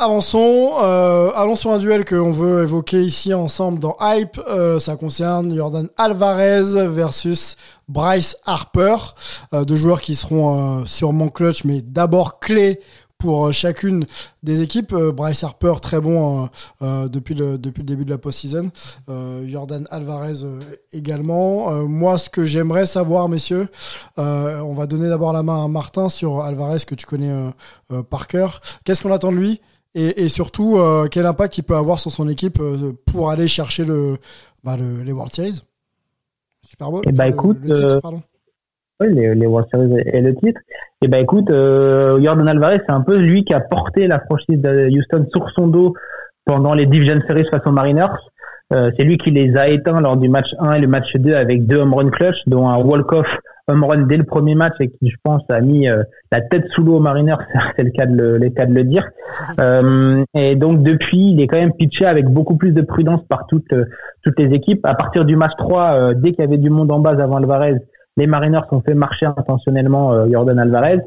Avançons, 0.00 0.74
euh, 0.80 1.30
allons 1.34 1.56
sur 1.56 1.72
un 1.72 1.78
duel 1.78 2.04
qu'on 2.04 2.30
veut 2.30 2.62
évoquer 2.62 3.00
ici 3.00 3.34
ensemble 3.34 3.80
dans 3.80 3.96
Hype. 4.00 4.38
Euh, 4.48 4.78
ça 4.78 4.94
concerne 4.94 5.52
Jordan 5.52 5.88
Alvarez 5.96 6.86
versus 6.86 7.56
Bryce 7.88 8.36
Harper, 8.46 8.94
euh, 9.52 9.64
deux 9.64 9.74
joueurs 9.74 10.00
qui 10.00 10.14
seront 10.14 10.86
sûrement 10.86 11.26
clutch, 11.26 11.64
mais 11.64 11.80
d'abord 11.82 12.38
clés 12.38 12.78
pour 13.18 13.52
chacune 13.52 14.06
des 14.42 14.62
équipes. 14.62 14.94
Bryce 14.94 15.44
Harper 15.44 15.74
très 15.82 16.00
bon 16.00 16.48
depuis 16.80 17.34
le 17.34 17.58
depuis 17.58 17.80
le 17.82 17.86
début 17.86 18.04
de 18.04 18.10
la 18.10 18.18
post-season. 18.18 18.70
Jordan 19.46 19.86
Alvarez 19.90 20.44
également. 20.92 21.72
moi, 21.86 22.18
ce 22.18 22.30
que 22.30 22.44
j'aimerais 22.44 22.86
savoir, 22.86 23.28
messieurs, 23.28 23.68
on 24.16 24.74
va 24.74 24.86
donner 24.86 25.08
d'abord 25.08 25.32
la 25.32 25.42
main 25.42 25.64
à 25.64 25.68
Martin 25.68 26.08
sur 26.08 26.42
Alvarez 26.42 26.80
que 26.86 26.94
tu 26.94 27.06
connais 27.06 27.34
par 28.10 28.28
cœur. 28.28 28.60
Qu'est-ce 28.84 29.02
qu'on 29.02 29.12
attend 29.12 29.32
de 29.32 29.36
lui? 29.36 29.60
et, 29.94 30.28
surtout 30.28 30.76
euh, 30.76 31.08
quel 31.10 31.26
impact 31.26 31.58
il 31.58 31.62
peut 31.62 31.76
avoir 31.76 31.98
sur 31.98 32.10
son 32.10 32.28
équipe 32.28 32.60
euh, 32.60 32.92
pour 33.06 33.30
aller 33.30 33.48
chercher 33.48 33.84
le, 33.84 34.18
bah, 34.62 34.76
les 34.76 35.12
World 35.12 35.32
Series? 35.32 35.62
Super 36.62 36.90
Bowl. 36.90 37.02
Et 37.06 37.12
bah 37.12 37.28
écoute, 37.28 37.58
euh, 37.70 37.98
oui, 39.00 39.14
les, 39.14 39.46
World 39.46 39.68
Series 39.70 40.02
et 40.06 40.20
le 40.20 40.34
titre. 40.34 40.60
Et 41.00 41.06
eh 41.06 41.08
bah 41.08 41.18
écoute, 41.18 41.48
Jordan 41.48 42.48
Alvarez, 42.48 42.80
c'est 42.86 42.92
un 42.92 43.02
peu 43.02 43.16
lui 43.16 43.44
qui 43.44 43.54
a 43.54 43.60
porté 43.60 44.06
la 44.06 44.18
franchise 44.20 44.60
de 44.60 44.88
Houston 44.90 45.26
sur 45.32 45.48
son 45.50 45.68
dos 45.68 45.94
pendant 46.44 46.74
les 46.74 46.86
Division 46.86 47.20
Series 47.26 47.46
face 47.50 47.64
aux 47.66 47.70
Mariners. 47.70 48.16
c'est 48.70 49.04
lui 49.04 49.16
qui 49.18 49.30
les 49.30 49.56
a 49.56 49.68
éteints 49.68 50.00
lors 50.00 50.16
du 50.16 50.28
match 50.28 50.48
1 50.58 50.72
et 50.72 50.80
le 50.80 50.88
match 50.88 51.14
2 51.14 51.34
avec 51.34 51.66
deux 51.66 51.76
home 51.76 51.94
run 51.94 52.10
clutch, 52.10 52.38
dont 52.46 52.68
un 52.68 52.78
walk-off 52.78 53.28
home 53.68 53.84
run 53.84 54.06
dès 54.06 54.16
le 54.16 54.24
premier 54.24 54.54
match 54.54 54.74
et 54.80 54.88
qui, 54.88 55.10
je 55.10 55.16
pense, 55.22 55.42
a 55.48 55.60
mis 55.60 55.88
euh, 55.88 56.02
la 56.32 56.40
tête 56.40 56.66
sous 56.70 56.82
l'eau 56.82 56.96
aux 56.96 57.00
Mariners, 57.00 57.36
c'est 57.76 57.84
le 57.84 57.90
cas 57.90 58.06
de 58.06 58.16
le, 58.16 58.38
le 58.38 58.50
cas 58.50 58.66
de 58.66 58.74
le 58.74 58.84
dire. 58.84 59.08
Euh, 59.60 60.24
et 60.34 60.56
donc 60.56 60.82
depuis, 60.82 61.32
il 61.32 61.40
est 61.40 61.46
quand 61.46 61.58
même 61.58 61.74
pitché 61.74 62.06
avec 62.06 62.26
beaucoup 62.26 62.56
plus 62.56 62.72
de 62.72 62.80
prudence 62.80 63.20
par 63.28 63.46
toutes 63.46 63.72
euh, 63.72 63.84
toutes 64.22 64.38
les 64.38 64.54
équipes. 64.54 64.84
À 64.86 64.94
partir 64.94 65.26
du 65.26 65.36
match 65.36 65.52
3, 65.58 66.14
dès 66.14 66.32
qu'il 66.32 66.40
y 66.40 66.46
avait 66.46 66.58
du 66.58 66.70
monde 66.70 66.90
en 66.90 67.00
base 67.00 67.20
avant 67.20 67.36
Alvarez, 67.36 67.74
les 68.18 68.26
Mariners 68.26 68.66
ont 68.72 68.80
fait 68.80 68.94
marcher 68.94 69.26
intentionnellement 69.26 70.12
euh, 70.12 70.26
Jordan 70.30 70.58
Alvarez. 70.58 71.00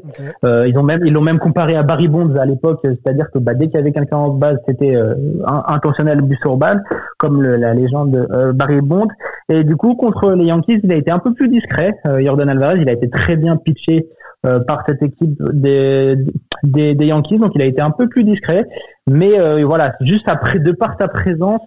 Euh, 0.44 0.66
ils 0.66 0.76
ont 0.78 0.82
même 0.82 1.04
ils 1.04 1.12
l'ont 1.12 1.20
même 1.20 1.38
comparé 1.38 1.76
à 1.76 1.82
Barry 1.82 2.08
Bonds 2.08 2.34
à 2.36 2.46
l'époque, 2.46 2.80
c'est-à-dire 2.82 3.26
que 3.32 3.38
bah, 3.38 3.54
dès 3.54 3.66
qu'il 3.66 3.76
y 3.76 3.78
avait 3.78 3.92
quelqu'un 3.92 4.16
en 4.16 4.30
base, 4.30 4.58
c'était 4.66 4.96
euh, 4.96 5.14
intentionnel 5.46 6.22
but 6.22 6.38
sur 6.40 6.56
balle, 6.56 6.82
comme 7.18 7.42
la 7.42 7.74
légende 7.74 8.12
de 8.12 8.52
Barry 8.52 8.80
Bonds. 8.80 9.12
Et 9.50 9.62
du 9.62 9.76
coup, 9.76 9.94
contre 9.94 10.30
les 10.32 10.46
Yankees, 10.46 10.80
il 10.82 10.90
a 10.90 10.96
été 10.96 11.10
un 11.10 11.18
peu 11.18 11.34
plus 11.34 11.48
discret. 11.48 11.92
Jordan 12.20 12.48
Alvarez, 12.48 12.80
il 12.80 12.88
a 12.88 12.92
été 12.92 13.10
très 13.10 13.36
bien 13.36 13.56
pitché 13.56 14.06
par 14.42 14.84
cette 14.86 15.02
équipe 15.02 15.40
des, 15.52 16.16
des, 16.62 16.94
des, 16.94 17.06
Yankees, 17.06 17.38
donc 17.38 17.52
il 17.54 17.62
a 17.62 17.66
été 17.66 17.80
un 17.80 17.90
peu 17.90 18.08
plus 18.08 18.24
discret. 18.24 18.64
Mais 19.06 19.62
voilà, 19.62 19.94
juste 20.00 20.28
après, 20.28 20.58
de 20.58 20.72
par 20.72 20.96
sa 20.98 21.08
présence, 21.08 21.60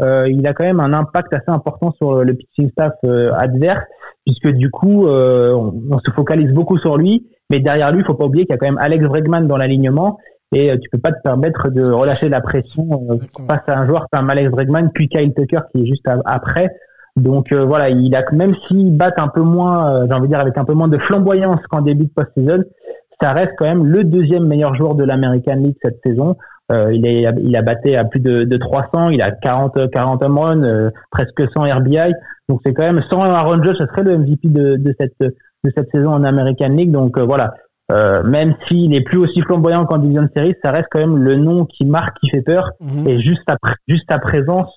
il 0.00 0.46
a 0.46 0.52
quand 0.52 0.64
même 0.64 0.80
un 0.80 0.92
impact 0.92 1.32
assez 1.32 1.50
important 1.50 1.92
sur 1.92 2.22
le 2.22 2.34
pitching 2.34 2.70
staff 2.70 2.92
adverse 3.38 3.84
puisque 4.30 4.56
du 4.56 4.70
coup, 4.70 5.06
euh, 5.06 5.54
on, 5.54 5.98
se 5.98 6.10
focalise 6.12 6.52
beaucoup 6.52 6.78
sur 6.78 6.96
lui, 6.96 7.26
mais 7.50 7.58
derrière 7.58 7.90
lui, 7.90 8.00
il 8.00 8.04
faut 8.04 8.14
pas 8.14 8.26
oublier 8.26 8.46
qu'il 8.46 8.54
y 8.54 8.56
a 8.56 8.58
quand 8.58 8.66
même 8.66 8.78
Alex 8.78 9.04
Bregman 9.04 9.46
dans 9.46 9.56
l'alignement, 9.56 10.18
et 10.52 10.70
euh, 10.70 10.76
tu 10.80 10.88
peux 10.90 10.98
pas 10.98 11.12
te 11.12 11.20
permettre 11.22 11.70
de 11.70 11.90
relâcher 11.90 12.28
la 12.28 12.40
pression 12.40 12.88
euh, 13.10 13.18
face 13.48 13.62
à 13.66 13.78
un 13.78 13.86
joueur 13.86 14.06
comme 14.12 14.30
Alex 14.30 14.50
Bregman, 14.50 14.90
puis 14.92 15.08
Kyle 15.08 15.34
Tucker 15.34 15.60
qui 15.72 15.82
est 15.82 15.86
juste 15.86 16.06
après. 16.24 16.70
Donc 17.16 17.52
voilà, 17.52 17.90
il 17.90 18.14
a 18.14 18.22
même 18.32 18.54
s'il 18.66 18.96
bat 18.96 19.12
un 19.16 19.28
peu 19.28 19.40
moins, 19.40 20.06
j'ai 20.06 20.14
envie 20.14 20.28
de 20.28 20.28
dire 20.28 20.40
avec 20.40 20.56
un 20.56 20.64
peu 20.64 20.74
moins 20.74 20.86
de 20.86 20.96
flamboyance 20.96 21.60
qu'en 21.68 21.82
début 21.82 22.04
de 22.04 22.10
post-season, 22.14 22.62
ça 23.20 23.32
reste 23.32 23.52
quand 23.58 23.66
même 23.66 23.84
le 23.84 24.04
deuxième 24.04 24.46
meilleur 24.46 24.74
joueur 24.74 24.94
de 24.94 25.02
l'American 25.02 25.56
League 25.56 25.76
cette 25.82 25.98
saison. 26.04 26.36
Euh, 26.70 26.92
il, 26.92 27.04
est, 27.04 27.26
il 27.42 27.56
a 27.56 27.62
batté 27.62 27.96
à 27.96 28.04
plus 28.04 28.20
de, 28.20 28.44
de 28.44 28.56
300, 28.56 29.10
il 29.10 29.22
a 29.22 29.32
40, 29.32 29.90
40 29.90 30.22
home 30.22 30.38
runs, 30.38 30.62
euh, 30.62 30.90
presque 31.10 31.42
100 31.52 31.62
RBI. 31.62 32.12
Donc 32.48 32.60
c'est 32.64 32.72
quand 32.72 32.84
même 32.84 33.02
100 33.10 33.20
Aaron 33.22 33.62
Judge, 33.62 33.76
ce 33.78 33.86
serait 33.86 34.04
le 34.04 34.18
MVP 34.18 34.48
de, 34.48 34.76
de, 34.76 34.94
cette, 34.98 35.18
de 35.20 35.72
cette 35.74 35.90
saison 35.90 36.10
en 36.10 36.22
American 36.22 36.68
League. 36.68 36.92
Donc 36.92 37.18
euh, 37.18 37.24
voilà, 37.24 37.54
même 38.24 38.54
s'il 38.68 38.90
n'est 38.90 39.00
plus 39.00 39.18
aussi 39.18 39.40
flamboyant 39.42 39.84
qu'en 39.84 39.98
Division 39.98 40.28
Series, 40.36 40.54
ça 40.62 40.70
reste 40.70 40.86
quand 40.92 41.00
même 41.00 41.16
le 41.16 41.34
nom 41.34 41.64
qui 41.64 41.84
marque, 41.84 42.16
qui 42.20 42.30
fait 42.30 42.42
peur. 42.42 42.70
Mhm. 42.80 43.08
Et 43.08 43.18
juste 43.18 43.42
à, 43.50 43.56
juste 43.88 44.10
à 44.12 44.20
présence, 44.20 44.72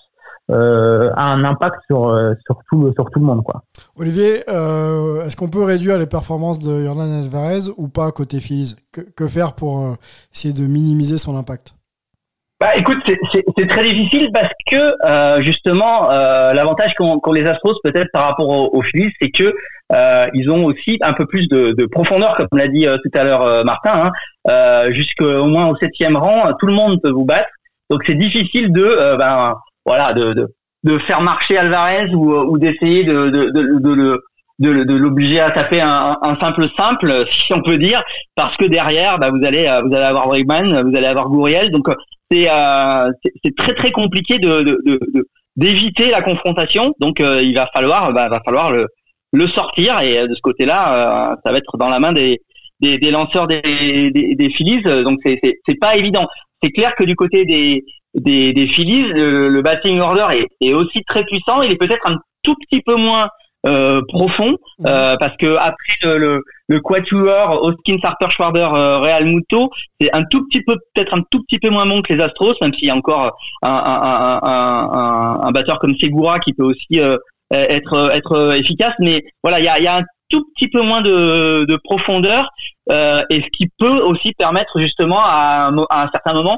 euh, 0.52 1.12
a 1.16 1.32
un 1.32 1.44
impact 1.44 1.76
sur, 1.86 2.12
sur, 2.46 2.60
tout, 2.68 2.92
sur 2.96 3.06
tout 3.12 3.20
le 3.20 3.26
monde. 3.26 3.44
Quoi. 3.44 3.62
Olivier, 3.96 4.44
euh, 4.50 5.24
est-ce 5.26 5.38
qu'on 5.38 5.48
peut 5.48 5.64
réduire 5.64 6.00
les 6.00 6.08
performances 6.08 6.60
de 6.60 6.84
Jordan 6.84 7.12
Alvarez 7.12 7.70
ou 7.78 7.88
pas 7.88 8.12
côté 8.12 8.40
Phillies? 8.40 8.76
Que, 8.92 9.02
que, 9.02 9.28
faire 9.28 9.54
pour 9.54 9.96
essayer 10.34 10.54
de 10.54 10.66
minimiser 10.68 11.20
son 11.20 11.38
impact? 11.38 11.76
Bah 12.64 12.78
écoute, 12.78 12.98
c'est 13.58 13.68
très 13.68 13.84
difficile 13.84 14.30
parce 14.32 14.54
que 14.72 14.96
euh, 15.06 15.42
justement 15.42 16.10
euh, 16.10 16.54
l'avantage 16.54 16.94
qu'ont 16.94 17.34
les 17.34 17.46
Astros 17.46 17.76
peut-être 17.84 18.10
par 18.14 18.24
rapport 18.24 18.48
aux, 18.48 18.70
aux 18.72 18.82
Phillies, 18.82 19.12
c'est 19.20 19.32
que 19.32 19.54
euh, 19.92 20.28
ils 20.34 20.50
ont 20.50 20.64
aussi 20.64 20.98
un 21.02 21.12
peu 21.12 21.26
plus 21.26 21.50
de, 21.50 21.74
de 21.78 21.86
profondeur, 21.86 22.38
comme 22.38 22.58
l'a 22.58 22.70
dit 22.70 22.86
tout 22.86 23.20
à 23.20 23.26
l'heure 23.26 23.66
Martin, 23.66 24.12
hein, 24.48 24.92
jusqu'au 24.92 25.44
moins 25.44 25.68
au 25.68 25.76
septième 25.76 26.16
rang, 26.16 26.54
tout 26.58 26.68
le 26.68 26.72
monde 26.72 27.02
peut 27.04 27.12
vous 27.12 27.26
battre. 27.26 27.50
Donc 27.90 28.04
c'est 28.06 28.16
difficile 28.16 28.72
de 28.72 28.86
euh, 28.86 29.18
ben 29.18 29.56
voilà 29.86 30.14
de, 30.14 30.48
faire 31.00 31.20
marcher 31.20 31.58
Alvarez 31.58 32.14
ou, 32.14 32.58
d'essayer 32.60 33.04
de, 33.04 34.96
l'obliger 34.96 35.42
à 35.42 35.52
taper 35.52 35.82
un, 35.82 36.38
simple 36.40 36.68
simple, 36.78 37.26
si 37.30 37.52
on 37.52 37.62
peut 37.62 37.78
dire, 37.78 38.02
parce 38.36 38.56
que 38.56 38.64
derrière, 38.64 39.20
bah, 39.20 39.32
vous 39.32 39.46
allez 39.46 39.70
vous 39.86 39.94
allez 39.94 40.06
avoir 40.06 40.28
Bregman, 40.30 40.90
vous 40.90 40.96
allez 40.96 41.08
avoir 41.08 41.28
Gouriel, 41.28 41.70
donc 41.72 41.90
c'est 42.34 42.50
euh, 42.50 43.12
c'est 43.44 43.56
très 43.56 43.74
très 43.74 43.92
compliqué 43.92 44.40
d'éviter 45.56 46.10
la 46.10 46.22
confrontation. 46.22 46.94
Donc 47.00 47.20
il 47.20 47.54
va 47.54 47.68
falloir 47.74 48.12
bah, 48.14 48.30
va 48.30 48.42
falloir 48.44 48.72
le 48.72 49.48
sortir 49.48 50.00
et 50.02 50.28
de 50.28 50.34
ce 50.34 50.42
côté-là, 50.42 51.36
ça 51.46 51.52
va 51.52 51.58
être 51.58 51.78
dans 51.78 51.90
la 51.90 52.00
main 52.00 52.14
des 52.14 52.40
lanceurs 53.12 53.48
des 53.48 54.52
Phillies, 54.56 54.82
donc 54.82 55.20
c'est 55.24 55.40
c'est 55.42 55.80
pas 55.80 55.96
évident. 55.96 56.28
C'est 56.62 56.72
clair 56.72 56.96
que 56.96 57.04
du 57.04 57.16
côté 57.16 57.46
des 57.46 58.68
Phillies, 58.68 59.08
le, 59.14 59.62
batting 59.62 60.00
order 60.00 60.46
est, 60.62 60.74
aussi 60.74 61.04
très 61.04 61.24
puissant. 61.26 61.62
Il 61.62 61.72
est 61.72 61.78
peut-être 61.78 62.08
un 62.08 62.18
tout 62.42 62.56
petit 62.56 62.82
peu 62.82 62.96
moins 62.96 63.24
euh, 63.24 63.28
profond 64.08 64.58
mhm. 64.80 64.86
euh, 64.88 65.16
parce 65.18 65.36
que 65.38 65.56
après 65.56 65.96
le, 66.04 66.18
le, 66.18 66.44
le 66.68 66.80
quatuor 66.82 67.64
Austin 67.64 67.98
Harper 68.04 68.30
Schwarber 68.30 68.70
euh, 68.74 68.98
Real 69.00 69.26
Muto 69.26 69.70
c'est 70.00 70.14
un 70.14 70.24
tout 70.24 70.46
petit 70.48 70.62
peu 70.64 70.76
peut-être 70.94 71.14
un 71.14 71.22
tout 71.32 71.42
petit 71.44 71.60
peu 71.60 71.70
moins 71.70 71.86
bon 71.86 72.02
que 72.02 72.14
les 72.14 72.22
Astros 72.22 72.56
même 72.62 72.74
s'il 72.74 72.88
y 72.88 72.92
a 72.92 72.96
encore 72.96 73.38
un, 73.62 73.70
un, 73.72 74.40
un, 74.44 75.48
un, 75.48 75.52
batteur 75.52 75.80
comme 75.80 75.96
Segura 75.96 76.40
qui 76.40 76.54
peut 76.54 76.66
aussi 76.66 77.00
euh, 77.00 77.18
être 77.52 78.12
être 78.14 78.54
efficace 78.56 78.94
mais 79.00 79.24
voilà 79.44 79.60
il 79.60 79.66
y 79.66 79.70
a, 79.70 79.80
y 79.80 79.88
a 79.88 79.98
un 79.98 80.04
tout 80.30 80.44
petit 80.56 80.68
peu 80.68 80.82
moins 80.82 81.02
de, 81.02 81.66
de 81.66 81.76
profondeur 81.84 82.50
euh, 82.92 83.22
et 83.30 83.42
ce 83.42 83.48
qui 83.58 83.70
peut 83.78 84.00
aussi 84.02 84.34
permettre 84.34 84.80
justement 84.80 85.22
à, 85.24 85.72
à 85.90 86.04
un 86.04 86.10
certain 86.12 86.34
moment 86.34 86.58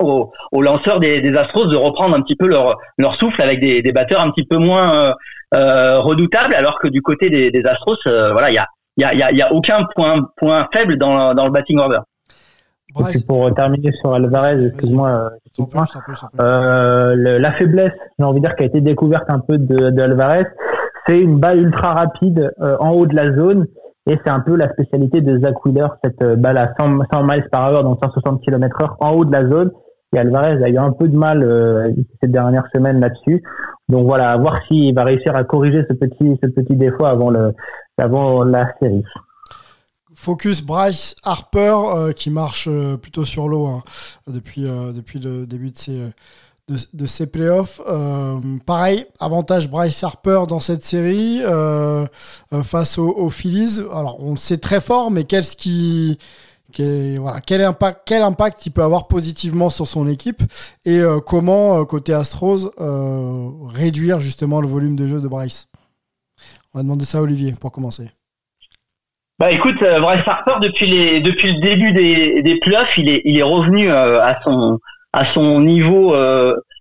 aux, 0.00 0.32
aux 0.52 0.62
lanceurs 0.62 1.00
des, 1.00 1.20
des, 1.20 1.36
Astros 1.36 1.66
de 1.66 1.76
reprendre 1.76 2.14
un 2.14 2.22
petit 2.22 2.36
peu 2.36 2.46
leur, 2.46 2.78
leur 2.98 3.14
souffle 3.16 3.40
avec 3.40 3.60
des, 3.60 3.82
des 3.82 3.92
batteurs 3.92 4.20
un 4.20 4.30
petit 4.30 4.44
peu 4.44 4.56
moins 4.56 4.94
euh, 4.94 5.12
euh 5.54 5.98
redoutables, 6.00 6.54
alors 6.54 6.78
que 6.78 6.88
du 6.88 7.02
côté 7.02 7.30
des, 7.30 7.50
des 7.50 7.64
Astros, 7.64 7.96
euh, 8.06 8.32
voilà, 8.32 8.50
il 8.50 8.54
y 8.54 8.58
a, 8.58 8.66
y, 8.96 9.22
a, 9.22 9.32
y 9.32 9.42
a 9.42 9.52
aucun 9.52 9.84
point, 9.94 10.28
point 10.36 10.68
faible 10.72 10.96
dans, 10.96 11.34
dans 11.34 11.44
le 11.44 11.50
batting 11.50 11.78
order. 11.78 12.00
pour 13.26 13.54
terminer 13.54 13.92
sur 14.00 14.14
Alvarez, 14.14 14.66
excuse-moi, 14.66 15.30
euh, 16.40 17.14
la 17.16 17.52
faiblesse, 17.52 17.92
j'ai 18.18 18.24
envie 18.24 18.40
de 18.40 18.46
dire, 18.46 18.56
qui 18.56 18.64
a 18.64 18.66
été 18.66 18.80
découverte 18.80 19.28
un 19.28 19.40
peu 19.40 19.58
de, 19.58 19.90
de 19.90 20.02
Alvarez, 20.02 20.46
c'est 21.06 21.18
une 21.18 21.38
balle 21.38 21.58
ultra 21.58 21.94
rapide 21.94 22.52
en 22.58 22.90
haut 22.90 23.06
de 23.06 23.16
la 23.16 23.32
zone 23.34 23.66
et 24.06 24.18
c'est 24.24 24.30
un 24.30 24.40
peu 24.40 24.56
la 24.56 24.72
spécialité 24.72 25.20
de 25.20 25.38
Zach 25.38 25.64
Wheeler, 25.64 25.86
cette 26.02 26.22
balle 26.40 26.58
à 26.58 26.74
100, 26.78 27.00
100 27.12 27.22
miles 27.24 27.48
par 27.50 27.66
heure, 27.66 27.84
donc 27.84 27.98
160 28.02 28.42
km 28.42 28.82
heure 28.82 28.96
en 29.00 29.12
haut 29.12 29.24
de 29.24 29.32
la 29.32 29.46
zone. 29.46 29.70
Et 30.12 30.18
Alvarez 30.18 30.62
a 30.64 30.68
eu 30.68 30.76
un 30.76 30.92
peu 30.92 31.08
de 31.08 31.16
mal 31.16 31.42
euh, 31.42 31.92
ces 32.20 32.28
dernières 32.28 32.66
semaines 32.72 32.98
là-dessus. 32.98 33.42
Donc 33.88 34.06
voilà, 34.06 34.32
à 34.32 34.36
voir 34.36 34.60
s'il 34.66 34.92
va 34.94 35.04
réussir 35.04 35.36
à 35.36 35.44
corriger 35.44 35.84
ce 35.88 35.94
petit, 35.94 36.38
ce 36.42 36.48
petit 36.48 36.74
défaut 36.76 37.04
avant, 37.04 37.30
le, 37.30 37.54
avant 37.96 38.42
la 38.42 38.72
série. 38.80 39.04
Focus 40.12 40.62
Bryce 40.62 41.14
Harper 41.24 41.74
euh, 41.94 42.12
qui 42.12 42.30
marche 42.30 42.66
euh, 42.68 42.96
plutôt 42.96 43.24
sur 43.24 43.48
l'eau 43.48 43.66
hein, 43.66 43.82
depuis, 44.26 44.62
depuis 44.62 45.20
le 45.20 45.46
début 45.46 45.70
de 45.70 45.76
ses, 45.78 46.10
de, 46.68 47.24
playoffs. 47.26 47.80
pareil, 48.66 49.06
avantage 49.20 49.70
Bryce 49.70 50.02
Harper 50.02 50.42
dans 50.48 50.60
cette 50.60 50.82
série 50.82 51.40
face 52.64 52.98
aux, 52.98 53.10
aux 53.10 53.30
Phillies. 53.30 53.80
Alors 53.92 54.18
on 54.24 54.32
le 54.32 54.36
sait 54.36 54.58
très 54.58 54.80
fort, 54.80 55.12
mais 55.12 55.22
qu'est-ce 55.22 55.56
qui 55.56 56.18
voilà, 57.18 57.40
quel 57.40 57.62
impact, 57.62 58.00
quel 58.06 58.22
impact 58.22 58.66
il 58.66 58.70
peut 58.72 58.82
avoir 58.82 59.08
positivement 59.08 59.70
sur 59.70 59.86
son 59.86 60.08
équipe 60.08 60.42
et 60.84 60.98
euh, 61.00 61.18
comment 61.24 61.80
euh, 61.80 61.84
côté 61.84 62.12
Astros 62.12 62.72
euh, 62.80 63.48
réduire 63.68 64.20
justement 64.20 64.60
le 64.60 64.68
volume 64.68 64.96
de 64.96 65.06
jeu 65.06 65.20
de 65.20 65.28
Bryce? 65.28 65.68
On 66.72 66.78
va 66.78 66.82
demander 66.82 67.04
ça 67.04 67.18
à 67.18 67.22
Olivier 67.22 67.54
pour 67.60 67.72
commencer. 67.72 68.10
Bah 69.38 69.50
écoute, 69.50 69.78
Bryce 69.80 70.22
Harper 70.26 70.54
depuis 70.60 70.86
les 70.86 71.20
depuis 71.20 71.52
le 71.52 71.60
début 71.60 71.92
des, 71.92 72.42
des 72.42 72.58
playoffs, 72.58 72.98
il 72.98 73.08
est 73.08 73.22
il 73.24 73.38
est 73.38 73.42
revenu 73.42 73.90
à 73.90 74.38
son 74.44 74.78
à 75.12 75.24
son 75.32 75.60
niveau 75.60 76.14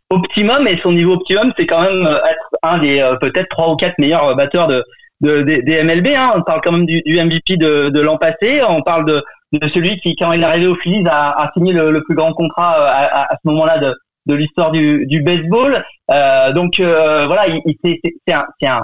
optimum 0.09 0.67
et 0.67 0.77
son 0.83 0.91
niveau 0.91 1.13
optimum 1.13 1.53
c'est 1.57 1.65
quand 1.65 1.81
même 1.81 2.05
être 2.05 2.49
un 2.63 2.79
des 2.79 3.13
peut-être 3.21 3.47
trois 3.49 3.71
ou 3.71 3.77
quatre 3.77 3.97
meilleurs 3.97 4.35
batteurs 4.35 4.67
de 4.67 4.83
des, 5.21 5.83
MLB. 5.83 6.07
Hein. 6.15 6.33
On 6.35 6.41
parle 6.41 6.61
quand 6.63 6.71
même 6.71 6.85
du, 6.85 7.01
du 7.01 7.21
MVP 7.21 7.57
de, 7.57 7.89
de 7.89 7.99
l'an 7.99 8.17
passé. 8.17 8.61
On 8.67 8.81
parle 8.81 9.05
de 9.05 9.23
de 9.53 9.67
celui 9.69 9.99
qui, 9.99 10.15
quand 10.15 10.31
il 10.31 10.41
est 10.41 10.45
arrivé 10.45 10.67
au 10.67 10.75
Phillies, 10.75 11.03
a, 11.07 11.31
a 11.31 11.51
signé 11.53 11.73
le, 11.73 11.91
le, 11.91 12.03
plus 12.03 12.15
grand 12.15 12.33
contrat 12.33 12.79
euh, 12.79 12.85
à, 12.85 13.33
à, 13.33 13.35
ce 13.35 13.47
moment-là 13.49 13.79
de, 13.79 13.95
de 14.27 14.35
l'histoire 14.35 14.71
du, 14.71 15.05
du, 15.07 15.21
baseball. 15.21 15.83
Euh, 16.11 16.51
donc 16.51 16.79
euh, 16.79 17.25
voilà, 17.25 17.47
il, 17.47 17.75
c'est 17.83 18.33
un, 18.33 18.45
un 18.63 18.83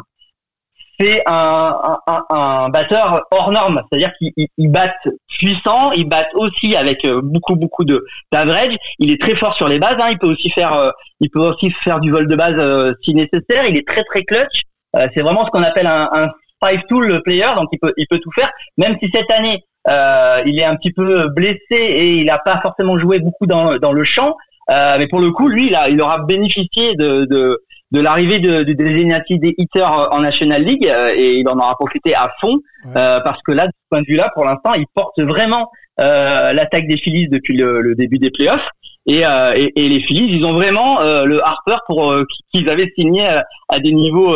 c'est 0.97 1.21
un, 1.25 1.97
un, 2.07 2.23
un, 2.29 2.69
batteur 2.69 3.21
hors 3.29 3.51
norme, 3.51 3.81
c'est-à-dire 3.91 4.13
qu'il 4.17 4.31
il 4.57 4.71
bat 4.71 4.93
puissant, 5.27 5.91
il 5.91 6.07
bat 6.07 6.25
aussi 6.35 6.73
avec 6.77 7.03
euh, 7.03 7.19
beaucoup 7.21 7.55
beaucoup 7.57 7.83
de 7.83 8.05
d'average. 8.31 8.75
Il 8.99 9.11
est 9.11 9.19
très 9.19 9.35
fort 9.35 9.55
sur 9.55 9.67
les 9.67 9.77
bases, 9.77 9.97
hein. 9.99 10.07
il 10.11 10.17
peut 10.17 10.27
aussi 10.27 10.49
faire 10.49 10.93
il 11.19 11.29
peut 11.29 11.41
aussi 11.41 11.69
faire 11.83 11.99
du 11.99 12.11
vol 12.11 12.27
de 12.27 12.35
base 12.35 12.95
si 13.03 13.13
nécessaire. 13.13 13.65
Il 13.67 13.75
est 13.75 13.87
très 13.87 14.03
très 14.05 14.23
clutch. 14.23 14.61
c'est 14.93 15.21
vraiment 15.21 15.45
ce 15.45 15.51
qu'on 15.51 15.63
appelle 15.63 15.87
un, 15.87 16.09
un 16.13 16.27
five 16.63 16.81
tool 16.87 17.21
player, 17.23 17.49
donc 17.57 17.67
il 17.73 17.79
peut 17.79 17.93
il 17.97 18.05
peut 18.09 18.19
tout 18.19 18.31
faire. 18.31 18.49
Même 18.77 18.95
si 19.03 19.09
cette 19.13 19.29
année 19.31 19.65
euh, 19.87 20.41
il 20.45 20.59
est 20.59 20.65
un 20.65 20.75
petit 20.75 20.91
peu 20.91 21.27
blessé 21.29 21.59
et 21.71 22.15
il 22.15 22.25
n'a 22.25 22.39
pas 22.39 22.59
forcément 22.61 22.97
joué 22.97 23.19
beaucoup 23.19 23.45
dans, 23.45 23.77
dans 23.77 23.91
le 23.91 24.03
champ. 24.03 24.35
Euh, 24.71 24.95
mais 24.97 25.07
pour 25.07 25.19
le 25.19 25.31
coup, 25.31 25.47
lui, 25.47 25.67
il, 25.67 25.75
a, 25.75 25.89
il 25.89 26.01
aura 26.01 26.19
bénéficié 26.19 26.95
de, 26.95 27.25
de, 27.25 27.59
de 27.91 27.99
l'arrivée 27.99 28.39
de, 28.39 28.63
de 28.63 28.73
des 28.73 29.55
hitters 29.57 29.83
en 30.11 30.19
National 30.21 30.63
League 30.63 30.87
euh, 30.87 31.13
et 31.15 31.35
il 31.35 31.47
en 31.47 31.57
aura 31.59 31.75
profité 31.75 32.15
à 32.15 32.31
fond 32.39 32.55
euh, 32.95 33.19
parce 33.21 33.41
que 33.43 33.51
là, 33.51 33.67
de 33.67 33.71
ce 33.71 33.87
point 33.89 34.01
de 34.01 34.07
vue-là, 34.07 34.31
pour 34.33 34.43
l'instant, 34.43 34.73
il 34.73 34.85
porte 34.93 35.19
vraiment 35.21 35.69
euh, 35.99 36.51
l'attaque 36.53 36.87
des 36.87 36.97
Phillies 36.97 37.27
depuis 37.29 37.55
le, 37.55 37.81
le 37.81 37.95
début 37.95 38.17
des 38.17 38.31
playoffs. 38.31 38.67
Et, 39.07 39.23
euh, 39.23 39.53
et, 39.55 39.71
et, 39.75 39.87
les 39.87 39.99
Phillies, 39.99 40.35
ils 40.35 40.43
ont 40.45 40.53
vraiment 40.53 40.99
le 41.01 41.39
Harper 41.45 41.77
pour 41.85 42.11
qu'ils 42.51 42.67
avaient 42.71 42.91
signé 42.97 43.27
à, 43.27 43.45
à 43.69 43.79
des 43.79 43.91
niveaux 43.91 44.35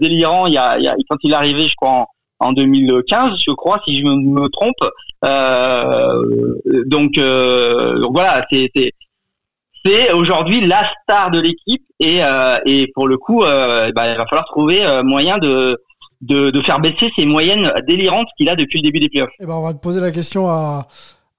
délirants 0.00 0.46
il 0.46 0.54
y, 0.54 0.58
a, 0.58 0.76
il 0.76 0.82
y 0.82 0.88
a, 0.88 0.96
quand 1.08 1.18
il 1.22 1.30
est 1.30 1.36
arrivé, 1.36 1.68
je 1.68 1.74
crois, 1.76 1.90
en, 1.90 2.06
en 2.40 2.52
2015, 2.52 3.38
je 3.46 3.52
crois, 3.52 3.80
si 3.84 3.98
je 3.98 4.04
me, 4.04 4.48
trompe. 4.48 4.76
Euh, 5.24 6.54
donc, 6.86 7.18
euh, 7.18 7.98
donc 7.98 8.12
voilà, 8.12 8.44
c'est 8.50 10.12
aujourd'hui 10.12 10.60
la 10.60 10.88
star 11.02 11.30
de 11.30 11.40
l'équipe 11.40 11.82
et, 11.98 12.22
euh, 12.22 12.58
pour 12.94 13.08
le 13.08 13.16
coup, 13.16 13.40
bah, 13.40 13.88
il 13.88 13.94
va 13.94 14.26
falloir 14.26 14.44
trouver 14.46 14.84
moyen 15.02 15.38
de, 15.38 15.76
faire 16.64 16.80
baisser 16.80 17.10
ces 17.16 17.26
moyennes 17.26 17.72
délirantes 17.86 18.28
qu'il 18.36 18.48
a 18.48 18.56
depuis 18.56 18.78
le 18.78 18.84
début 18.84 19.00
des 19.00 19.08
playoffs. 19.08 19.30
Eh 19.40 19.46
ben 19.46 19.54
on 19.54 19.62
va 19.62 19.74
poser 19.74 20.00
la 20.00 20.12
question 20.12 20.48
à, 20.48 20.86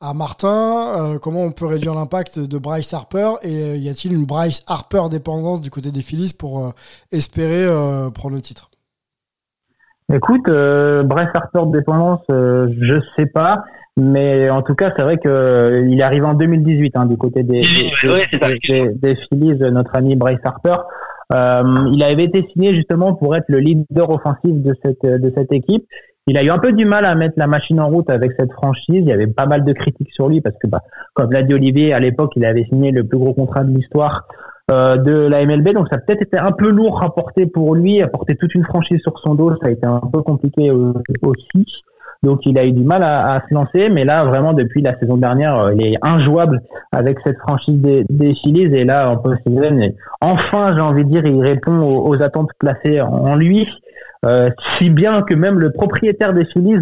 à 0.02 0.14
Martin. 0.14 1.18
comment 1.22 1.44
on 1.44 1.52
peut 1.52 1.68
réduire 1.68 1.94
l'impact 1.94 2.40
de 2.40 2.58
Bryce 2.58 2.94
Harper 2.94 3.34
et 3.44 3.78
y 3.78 3.90
a-t-il 3.90 4.14
une 4.14 4.26
Bryce 4.26 4.64
Harper 4.68 5.04
dépendance 5.12 5.62
du 5.62 5.70
côté 5.70 5.92
des 5.92 6.02
Phillies 6.02 6.34
pour 6.38 6.74
espérer 7.12 7.68
prendre 8.14 8.36
le 8.36 8.42
titre? 8.42 8.69
Écoute, 10.12 10.48
euh, 10.48 11.04
Bryce 11.04 11.30
Harper 11.34 11.68
de 11.68 11.78
dépendance, 11.78 12.22
euh, 12.32 12.68
je 12.82 12.96
sais 13.16 13.28
pas, 13.28 13.64
mais 13.96 14.50
en 14.50 14.64
tout 14.64 14.74
cas, 14.74 14.92
c'est 14.96 15.04
vrai 15.04 15.18
que 15.18 15.30
euh, 15.30 15.88
il 15.88 16.00
est 16.00 16.04
arrivé 16.04 16.26
en 16.26 16.34
2018 16.34 16.96
hein, 16.96 17.06
du 17.06 17.16
côté 17.16 17.44
des, 17.44 17.62
des, 17.62 18.90
des, 18.96 19.16
Phillies, 19.16 19.60
notre 19.72 19.96
ami 19.96 20.16
Bryce 20.16 20.40
Harper. 20.44 20.78
Euh, 21.32 21.90
il 21.94 22.02
avait 22.02 22.24
été 22.24 22.44
signé 22.52 22.74
justement 22.74 23.14
pour 23.14 23.36
être 23.36 23.46
le 23.50 23.60
leader 23.60 24.10
offensif 24.10 24.52
de 24.52 24.74
cette 24.84 25.06
de 25.06 25.32
cette 25.36 25.52
équipe. 25.52 25.86
Il 26.26 26.38
a 26.38 26.44
eu 26.44 26.50
un 26.50 26.58
peu 26.58 26.72
du 26.74 26.86
mal 26.86 27.06
à 27.06 27.14
mettre 27.14 27.36
la 27.38 27.48
machine 27.48 27.80
en 27.80 27.90
route 27.90 28.10
avec 28.10 28.32
cette 28.40 28.52
franchise. 28.54 29.02
Il 29.02 29.06
y 29.06 29.12
avait 29.12 29.28
pas 29.28 29.46
mal 29.46 29.64
de 29.64 29.74
critiques 29.74 30.12
sur 30.12 30.28
lui 30.28 30.42
parce 30.42 30.56
que, 30.60 30.68
bah, 30.68 30.82
comme 31.14 31.32
l'a 31.32 31.44
dit 31.44 31.54
Olivier, 31.54 31.94
à 31.94 32.00
l'époque, 32.00 32.32
il 32.36 32.46
avait 32.46 32.66
signé 32.66 32.92
le 32.92 33.04
plus 33.04 33.18
gros 33.18 33.34
contrat 33.34 33.64
de 33.64 33.76
l'histoire 33.76 34.28
euh, 34.28 34.44
de 34.70 35.28
la 35.28 35.46
MLB. 35.46 35.74
Donc 35.74 35.88
ça 35.90 35.96
a 35.96 36.00
peut-être 36.00 36.22
été 36.22 36.38
un 36.38 36.52
peu 36.52 36.70
lourd 36.70 37.04
à 37.04 37.14
porter 37.14 37.46
pour 37.46 37.76
lui, 37.76 38.02
à 38.02 38.08
porter 38.08 38.36
toute 38.36 38.54
une 38.56 38.64
franchise 38.64 39.00
sur 39.02 39.18
son 39.20 39.36
dos. 39.36 39.56
Ça 39.62 39.68
a 39.68 39.72
été 39.72 39.86
un 39.86 40.02
peu 40.12 40.22
compliqué 40.22 40.70
euh, 40.70 40.94
aussi. 41.22 41.66
Donc 42.22 42.46
il 42.46 42.58
a 42.58 42.66
eu 42.66 42.74
du 42.74 42.84
mal 42.84 43.02
à, 43.02 43.42
se 43.48 43.54
lancer, 43.54 43.90
mais 43.90 44.04
là 44.04 44.26
vraiment 44.26 44.54
depuis 44.54 44.82
la 44.82 44.98
saison 45.00 45.16
dernière, 45.16 45.58
euh, 45.58 45.74
il 45.74 45.94
est 45.94 45.98
injouable 46.02 46.62
avec 46.92 47.18
cette 47.24 47.38
franchise 47.38 47.80
des, 47.82 48.04
des 48.10 48.36
Phillies 48.36 48.76
et 48.76 48.84
là 48.84 49.10
on 49.10 49.18
peut 49.18 49.38
se 49.46 49.50
dire, 49.50 49.92
enfin 50.20 50.76
j'ai 50.76 50.82
envie 50.82 51.06
de 51.06 51.10
dire, 51.10 51.26
il 51.26 51.42
répond 51.42 51.80
aux, 51.82 52.22
attentes 52.22 52.52
placées 52.60 53.00
en 53.00 53.38
lui. 53.38 53.70
si 54.78 54.90
bien 54.90 55.22
que 55.22 55.34
même 55.34 55.60
le 55.60 55.72
propriétaire 55.72 56.34
des 56.34 56.44
Phillies 56.44 56.78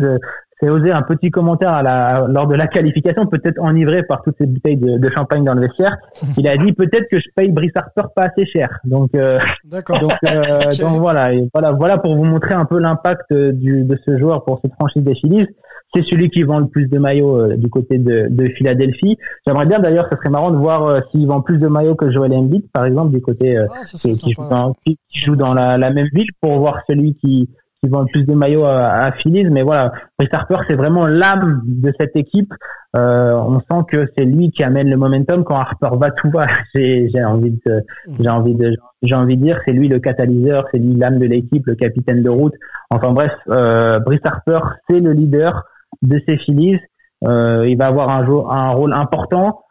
c'est 0.60 0.70
osé 0.70 0.92
un 0.92 1.04
petit 1.04 1.30
commentaire 1.30 1.72
à 1.72 1.84
la, 1.84 2.26
lors 2.28 2.48
de 2.48 2.56
la 2.56 2.68
qualification, 2.68 3.28
peut-être 3.28 3.60
enivré 3.62 4.04
par 4.04 4.24
toutes 4.24 4.36
ces 4.40 4.48
bouteilles 4.48 4.78
de, 4.78 4.98
de, 4.98 5.10
champagne 5.10 5.44
dans 5.44 5.54
le 5.54 5.62
vestiaire. 5.62 5.98
Il 6.38 6.48
a 6.48 6.58
dit 6.58 6.74
peut-être 6.74 7.08
que 7.10 7.20
je 7.20 7.28
paye 7.36 7.52
Brice 7.52 7.72
Harper 7.76 8.10
pas 8.16 8.24
assez 8.24 8.46
cher. 8.46 8.70
Donc, 8.84 9.10
euh, 9.16 9.40
donc, 9.66 9.84
euh, 9.92 10.64
donc 10.80 11.00
voilà, 11.00 11.34
et 11.34 11.48
voilà, 11.54 11.72
voilà 11.72 11.98
pour 11.98 12.16
vous 12.16 12.24
montrer 12.26 12.56
un 12.56 12.66
peu 12.66 12.80
l'impact 12.80 13.32
du, 13.34 13.84
de 13.84 14.00
ce 14.06 14.18
joueur 14.18 14.44
pour 14.46 14.60
cette 14.62 14.74
franchise 14.74 15.04
des 15.04 15.16
Phillies. 15.16 15.48
c'est 15.94 16.04
celui 16.04 16.30
qui 16.30 16.44
vend 16.44 16.60
le 16.60 16.68
plus 16.68 16.88
de 16.88 16.98
maillots 16.98 17.40
euh, 17.40 17.56
du 17.56 17.70
côté 17.70 17.98
de, 17.98 18.28
de 18.30 18.48
Philadelphie. 18.50 19.18
J'aimerais 19.46 19.66
bien 19.66 19.80
d'ailleurs, 19.80 20.08
ça 20.10 20.18
serait 20.18 20.30
marrant 20.30 20.52
de 20.52 20.58
voir 20.58 20.84
euh, 20.86 21.00
s'il 21.12 21.28
vend 21.28 21.42
plus 21.42 21.60
de 21.60 21.68
maillots 21.68 21.96
que 21.96 22.12
Joel 22.12 22.34
Embiid, 22.34 22.70
par 22.72 22.86
exemple, 22.86 23.12
du 23.12 23.22
côté 23.22 23.58
euh, 23.58 23.66
Ah, 23.70 23.84
qui, 23.84 24.14
qui 24.14 24.34
joue 24.34 24.50
dans, 24.50 24.74
qui 24.84 24.98
joue 25.14 25.36
dans 25.36 25.54
la, 25.54 25.78
la 25.78 25.92
même 25.92 26.08
ville 26.14 26.30
pour 26.42 26.58
voir 26.60 26.82
celui 26.88 27.16
qui, 27.16 27.50
qui 27.82 27.90
vend 27.90 28.02
le 28.02 28.08
plus 28.08 28.26
de 28.26 28.34
maillots 28.34 28.66
à, 28.66 28.88
à 28.88 29.12
Phillies. 29.14 29.46
Mais 29.46 29.64
voilà, 29.64 29.92
Brice 30.18 30.30
Harper, 30.34 30.58
c'est 30.68 30.76
vraiment 30.76 31.06
l'âme 31.06 31.62
de 31.66 31.94
cette 32.00 32.16
équipe. 32.16 32.54
Euh, 32.96 33.34
on 33.34 33.60
sent 33.60 33.86
que 33.92 34.08
c'est 34.18 34.26
lui 34.26 34.52
qui 34.52 34.64
amène 34.64 34.90
le 34.90 34.98
momentum. 34.98 35.44
Quand 35.44 35.56
Harper 35.56 35.90
va, 35.98 36.12
tout 36.12 36.30
va. 36.30 36.48
J'ai 36.74 37.24
envie 37.24 37.52
de, 37.66 37.84
j'ai 38.20 38.30
envie 38.30 38.56
de, 38.56 38.74
j'ai 39.04 39.16
envie 39.16 39.38
de 39.38 39.44
dire, 39.44 39.60
c'est 39.66 39.74
lui 39.74 39.88
le 39.88 40.00
catalyseur, 40.00 40.66
c'est 40.72 40.80
lui 40.80 40.96
l'âme 40.96 41.20
de 41.20 41.26
l'équipe, 41.26 41.66
le 41.68 41.76
capitaine 41.76 42.24
de 42.24 42.30
route. 42.30 42.54
Enfin 42.90 43.12
bref, 43.12 43.32
euh, 43.50 44.00
Brice 44.00 44.22
Harper, 44.24 44.60
c'est 44.90 45.00
le 45.00 45.12
leader 45.12 45.64
de 46.02 46.20
ces 46.28 46.38
Phillies. 46.38 46.80
Euh, 47.24 47.68
il 47.68 47.78
va 47.78 47.88
avoir 47.88 48.10
un, 48.10 48.24
un 48.50 48.70
rôle 48.72 48.94
important. 48.94 49.62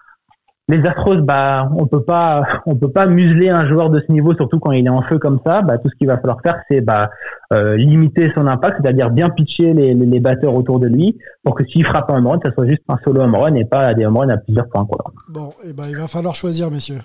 Les 0.68 0.84
Astros, 0.84 1.20
bah, 1.20 1.70
on 1.76 1.86
peut 1.86 2.02
pas, 2.02 2.42
on 2.66 2.74
peut 2.74 2.90
pas 2.90 3.06
museler 3.06 3.50
un 3.50 3.68
joueur 3.68 3.88
de 3.88 4.02
ce 4.04 4.10
niveau, 4.10 4.34
surtout 4.34 4.58
quand 4.58 4.72
il 4.72 4.84
est 4.84 4.90
en 4.90 5.02
feu 5.02 5.16
comme 5.20 5.38
ça. 5.46 5.62
Bah, 5.62 5.78
tout 5.78 5.88
ce 5.88 5.94
qu'il 5.94 6.08
va 6.08 6.18
falloir 6.18 6.40
faire, 6.42 6.60
c'est 6.68 6.80
bah, 6.80 7.08
euh, 7.52 7.76
limiter 7.76 8.32
son 8.34 8.48
impact, 8.48 8.78
c'est-à-dire 8.82 9.10
bien 9.10 9.30
pitcher 9.30 9.74
les, 9.74 9.94
les, 9.94 10.06
les 10.06 10.20
batteurs 10.20 10.54
autour 10.54 10.80
de 10.80 10.88
lui, 10.88 11.16
pour 11.44 11.54
que 11.54 11.64
s'il 11.66 11.86
frappe 11.86 12.10
un 12.10 12.16
home 12.16 12.26
run, 12.26 12.40
ça 12.42 12.52
soit 12.52 12.66
juste 12.66 12.82
un 12.88 12.98
solo 13.04 13.22
home 13.22 13.36
run 13.36 13.54
et 13.54 13.64
pas 13.64 13.94
des 13.94 14.04
home 14.06 14.16
runs 14.16 14.28
à 14.28 14.38
plusieurs 14.38 14.68
points. 14.68 14.84
Quoi. 14.86 15.12
Bon, 15.28 15.52
et 15.64 15.72
ben, 15.72 15.84
il 15.88 15.96
va 15.96 16.08
falloir 16.08 16.34
choisir, 16.34 16.68
messieurs. 16.68 17.00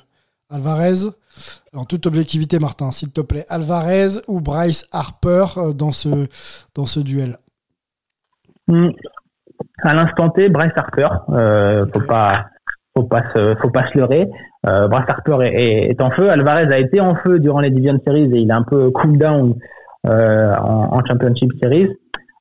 Alvarez, 0.49 1.11
en 1.73 1.85
toute 1.85 2.07
objectivité, 2.07 2.57
Martin, 2.59 2.91
s'il 2.91 3.11
te 3.11 3.21
plaît. 3.21 3.45
Alvarez 3.47 4.21
ou 4.27 4.41
Bryce 4.41 4.87
Harper 4.91 5.45
euh, 5.57 5.73
dans 5.73 5.91
ce, 5.91 6.27
dans 6.73 6.87
ce 6.87 6.99
duel? 6.99 7.37
Hmm. 8.67 8.89
À 9.83 9.93
l'instant 9.93 10.29
T, 10.29 10.49
Bryce 10.49 10.73
Harper, 10.75 11.07
euh, 11.29 11.85
faut 11.93 12.05
pas, 12.07 12.47
faut 12.95 13.03
pas 13.03 13.23
se, 13.33 13.55
faut 13.61 13.69
pas 13.69 13.85
se 13.87 13.97
leurrer. 13.97 14.27
Euh, 14.67 14.87
Bryce 14.87 15.05
Harper 15.07 15.37
est, 15.43 15.91
est- 15.91 16.01
en 16.01 16.11
feu. 16.11 16.29
Alvarez 16.29 16.71
a 16.73 16.79
été 16.79 16.99
en 16.99 17.15
feu 17.15 17.39
durant 17.39 17.61
les 17.61 17.69
Division 17.69 17.99
Series 18.05 18.29
et 18.33 18.39
il 18.39 18.51
a 18.51 18.57
un 18.57 18.63
peu 18.63 18.91
cool 18.91 19.17
down 19.17 19.55
euh, 20.07 20.53
en, 20.55 20.97
en 20.97 21.05
Championship 21.05 21.51
Series. 21.61 21.89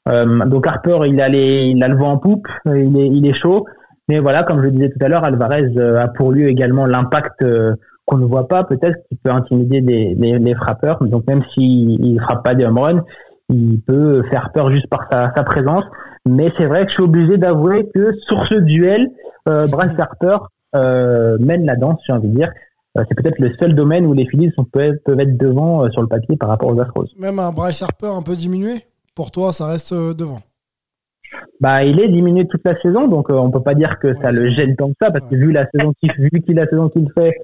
Euh, 0.08 0.44
donc 0.46 0.66
Harper, 0.66 1.00
il 1.06 1.20
a 1.20 1.28
les, 1.28 1.66
il 1.66 1.82
a 1.84 1.88
le 1.88 1.96
vent 1.96 2.12
en 2.12 2.18
poupe, 2.18 2.46
il 2.66 2.96
est, 2.96 3.06
il 3.06 3.26
est 3.26 3.32
chaud. 3.32 3.66
Mais 4.08 4.18
voilà, 4.18 4.42
comme 4.42 4.58
je 4.58 4.64
le 4.64 4.72
disais 4.72 4.90
tout 4.90 5.04
à 5.04 5.08
l'heure, 5.08 5.24
Alvarez 5.24 5.70
euh, 5.76 6.00
a 6.00 6.08
pour 6.08 6.32
lui 6.32 6.48
également 6.48 6.86
l'impact 6.86 7.42
euh, 7.42 7.74
qu'on 8.06 8.18
ne 8.18 8.26
voit 8.26 8.48
pas, 8.48 8.64
peut-être, 8.64 8.98
qui 9.08 9.14
peut 9.16 9.30
intimider 9.30 9.80
les, 9.80 10.54
frappeurs. 10.56 10.98
Donc 11.04 11.26
même 11.28 11.44
s'il 11.54 12.04
il 12.04 12.20
frappe 12.20 12.42
pas 12.42 12.54
des 12.54 12.64
home 12.64 12.78
runs, 12.78 13.04
il 13.50 13.80
peut 13.86 14.22
faire 14.30 14.50
peur 14.52 14.70
juste 14.72 14.88
par 14.88 15.06
sa, 15.10 15.32
sa 15.36 15.44
présence. 15.44 15.84
Mais 16.26 16.52
c'est 16.58 16.66
vrai 16.66 16.82
que 16.84 16.88
je 16.88 16.94
suis 16.94 17.02
obligé 17.04 17.36
d'avouer 17.36 17.88
que 17.94 18.12
sur 18.26 18.44
ce 18.46 18.56
duel, 18.56 19.08
euh, 19.48 19.66
Bryce 19.66 19.98
Harper 19.98 20.38
euh, 20.74 21.36
mène 21.40 21.64
la 21.64 21.76
danse, 21.76 22.00
j'ai 22.06 22.12
envie 22.12 22.28
de 22.28 22.36
dire. 22.36 22.52
Euh, 22.98 23.04
c'est 23.08 23.14
peut-être 23.14 23.38
le 23.38 23.52
seul 23.58 23.74
domaine 23.74 24.06
où 24.06 24.12
les 24.12 24.26
Phillies 24.26 24.52
peuvent, 24.72 24.96
peuvent 25.04 25.20
être 25.20 25.36
devant 25.36 25.84
euh, 25.84 25.90
sur 25.90 26.02
le 26.02 26.08
papier 26.08 26.36
par 26.36 26.48
rapport 26.48 26.68
aux 26.70 26.80
Astros. 26.80 27.06
Même 27.18 27.38
un 27.38 27.50
Bryce 27.52 27.82
Harper 27.82 28.08
un 28.08 28.22
peu 28.22 28.36
diminué 28.36 28.84
Pour 29.14 29.30
toi, 29.30 29.52
ça 29.52 29.66
reste 29.66 29.94
devant. 29.94 30.40
Bah, 31.60 31.84
il 31.84 32.00
est 32.00 32.08
diminué 32.08 32.46
toute 32.48 32.64
la 32.64 32.80
saison, 32.80 33.06
donc 33.06 33.30
on 33.30 33.50
peut 33.50 33.62
pas 33.62 33.74
dire 33.74 33.98
que 34.00 34.14
ça 34.20 34.32
le 34.32 34.48
gêne 34.48 34.74
tant 34.76 34.88
que 34.88 34.96
ça, 35.00 35.10
parce 35.10 35.28
que 35.30 35.36
vu 35.36 35.52
la 35.52 35.66
saison 35.70 35.92
qu'il 36.00 36.10
vu 36.18 36.40
qu'il 36.40 36.56
la 36.56 36.66
saison 36.66 36.88
qu'il 36.88 37.08
fait, 37.12 37.34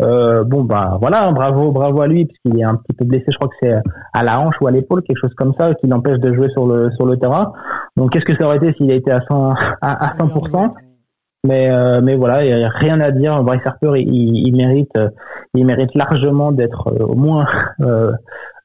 euh, 0.00 0.44
bon 0.44 0.64
bah 0.64 0.96
voilà, 1.00 1.24
hein, 1.24 1.32
bravo 1.32 1.70
bravo 1.70 2.00
à 2.00 2.06
lui, 2.06 2.24
puisqu'il 2.24 2.58
est 2.58 2.64
un 2.64 2.76
petit 2.76 2.92
peu 2.94 3.04
blessé, 3.04 3.26
je 3.28 3.36
crois 3.36 3.48
que 3.48 3.56
c'est 3.60 3.74
à 4.12 4.22
la 4.22 4.40
hanche 4.40 4.54
ou 4.60 4.66
à 4.66 4.70
l'épaule, 4.70 5.02
quelque 5.02 5.20
chose 5.20 5.34
comme 5.34 5.54
ça, 5.58 5.74
qui 5.74 5.86
l'empêche 5.88 6.18
de 6.18 6.32
jouer 6.34 6.48
sur 6.50 6.66
le 6.66 6.90
sur 6.92 7.04
le 7.04 7.18
terrain. 7.18 7.52
Donc 7.96 8.12
qu'est-ce 8.12 8.24
que 8.24 8.36
ça 8.36 8.46
aurait 8.46 8.56
été 8.56 8.72
s'il 8.74 8.90
a 8.90 8.94
été 8.94 9.10
à 9.10 9.20
100 9.20 9.50
à, 9.50 9.56
à 9.82 10.16
100% 10.16 10.72
Mais 11.44 11.70
euh, 11.70 12.00
mais 12.02 12.16
voilà, 12.16 12.44
il 12.44 12.58
y 12.58 12.64
a 12.64 12.68
rien 12.70 13.00
à 13.00 13.10
dire. 13.10 13.42
Bryce 13.42 13.60
Harper, 13.64 13.92
il, 13.96 14.46
il 14.46 14.56
mérite 14.56 14.90
euh, 14.96 15.10
il 15.52 15.64
mérite 15.66 15.94
largement 15.94 16.52
d'être 16.52 16.88
euh, 16.88 17.04
au 17.04 17.14
moins 17.14 17.46
euh, 17.80 18.12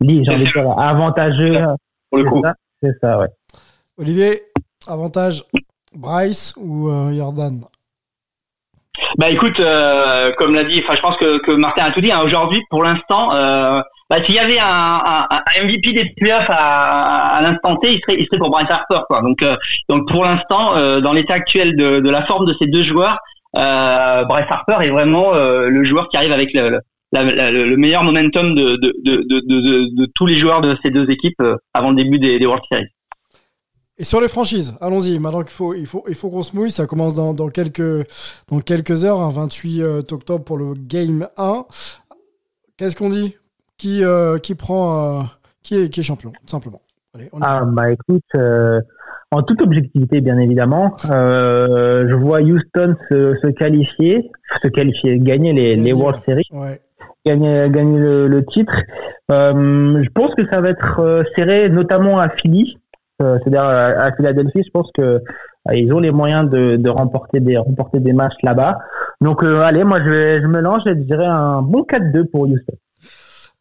j'ai 0.01 0.07
envie 0.31 0.43
de 0.45 0.51
dire 0.51 0.79
avantageux. 0.79 1.53
pour 2.09 2.19
le 2.19 2.23
coup. 2.25 2.41
C'est 2.81 2.97
ça, 3.01 3.19
ouais. 3.19 3.27
Olivier, 3.99 4.43
avantage 4.87 5.43
Bryce 5.93 6.53
ou 6.57 6.87
euh, 6.89 7.11
Jordan? 7.13 7.59
Bah 9.17 9.29
écoute, 9.29 9.59
euh, 9.59 10.31
comme 10.37 10.53
l'a 10.55 10.63
dit, 10.63 10.81
enfin 10.83 10.95
je 10.95 11.01
pense 11.01 11.17
que, 11.17 11.39
que 11.45 11.51
Martin 11.51 11.83
a 11.85 11.91
tout 11.91 11.99
dit. 12.01 12.11
hein, 12.11 12.21
Aujourd'hui, 12.23 12.61
pour 12.69 12.83
l'instant, 12.83 13.33
euh, 13.33 13.81
bah, 14.09 14.23
s'il 14.23 14.35
y 14.35 14.39
avait 14.39 14.59
un, 14.59 15.27
MVP 15.63 15.93
des 15.93 16.05
playoffs 16.17 16.49
à, 16.49 17.39
l'instant 17.43 17.75
T, 17.77 17.93
il 17.93 17.99
serait, 18.01 18.37
pour 18.39 18.49
Bryce 18.49 18.69
Harper. 18.69 19.01
Quoi. 19.07 19.21
Donc, 19.21 19.41
euh, 19.43 19.55
pour 20.07 20.23
l'instant, 20.23 20.75
euh, 20.75 20.99
dans 20.99 21.13
l'état 21.13 21.35
actuel 21.35 21.75
de, 21.75 22.09
la 22.09 22.25
forme 22.25 22.45
de 22.45 22.55
ces 22.59 22.67
deux 22.67 22.83
joueurs, 22.83 23.17
euh, 23.57 24.23
Bryce 24.25 24.47
Harper 24.49 24.77
est 24.81 24.89
vraiment 24.89 25.33
le 25.33 25.83
joueur 25.83 26.09
qui 26.09 26.17
arrive 26.17 26.31
avec 26.31 26.53
le, 26.53 26.79
la- 27.11 27.51
le 27.51 27.77
meilleur 27.77 28.03
momentum 28.03 28.55
de, 28.55 30.11
tous 30.15 30.25
les 30.25 30.39
joueurs 30.39 30.61
de 30.61 30.75
ces 30.83 30.91
deux 30.91 31.09
équipes 31.09 31.41
avant 31.73 31.91
le 31.91 31.95
début 31.95 32.19
des, 32.19 32.45
World 32.45 32.63
Series. 32.71 32.87
Et 33.99 34.05
sur 34.05 34.21
les 34.21 34.29
franchises, 34.29 34.75
allons-y. 34.79 35.19
Maintenant 35.19 35.41
qu'il 35.41 35.51
faut, 35.51 35.73
il 35.73 35.85
faut, 35.85 36.05
il 36.07 36.15
faut 36.15 36.29
qu'on 36.29 36.41
se 36.41 36.55
mouille. 36.55 36.71
Ça 36.71 36.87
commence 36.87 37.13
dans, 37.13 37.49
quelques, 37.49 37.83
heures, 39.03 39.19
hein, 39.19 39.29
28 39.29 39.81
euh, 39.81 40.01
octobre 40.11 40.45
pour 40.45 40.57
le 40.57 40.73
Game 40.73 41.27
1. 41.35 41.65
Qu'est-ce 42.77 42.95
qu'on 42.95 43.09
dit? 43.09 43.35
Qui, 43.79 44.03
euh, 44.03 44.37
qui 44.37 44.53
prend, 44.53 45.21
euh, 45.21 45.23
qui, 45.63 45.75
est, 45.75 45.89
qui 45.89 46.01
est 46.01 46.03
champion, 46.03 46.31
tout 46.31 46.47
simplement. 46.47 46.81
Allez, 47.15 47.29
on. 47.33 47.39
Ah 47.41 47.63
bah 47.65 47.91
écoute, 47.91 48.21
euh, 48.35 48.79
en 49.31 49.41
toute 49.41 49.61
objectivité 49.61 50.21
bien 50.21 50.37
évidemment, 50.37 50.95
je 51.03 52.13
vois 52.13 52.41
Houston 52.41 52.95
se, 53.09 53.35
se 53.41 53.47
qualifier, 53.47 54.29
se 54.61 54.67
qualifier, 54.67 55.17
gagner 55.19 55.53
les, 55.53 55.93
World 55.93 56.21
Series, 56.25 56.47
Ouais. 56.51 56.79
gagner, 57.25 57.69
gagner 57.71 57.97
le, 57.99 58.27
le 58.27 58.45
titre. 58.45 58.75
Euh, 59.31 60.03
je 60.03 60.09
pense 60.09 60.33
que 60.35 60.47
ça 60.49 60.61
va 60.61 60.69
être 60.69 61.23
serré, 61.35 61.69
notamment 61.69 62.19
à 62.19 62.29
Philly, 62.29 62.77
euh, 63.21 63.37
c'est-à-dire 63.39 63.63
à, 63.63 63.85
à 64.05 64.11
Philadelphie. 64.15 64.63
Je 64.65 64.71
pense 64.71 64.89
que 64.95 65.01
euh, 65.01 65.19
ils 65.73 65.93
ont 65.93 65.99
les 65.99 66.11
moyens 66.11 66.49
de, 66.49 66.75
de 66.77 66.89
remporter 66.89 67.39
des 67.39 67.57
remporter 67.57 67.99
des 67.99 68.13
matchs 68.13 68.41
là-bas. 68.43 68.79
Donc 69.21 69.43
allez, 69.43 69.83
moi 69.83 69.99
je, 70.03 70.09
vais, 70.09 70.41
je 70.41 70.47
me 70.47 70.59
lance, 70.61 70.83
je 70.85 70.93
dirais 70.93 71.25
un 71.25 71.61
bon 71.61 71.83
4-2 71.83 72.25
pour 72.31 72.41
Houston. 72.41 72.73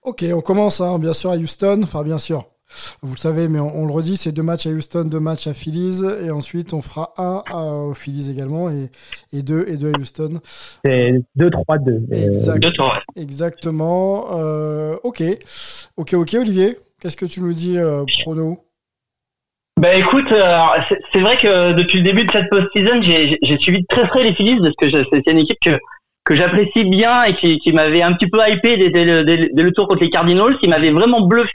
Ok, 0.09 0.25
on 0.35 0.41
commence 0.41 0.81
hein, 0.81 0.99
bien 0.99 1.13
sûr 1.13 1.31
à 1.31 1.37
Houston. 1.37 1.81
Enfin, 1.85 2.03
bien 2.03 2.19
sûr. 2.19 2.47
Vous 3.03 3.15
le 3.15 3.19
savez, 3.19 3.49
mais 3.49 3.61
on, 3.61 3.75
on 3.83 3.87
le 3.87 3.93
redit, 3.93 4.17
c'est 4.17 4.33
deux 4.33 4.43
matchs 4.43 4.67
à 4.67 4.71
Houston, 4.71 5.05
deux 5.05 5.21
matchs 5.21 5.47
à 5.47 5.55
Phillies, 5.55 6.03
et 6.23 6.31
ensuite 6.31 6.75
on 6.75 6.83
fera 6.83 7.15
un 7.17 7.43
à, 7.51 7.63
aux 7.63 7.95
Phillies 7.95 8.31
également, 8.31 8.69
et, 8.69 8.91
et 9.33 9.43
deux 9.43 9.65
et 9.69 9.79
deux 9.79 9.91
à 9.95 9.99
Houston. 9.99 10.41
C'est 10.85 11.15
2-3-2. 11.39 11.89
Euh, 12.13 12.27
Exact. 12.29 12.67
Exactement. 13.17 14.27
Euh, 14.39 14.97
ok, 15.03 15.23
ok, 15.97 16.15
ok, 16.15 16.35
Olivier. 16.41 16.79
Qu'est-ce 17.01 17.17
que 17.17 17.27
tu 17.27 17.41
nous 17.41 17.53
dis, 17.55 17.79
euh, 17.79 18.05
prono? 18.23 18.59
Ben 19.81 19.99
écoute, 20.01 20.31
euh, 20.33 20.59
c'est- 21.13 21.21
vrai 21.21 21.37
que 21.37 21.73
depuis 21.73 21.99
le 21.99 22.05
début 22.05 22.25
de 22.25 22.33
cette 22.33 22.51
post-season, 22.51 23.01
j'ai 23.01 23.39
suivi 23.61 23.79
de 23.81 23.87
très 23.89 24.07
près 24.09 24.25
les 24.25 24.35
Phillies 24.35 24.59
parce 24.61 24.75
que 24.77 25.03
c'est 25.13 25.31
une 25.31 25.39
équipe 25.39 25.59
que 25.65 25.79
que 26.29 26.35
j'apprécie 26.37 26.85
bien 26.85 27.25
et 27.25 27.33
qui, 27.35 27.59
qui 27.59 27.73
m'avait 27.73 28.03
un 28.03 28.13
petit 28.13 28.29
peu 28.29 28.39
hypé 28.47 28.77
dès, 28.77 28.91
dès 28.91 29.05
le, 29.07 29.25
dès 29.25 29.63
le- 29.63 29.73
tour 29.73 29.89
contre 29.89 30.03
les 30.03 30.11
Cardinals, 30.11 30.59
qui 30.59 30.69
m'avait 30.69 30.91
vraiment 30.91 31.23
bluffé 31.27 31.51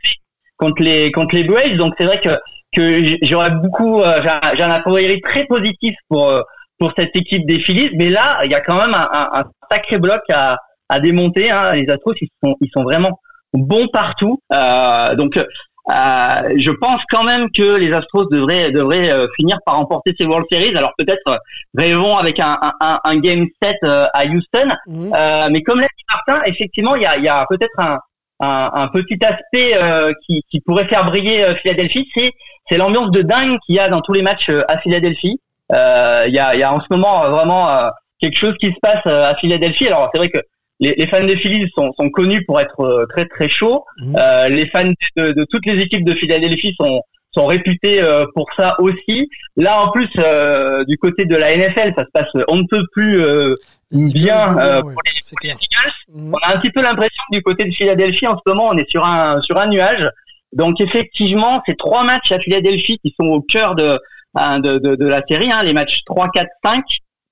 contre 0.57 0.81
les 0.81 1.11
contre 1.11 1.35
les 1.35 1.43
Braves. 1.43 1.77
Donc 1.77 1.93
c'est 1.97 2.05
vrai 2.05 2.19
que 2.19 2.33
que 2.75 2.83
j'aurais 3.21 3.51
beaucoup, 3.51 4.01
euh, 4.01 4.19
j'ai 4.23 4.29
un- 4.29 4.53
j'ai 4.55 4.63
un 4.63 4.71
a 4.71 4.79
priori 4.79 5.21
très 5.21 5.45
positif 5.45 5.93
pour 6.09 6.27
euh, 6.29 6.41
pour 6.79 6.91
cette 6.97 7.15
équipe 7.15 7.45
des 7.45 7.59
Phillies, 7.59 7.91
mais 7.99 8.09
là 8.09 8.39
il 8.45 8.51
y 8.51 8.55
a 8.55 8.61
quand 8.61 8.77
même 8.83 8.95
un, 8.95 9.07
un- 9.19 9.29
un 9.39 9.43
sacré 9.69 9.99
bloc 9.99 10.21
à 10.29 10.57
à 10.89 10.99
démonter. 10.99 11.51
Hein. 11.51 11.73
Les 11.73 11.87
Astros 11.93 12.15
ils 12.19 12.29
sont 12.43 12.55
ils 12.61 12.69
sont 12.73 12.83
vraiment 12.83 13.19
bons 13.53 13.87
partout. 14.01 14.39
Euh, 14.51 15.15
donc 15.15 15.39
euh, 15.89 16.53
je 16.57 16.71
pense 16.71 17.01
quand 17.09 17.23
même 17.23 17.49
que 17.51 17.75
les 17.75 17.91
Astros 17.91 18.25
devraient 18.31 18.71
devraient 18.71 19.11
euh, 19.11 19.27
finir 19.35 19.57
par 19.65 19.75
remporter 19.75 20.13
ces 20.17 20.25
World 20.25 20.45
Series. 20.51 20.75
Alors 20.77 20.93
peut-être 20.97 21.27
euh, 21.27 21.37
rêvons 21.77 22.15
avec 22.17 22.39
un, 22.39 22.57
un, 22.79 22.99
un- 23.03 23.17
game 23.17 23.45
set 23.61 23.75
euh, 23.83 24.05
à 24.13 24.25
Houston. 24.25 24.69
Euh, 24.89 25.47
mais 25.51 25.61
comme 25.61 25.79
l'a 25.81 25.87
dit 25.97 26.05
Martin, 26.13 26.41
effectivement 26.45 26.95
il 26.95 27.01
y 27.01 27.05
a, 27.05 27.17
il 27.17 27.23
y 27.25 27.27
a 27.29 27.45
peut-être 27.49 27.77
un, 27.79 27.97
un, 28.39 28.71
un 28.73 28.87
petit 28.87 29.19
aspect 29.25 29.75
euh, 29.75 30.13
qui, 30.25 30.41
qui 30.49 30.61
pourrait 30.61 30.87
faire 30.87 31.05
briller 31.05 31.43
euh, 31.43 31.55
Philadelphie, 31.55 32.07
c'est 32.15 32.31
c'est 32.69 32.77
l'ambiance 32.77 33.11
de 33.11 33.21
dingue 33.21 33.57
qu'il 33.65 33.75
y 33.75 33.79
a 33.79 33.89
dans 33.89 33.99
tous 34.01 34.13
les 34.13 34.21
matchs 34.21 34.49
euh, 34.49 34.63
à 34.69 34.77
Philadelphie. 34.77 35.37
Euh, 35.73 36.23
Il 36.27 36.33
y, 36.33 36.39
a, 36.39 36.53
il 36.55 36.59
y 36.59 36.63
a 36.63 36.73
en 36.73 36.79
ce 36.79 36.87
moment 36.89 37.29
vraiment 37.29 37.69
euh, 37.69 37.89
quelque 38.21 38.37
chose 38.37 38.55
qui 38.59 38.67
se 38.67 38.79
passe 38.81 39.01
euh, 39.05 39.31
à 39.31 39.35
Philadelphie. 39.35 39.87
Alors 39.87 40.09
c'est 40.13 40.17
vrai 40.17 40.29
que 40.29 40.39
les, 40.83 40.93
les 40.97 41.07
fans 41.07 41.23
des 41.23 41.35
Phillies 41.35 41.69
sont, 41.75 41.91
sont 41.93 42.09
connus 42.09 42.45
pour 42.45 42.59
être 42.59 42.81
euh, 42.81 43.05
très 43.07 43.25
très 43.25 43.47
chauds. 43.47 43.85
Mhm. 43.99 44.15
Euh, 44.17 44.49
les 44.49 44.67
fans 44.67 44.91
de, 45.17 45.31
de 45.31 45.45
toutes 45.49 45.65
les 45.65 45.79
équipes 45.81 46.05
de 46.05 46.13
Philadelphie 46.13 46.75
sont 46.79 47.01
sont 47.31 47.47
réputés 47.47 47.99
euh, 47.99 48.25
pour 48.35 48.45
ça 48.55 48.75
aussi. 48.79 49.27
Là 49.55 49.81
en 49.81 49.91
plus 49.91 50.09
euh, 50.17 50.83
du 50.85 50.97
côté 50.97 51.25
de 51.25 51.35
la 51.35 51.55
NFL, 51.57 51.93
ça 51.97 52.03
se 52.05 52.11
passe 52.13 52.29
on 52.47 52.57
ne 52.57 52.67
peut 52.69 52.83
plus 52.91 53.17
bien, 53.91 54.53
pour 54.81 55.01
les-. 55.05 55.49
Eagles. 55.49 55.93
Mhm. 56.13 56.35
On 56.35 56.37
a 56.47 56.55
un 56.55 56.59
petit 56.59 56.71
peu 56.71 56.81
l'impression 56.81 57.23
que 57.31 57.37
du 57.37 57.43
côté 57.43 57.63
de 57.65 57.71
Philadelphie, 57.71 58.27
en 58.27 58.37
ce 58.37 58.41
moment, 58.51 58.67
on 58.71 58.77
est 58.77 58.89
sur 58.89 59.05
un 59.05 59.41
sur 59.41 59.57
un 59.57 59.67
nuage. 59.67 60.07
Donc 60.51 60.79
effectivement, 60.81 61.63
ces 61.65 61.75
trois 61.75 62.03
matchs 62.03 62.31
à 62.31 62.39
Philadelphie 62.39 62.99
qui 63.03 63.15
sont 63.19 63.27
au 63.27 63.41
cœur 63.41 63.73
de 63.73 63.97
hein, 64.35 64.59
de, 64.59 64.77
de, 64.77 64.95
de, 64.95 65.05
la 65.05 65.21
série, 65.27 65.51
hein, 65.51 65.63
les 65.63 65.73
matchs 65.73 66.01
3, 66.05 66.29
4, 66.29 66.47
5. 66.63 66.83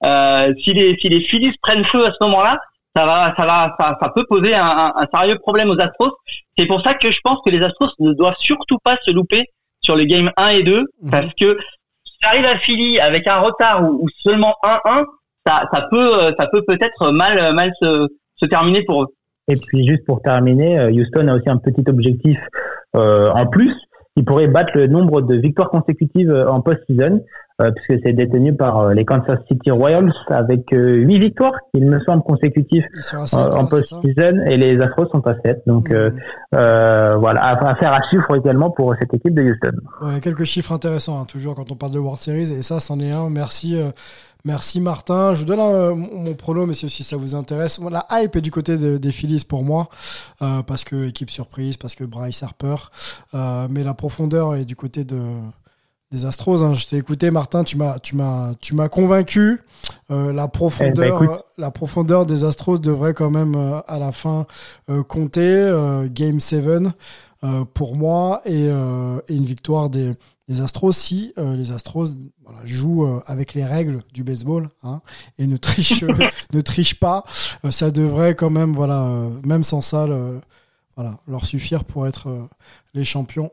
Euh, 0.04 0.54
si 0.64 0.74
les 0.74 0.98
si 1.00 1.10
les 1.10 1.22
Phillies 1.22 1.54
prennent 1.62 1.86
feu 1.86 2.06
à 2.06 2.12
ce 2.12 2.18
moment-là, 2.26 2.60
ça 2.96 3.06
va 3.06 3.34
ça 3.38 3.46
va 3.46 3.76
ça, 3.80 3.98
ça 4.02 4.10
peut 4.16 4.26
poser 4.28 4.54
un, 4.54 4.94
un, 4.96 5.06
sérieux 5.14 5.38
problème 5.40 5.70
aux 5.70 5.80
Astros. 5.80 6.18
C'est 6.58 6.66
pour 6.66 6.82
ça 6.82 6.94
que 6.94 7.10
je 7.12 7.20
pense 7.24 7.40
que 7.46 7.52
les 7.52 7.64
Astros 7.64 7.90
ne 8.00 8.14
doivent 8.14 8.36
surtout 8.40 8.78
pas 8.84 8.98
se 9.04 9.12
louper 9.12 9.44
sur 9.82 9.96
les 9.96 10.06
games 10.06 10.32
1 10.38 10.48
et 10.50 10.64
2 10.64 10.80
mhm. 10.80 11.12
parce 11.12 11.34
que 11.40 11.58
si 12.04 12.28
arrive 12.28 12.46
à 12.46 12.58
Philly 12.58 13.00
avec 13.00 13.28
un 13.28 13.40
retard 13.40 13.84
ou, 13.84 14.04
ou 14.04 14.10
seulement 14.20 14.56
1-1, 14.64 15.06
ça, 15.46 15.64
ça 15.74 15.88
peut 15.90 16.34
ça 16.38 16.48
peut 16.52 16.64
peut-être 16.68 17.12
mal 17.12 17.54
mal 17.56 17.72
se, 17.82 18.08
se 18.36 18.46
terminer 18.46 18.84
pour 18.84 19.04
eux. 19.04 19.08
Et 19.48 19.56
puis 19.56 19.86
juste 19.88 20.06
pour 20.06 20.22
terminer, 20.22 20.80
euh, 20.80 20.92
Houston 20.92 21.28
a 21.28 21.36
aussi 21.36 21.50
un 21.50 21.58
petit 21.58 21.84
objectif 21.88 22.38
euh, 22.96 23.32
en 23.32 23.48
plus. 23.48 23.74
Il 24.16 24.26
pourrait 24.26 24.48
battre 24.48 24.78
le 24.78 24.88
nombre 24.88 25.22
de 25.22 25.36
victoires 25.36 25.70
consécutives 25.70 26.32
euh, 26.32 26.50
en 26.50 26.62
post-season, 26.62 27.22
puisque 27.76 28.02
c'est 28.04 28.14
détenu 28.14 28.56
par 28.56 28.90
les 28.90 29.06
Kansas 29.06 29.40
City 29.48 29.72
Royals 29.72 30.14
avec 30.28 30.66
huit 30.72 31.20
victoires, 31.20 31.54
il 31.74 31.86
me 31.86 32.00
semble, 32.02 32.24
consécutives 32.24 32.86
en 33.34 33.66
post-season, 33.66 34.46
et 34.48 34.58
les 34.58 34.80
Astros 34.82 35.08
sont 35.12 35.26
à 35.28 35.36
7. 35.44 35.64
Donc 35.68 35.90
mmh. 35.90 36.10
voilà, 36.52 37.44
à, 37.44 37.76
faire 37.76 37.94
à 37.94 38.02
chiffre 38.10 38.36
également 38.36 38.72
pour 38.72 38.96
cette 39.00 39.14
équipe 39.14 39.34
de 39.34 39.44
Houston. 39.44 39.78
Ouais, 40.02 40.20
quelques 40.22 40.46
chiffres 40.46 40.72
intéressants, 40.72 41.22
hein, 41.22 41.26
toujours 41.26 41.56
quand 41.56 41.72
on 41.72 41.76
parle 41.76 41.94
de 41.94 42.00
World 42.00 42.20
Series, 42.20 42.52
et 42.52 42.62
ça, 42.62 42.80
c'en 42.80 43.00
est 43.00 43.12
un. 43.12 43.30
Merci. 43.30 43.78
Merci 44.44 44.82
Martin. 44.82 45.36
Je 45.36 45.42
vous 45.42 45.46
donne 45.46 45.60
euh, 45.60 45.94
mon 45.94 46.34
prono, 46.34 46.66
messieurs, 46.66 46.90
si 46.90 47.04
ça 47.04 47.16
vous 47.16 47.36
intéresse. 47.36 47.80
La 47.92 48.06
hype 48.12 48.36
est 48.36 48.42
du 48.42 48.50
côté 48.50 48.78
des 48.78 49.12
Phillies 49.12 49.46
pour 49.48 49.64
moi, 49.64 49.90
euh, 50.42 50.64
parce 50.64 50.84
que 50.84 51.08
équipe 51.08 51.30
surprise, 51.30 51.78
parce 51.78 51.96
que 51.96 52.04
Bryce 52.04 52.42
Harper. 52.42 52.76
Euh, 53.36 53.68
mais 53.70 53.84
la 53.84 53.94
profondeur 53.94 54.56
est 54.56 54.66
du 54.66 54.76
côté 54.76 55.04
de, 55.04 55.22
des 56.12 56.26
Astros. 56.26 56.64
Hein. 56.64 56.74
Je 56.74 56.88
t'ai 56.88 56.98
écouté, 56.98 57.32
Martin. 57.32 57.64
Tu 57.64 57.78
m'as, 57.78 58.00
tu 58.00 58.16
m'as, 58.16 58.54
tu 58.62 58.76
m'as 58.76 58.90
convaincu. 58.90 59.62
la 60.10 60.48
profondeur, 60.48 61.24
eh 61.24 61.28
ben, 61.28 61.40
la 61.58 61.72
profondeur 61.72 62.26
des 62.26 62.44
Astros 62.44 62.80
devrait 62.80 63.14
quand 63.14 63.32
même 63.32 63.56
à 63.88 64.00
la 64.00 64.12
fin 64.12 64.46
compter. 65.08 65.72
Game 66.12 66.40
7 66.40 66.84
pour 67.74 67.96
moi 67.96 68.42
et, 68.46 68.66
et 68.66 69.36
une 69.36 69.46
victoire 69.46 69.90
des 69.90 70.16
Astros, 70.60 70.92
si 70.92 71.34
euh, 71.38 71.56
les 71.56 71.72
Astros 71.72 72.10
jouent 72.66 73.06
euh, 73.06 73.24
avec 73.26 73.54
les 73.54 73.64
règles 73.64 74.02
du 74.14 74.24
baseball 74.24 74.68
hein, 74.84 75.02
et 75.38 75.48
ne 75.48 75.56
trichent, 75.56 76.04
ne 76.54 76.62
trichent 76.62 77.00
pas, 77.00 77.24
euh, 77.64 77.72
ça 77.72 77.92
devrait 77.92 78.36
quand 78.36 78.50
même, 78.50 78.74
voilà, 78.74 79.30
même 79.46 79.64
sans 79.64 79.80
ça, 79.80 80.08
voilà, 80.98 81.20
leur 81.28 81.46
suffire 81.46 81.86
pour 81.86 82.08
être 82.08 82.50
les 82.94 83.06
champions 83.06 83.52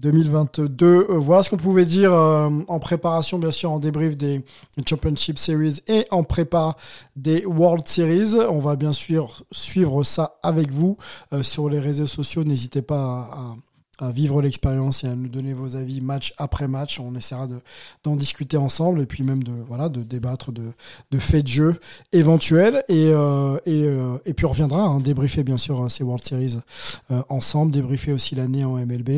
2022. 0.00 1.06
voilà 1.18 1.42
ce 1.42 1.50
qu'on 1.50 1.56
pouvait 1.56 1.84
dire 1.84 2.12
en 2.12 2.78
préparation, 2.80 3.38
bien 3.38 3.50
sûr, 3.50 3.70
en 3.70 3.78
débrief 3.78 4.16
des, 4.16 4.44
Championship 4.88 5.38
Series 5.38 5.80
et 5.88 6.06
en 6.10 6.24
prépa 6.24 6.76
des 7.16 7.44
World 7.46 7.86
Series. 7.86 8.34
On 8.48 8.58
va 8.58 8.76
bien 8.76 8.92
sûr 8.92 9.44
suivre 9.52 10.02
ça 10.02 10.38
avec 10.42 10.70
vous 10.70 10.96
sur 11.42 11.68
les 11.68 11.78
réseaux 11.78 12.06
sociaux. 12.06 12.44
N'hésitez 12.44 12.82
pas 12.82 13.30
à 13.32 13.54
vivre 14.12 14.40
l'expérience 14.42 15.04
et 15.04 15.08
à 15.08 15.14
nous 15.14 15.28
donner 15.28 15.52
vos 15.52 15.76
avis 15.76 16.00
match 16.00 16.34
après 16.38 16.68
match. 16.68 17.00
On 17.00 17.14
essaiera 17.14 17.46
d'en 18.04 18.16
discuter 18.16 18.56
ensemble 18.56 19.02
et 19.02 19.06
puis 19.06 19.22
même 19.22 19.42
de, 19.42 19.52
voilà, 19.68 19.88
de 19.88 20.02
débattre 20.02 20.52
de, 20.52 20.72
de 21.10 21.18
faits 21.18 21.44
de 21.44 21.48
jeu 21.48 21.80
éventuels. 22.12 22.82
Et, 22.88 23.10
euh, 23.12 23.56
et, 23.66 23.84
euh, 23.84 24.18
et, 24.24 24.34
puis 24.34 24.46
on 24.46 24.50
reviendra, 24.50 24.82
hein, 24.82 25.00
débriefer 25.00 25.44
bien 25.44 25.58
sûr 25.58 25.90
ces 25.90 26.02
World 26.02 26.24
Series 26.24 26.56
euh, 27.10 27.22
ensemble, 27.28 27.72
débriefer 27.72 28.12
aussi 28.12 28.34
l'année 28.34 28.64
en 28.64 28.76
MLB 28.76 29.10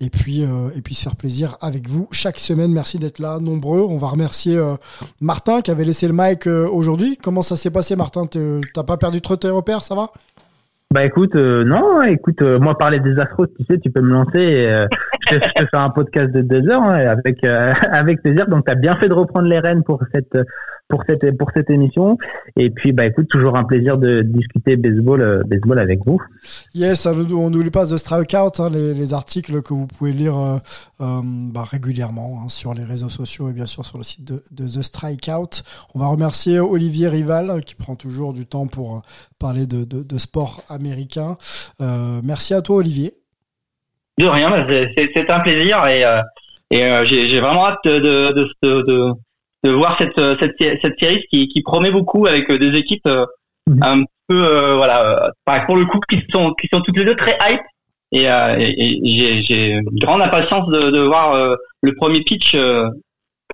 et 0.00 0.10
puis, 0.10 0.42
et 0.42 0.82
puis 0.82 0.94
se 0.94 1.02
faire 1.02 1.16
plaisir 1.16 1.56
avec 1.60 1.88
vous 1.88 2.08
chaque 2.12 2.38
semaine. 2.38 2.72
Merci 2.72 2.98
d'être 2.98 3.18
là, 3.18 3.38
nombreux. 3.38 3.80
On 3.80 3.96
va 3.96 4.08
remercier 4.08 4.58
Martin 5.20 5.62
qui 5.62 5.70
avait 5.70 5.84
laissé 5.84 6.06
le 6.06 6.14
mic 6.16 6.46
aujourd'hui. 6.46 7.18
Comment 7.22 7.42
ça 7.42 7.56
s'est 7.56 7.70
passé, 7.70 7.96
Martin? 7.96 8.26
T'as 8.26 8.84
pas 8.84 8.96
perdu 8.96 9.20
trop 9.20 9.36
tes 9.36 9.50
repères, 9.50 9.84
ça 9.84 9.94
va? 9.94 10.12
Bah 10.92 11.04
écoute, 11.04 11.36
euh, 11.36 11.62
non, 11.62 12.02
écoute, 12.02 12.42
euh, 12.42 12.58
moi 12.58 12.76
parler 12.76 12.98
des 12.98 13.16
Astros, 13.20 13.46
tu 13.56 13.64
sais, 13.64 13.78
tu 13.78 13.92
peux 13.92 14.00
me 14.00 14.10
lancer. 14.10 14.66
Euh, 14.66 14.88
je, 15.30 15.36
te, 15.36 15.64
fais 15.66 15.76
un 15.76 15.90
podcast 15.90 16.32
de 16.32 16.40
deux 16.40 16.68
heures 16.68 16.82
avec 16.82 17.44
avec 17.44 18.20
plaisir. 18.22 18.48
Donc 18.48 18.64
tu 18.64 18.72
as 18.72 18.74
bien 18.74 18.96
fait 18.96 19.08
de 19.08 19.14
reprendre 19.14 19.46
les 19.46 19.60
rênes 19.60 19.84
pour 19.84 20.02
cette 20.12 20.36
pour 20.88 21.04
cette 21.08 21.38
pour 21.38 21.48
cette 21.54 21.70
émission. 21.70 22.18
Et 22.56 22.70
puis 22.70 22.90
bah 22.90 23.06
écoute, 23.06 23.28
toujours 23.28 23.56
un 23.56 23.62
plaisir 23.62 23.98
de 23.98 24.22
discuter 24.22 24.74
baseball 24.74 25.44
baseball 25.46 25.78
avec 25.78 26.00
vous. 26.04 26.20
Yes, 26.74 27.06
on 27.06 27.50
n'oublie 27.50 27.70
pas 27.70 27.86
The 27.86 27.96
Strikeout, 27.96 28.58
hein, 28.58 28.68
les, 28.72 28.92
les, 28.92 29.14
articles 29.14 29.62
que 29.62 29.72
vous 29.72 29.86
pouvez 29.86 30.10
lire 30.10 30.34
bah, 30.98 31.64
régulièrement 31.70 32.40
hein, 32.42 32.48
sur 32.48 32.74
les 32.74 32.82
réseaux 32.82 33.08
sociaux 33.08 33.48
et 33.48 33.52
bien 33.52 33.66
sûr 33.66 33.86
sur 33.86 33.96
le 33.96 34.02
site 34.02 34.26
de, 34.26 34.42
de 34.50 34.64
The 34.64 34.82
Strikeout. 34.82 35.62
On 35.94 36.00
va 36.00 36.08
remercier 36.08 36.58
Olivier 36.58 37.06
Rival 37.06 37.60
qui 37.64 37.76
prend 37.76 37.94
toujours 37.94 38.32
du 38.32 38.44
temps 38.44 38.66
pour 38.66 39.02
parler 39.38 39.66
de, 39.66 39.84
de, 39.84 40.02
de 40.02 40.18
sport 40.18 40.64
américain. 40.80 41.36
merci 42.24 42.54
à 42.54 42.62
toi 42.62 42.76
Olivier. 42.76 43.12
De 44.18 44.26
rien, 44.26 44.50
bah, 44.50 44.66
c'est 44.96 45.30
un 45.30 45.40
plaisir 45.40 45.86
et, 45.86 46.04
et 46.70 47.04
j'ai 47.04 47.40
vraiment 47.40 47.66
hâte 47.68 47.84
de, 47.84 48.32
de, 48.32 49.14
de 49.62 49.70
voir 49.70 49.96
cette, 49.98 50.18
euh, 50.18 50.36
cette, 50.40 50.56
cette 50.58 50.98
série 50.98 51.24
qui, 51.30 51.48
qui 51.48 51.62
promet 51.62 51.90
beaucoup 51.90 52.26
avec 52.26 52.50
euh, 52.50 52.58
des 52.58 52.76
équipes 52.76 53.06
euh, 53.06 53.26
mhm. 53.66 53.82
un 53.82 54.02
peu 54.28 54.74
voilà 54.76 55.32
pour 55.66 55.76
le 55.76 55.84
coup 55.86 55.98
qui 56.08 56.22
sont 56.30 56.54
qui 56.54 56.68
sont 56.72 56.80
toutes 56.82 56.96
les 56.96 57.04
deux 57.04 57.16
très 57.16 57.36
hype 57.42 57.60
et, 58.12 58.26
et, 58.26 59.42
j'ai 59.42 59.72
une 59.72 59.98
grande 59.98 60.22
impatience 60.22 60.68
de, 60.68 60.90
de 60.90 61.00
voir 61.00 61.56
le 61.82 61.94
premier 61.96 62.20
pitch 62.20 62.54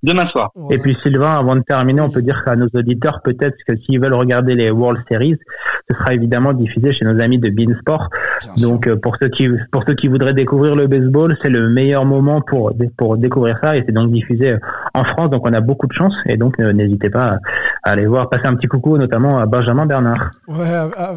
demain 0.07 0.27
soir. 0.29 0.53
Et 0.71 0.79
puis 0.79 0.97
Sylvain, 1.03 1.37
avant 1.39 1.57
de 1.57 1.63
terminer, 1.63 2.01
on 2.01 2.11
peut 2.11 2.23
dire 2.23 2.43
qu'à 2.45 2.55
nos 2.55 2.69
auditeurs, 2.75 3.21
peut-être 3.25 3.57
que 3.67 3.77
s'ils 3.77 4.01
veulent 4.01 4.15
regarder 4.15 4.55
les 4.55 4.71
World 4.71 5.03
Series, 5.11 5.37
ce 5.91 5.97
sera 5.97 6.15
évidemment 6.15 6.53
diffusé 6.53 6.93
chez 6.93 7.05
nos 7.05 7.21
amis 7.21 7.39
de 7.39 7.51
Beansport. 7.51 8.09
Donc 8.59 8.87
euh, 8.87 8.97
pour 8.97 9.17
ceux 9.21 9.29
qui 9.29 9.49
pour 9.73 9.83
ceux 9.85 9.95
qui 9.95 10.09
voudraient 10.09 10.33
découvrir 10.33 10.77
le 10.77 10.87
baseball, 10.87 11.37
c'est 11.43 11.49
le 11.49 11.69
meilleur 11.71 12.05
moment 12.05 12.41
pour 12.41 12.73
pour 12.97 13.17
découvrir 13.19 13.59
ça 13.61 13.77
et 13.77 13.83
c'est 13.85 13.93
donc 13.93 14.13
diffusé 14.13 14.53
euh, 14.53 14.59
en 14.95 15.05
France. 15.05 15.31
Donc 15.31 15.43
on 15.45 15.53
a 15.53 15.61
beaucoup 15.61 15.87
de 15.87 15.93
chance 15.93 16.15
et 16.27 16.37
donc 16.37 16.59
euh, 16.61 16.73
n'hésitez 16.73 17.11
pas 17.11 17.39
à 17.83 17.91
aller 17.91 18.07
voir 18.07 18.29
passer 18.29 18.47
un 18.47 18.55
petit 18.55 18.69
coucou 18.69 18.97
notamment 18.99 19.39
à 19.39 19.47
Benjamin 19.47 19.87
Bernard. 19.87 20.31
Ouais, 20.49 20.69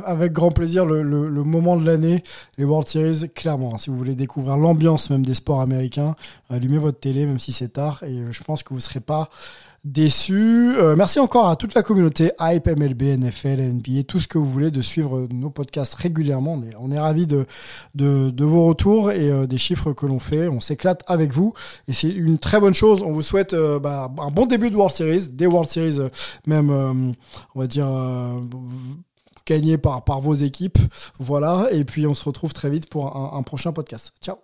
avec 0.06 0.32
grand 0.32 0.52
plaisir 0.52 0.86
le, 0.86 1.04
le, 1.04 1.30
le 1.30 1.44
moment 1.44 1.78
de 1.78 1.86
l'année, 1.86 2.24
les 2.58 2.66
World 2.66 2.88
Series 2.88 3.30
clairement. 3.36 3.74
Hein, 3.74 3.78
si 3.78 3.90
vous 3.92 3.98
voulez 3.98 4.16
découvrir 4.16 4.58
l'ambiance 4.58 5.10
même 5.12 5.26
des 5.26 5.36
sports 5.36 5.62
américains, 5.62 6.16
allumez 6.50 6.80
votre 6.80 7.00
télé 7.00 7.26
même 7.26 7.40
si 7.40 7.52
c'est 7.52 7.74
tard 7.74 8.02
et 8.04 8.32
je 8.32 8.44
pense 8.44 8.64
que 8.64 8.74
vous 8.74 8.79
serez 8.80 9.00
pas 9.00 9.30
déçus. 9.86 10.76
Euh, 10.78 10.96
merci 10.96 11.20
encore 11.20 11.50
à 11.50 11.56
toute 11.56 11.74
la 11.74 11.84
communauté 11.84 12.32
Hype, 12.40 12.68
MLB, 12.68 13.18
NFL, 13.18 13.62
NBA, 13.62 14.04
tout 14.08 14.20
ce 14.20 14.28
que 14.28 14.38
vous 14.38 14.46
voulez 14.46 14.72
de 14.72 14.82
suivre 14.82 15.28
nos 15.32 15.50
podcasts 15.50 15.96
régulièrement. 15.96 16.54
On 16.54 16.64
est, 16.64 16.76
on 16.80 16.92
est 16.92 17.00
ravis 17.00 17.28
de, 17.28 17.46
de, 17.96 18.46
vos 18.46 18.68
retours 18.68 19.12
et 19.12 19.32
euh, 19.32 19.48
des 19.48 19.58
chiffres 19.58 19.94
que 19.94 20.06
l'on 20.06 20.20
fait. 20.20 20.48
On 20.48 20.60
s'éclate 20.60 21.04
avec 21.08 21.32
vous 21.32 21.54
et 21.88 21.94
c'est 21.94 22.10
une 22.10 22.38
très 22.38 22.60
bonne 22.60 22.74
chose. 22.74 23.02
On 23.04 23.12
vous 23.12 23.22
souhaite 23.22 23.54
euh, 23.54 23.80
bah, 23.80 24.12
un 24.20 24.32
bon 24.32 24.46
début 24.46 24.70
de 24.70 24.76
World 24.76 24.94
Series, 24.94 25.30
des 25.32 25.48
World 25.48 25.70
Series 25.70 25.98
même, 26.46 26.70
on 27.56 27.60
va 27.60 27.68
dire 27.68 27.88
gagnés 29.46 29.78
par, 29.78 30.22
vos 30.22 30.36
équipes. 30.36 30.78
Voilà. 31.20 31.68
Et 31.72 31.84
puis 31.84 32.06
on 32.06 32.16
se 32.16 32.24
retrouve 32.24 32.54
très 32.54 32.70
vite 32.70 32.90
pour 32.90 33.16
un 33.36 33.42
prochain 33.44 33.72
podcast. 33.72 34.14
Ciao. 34.22 34.38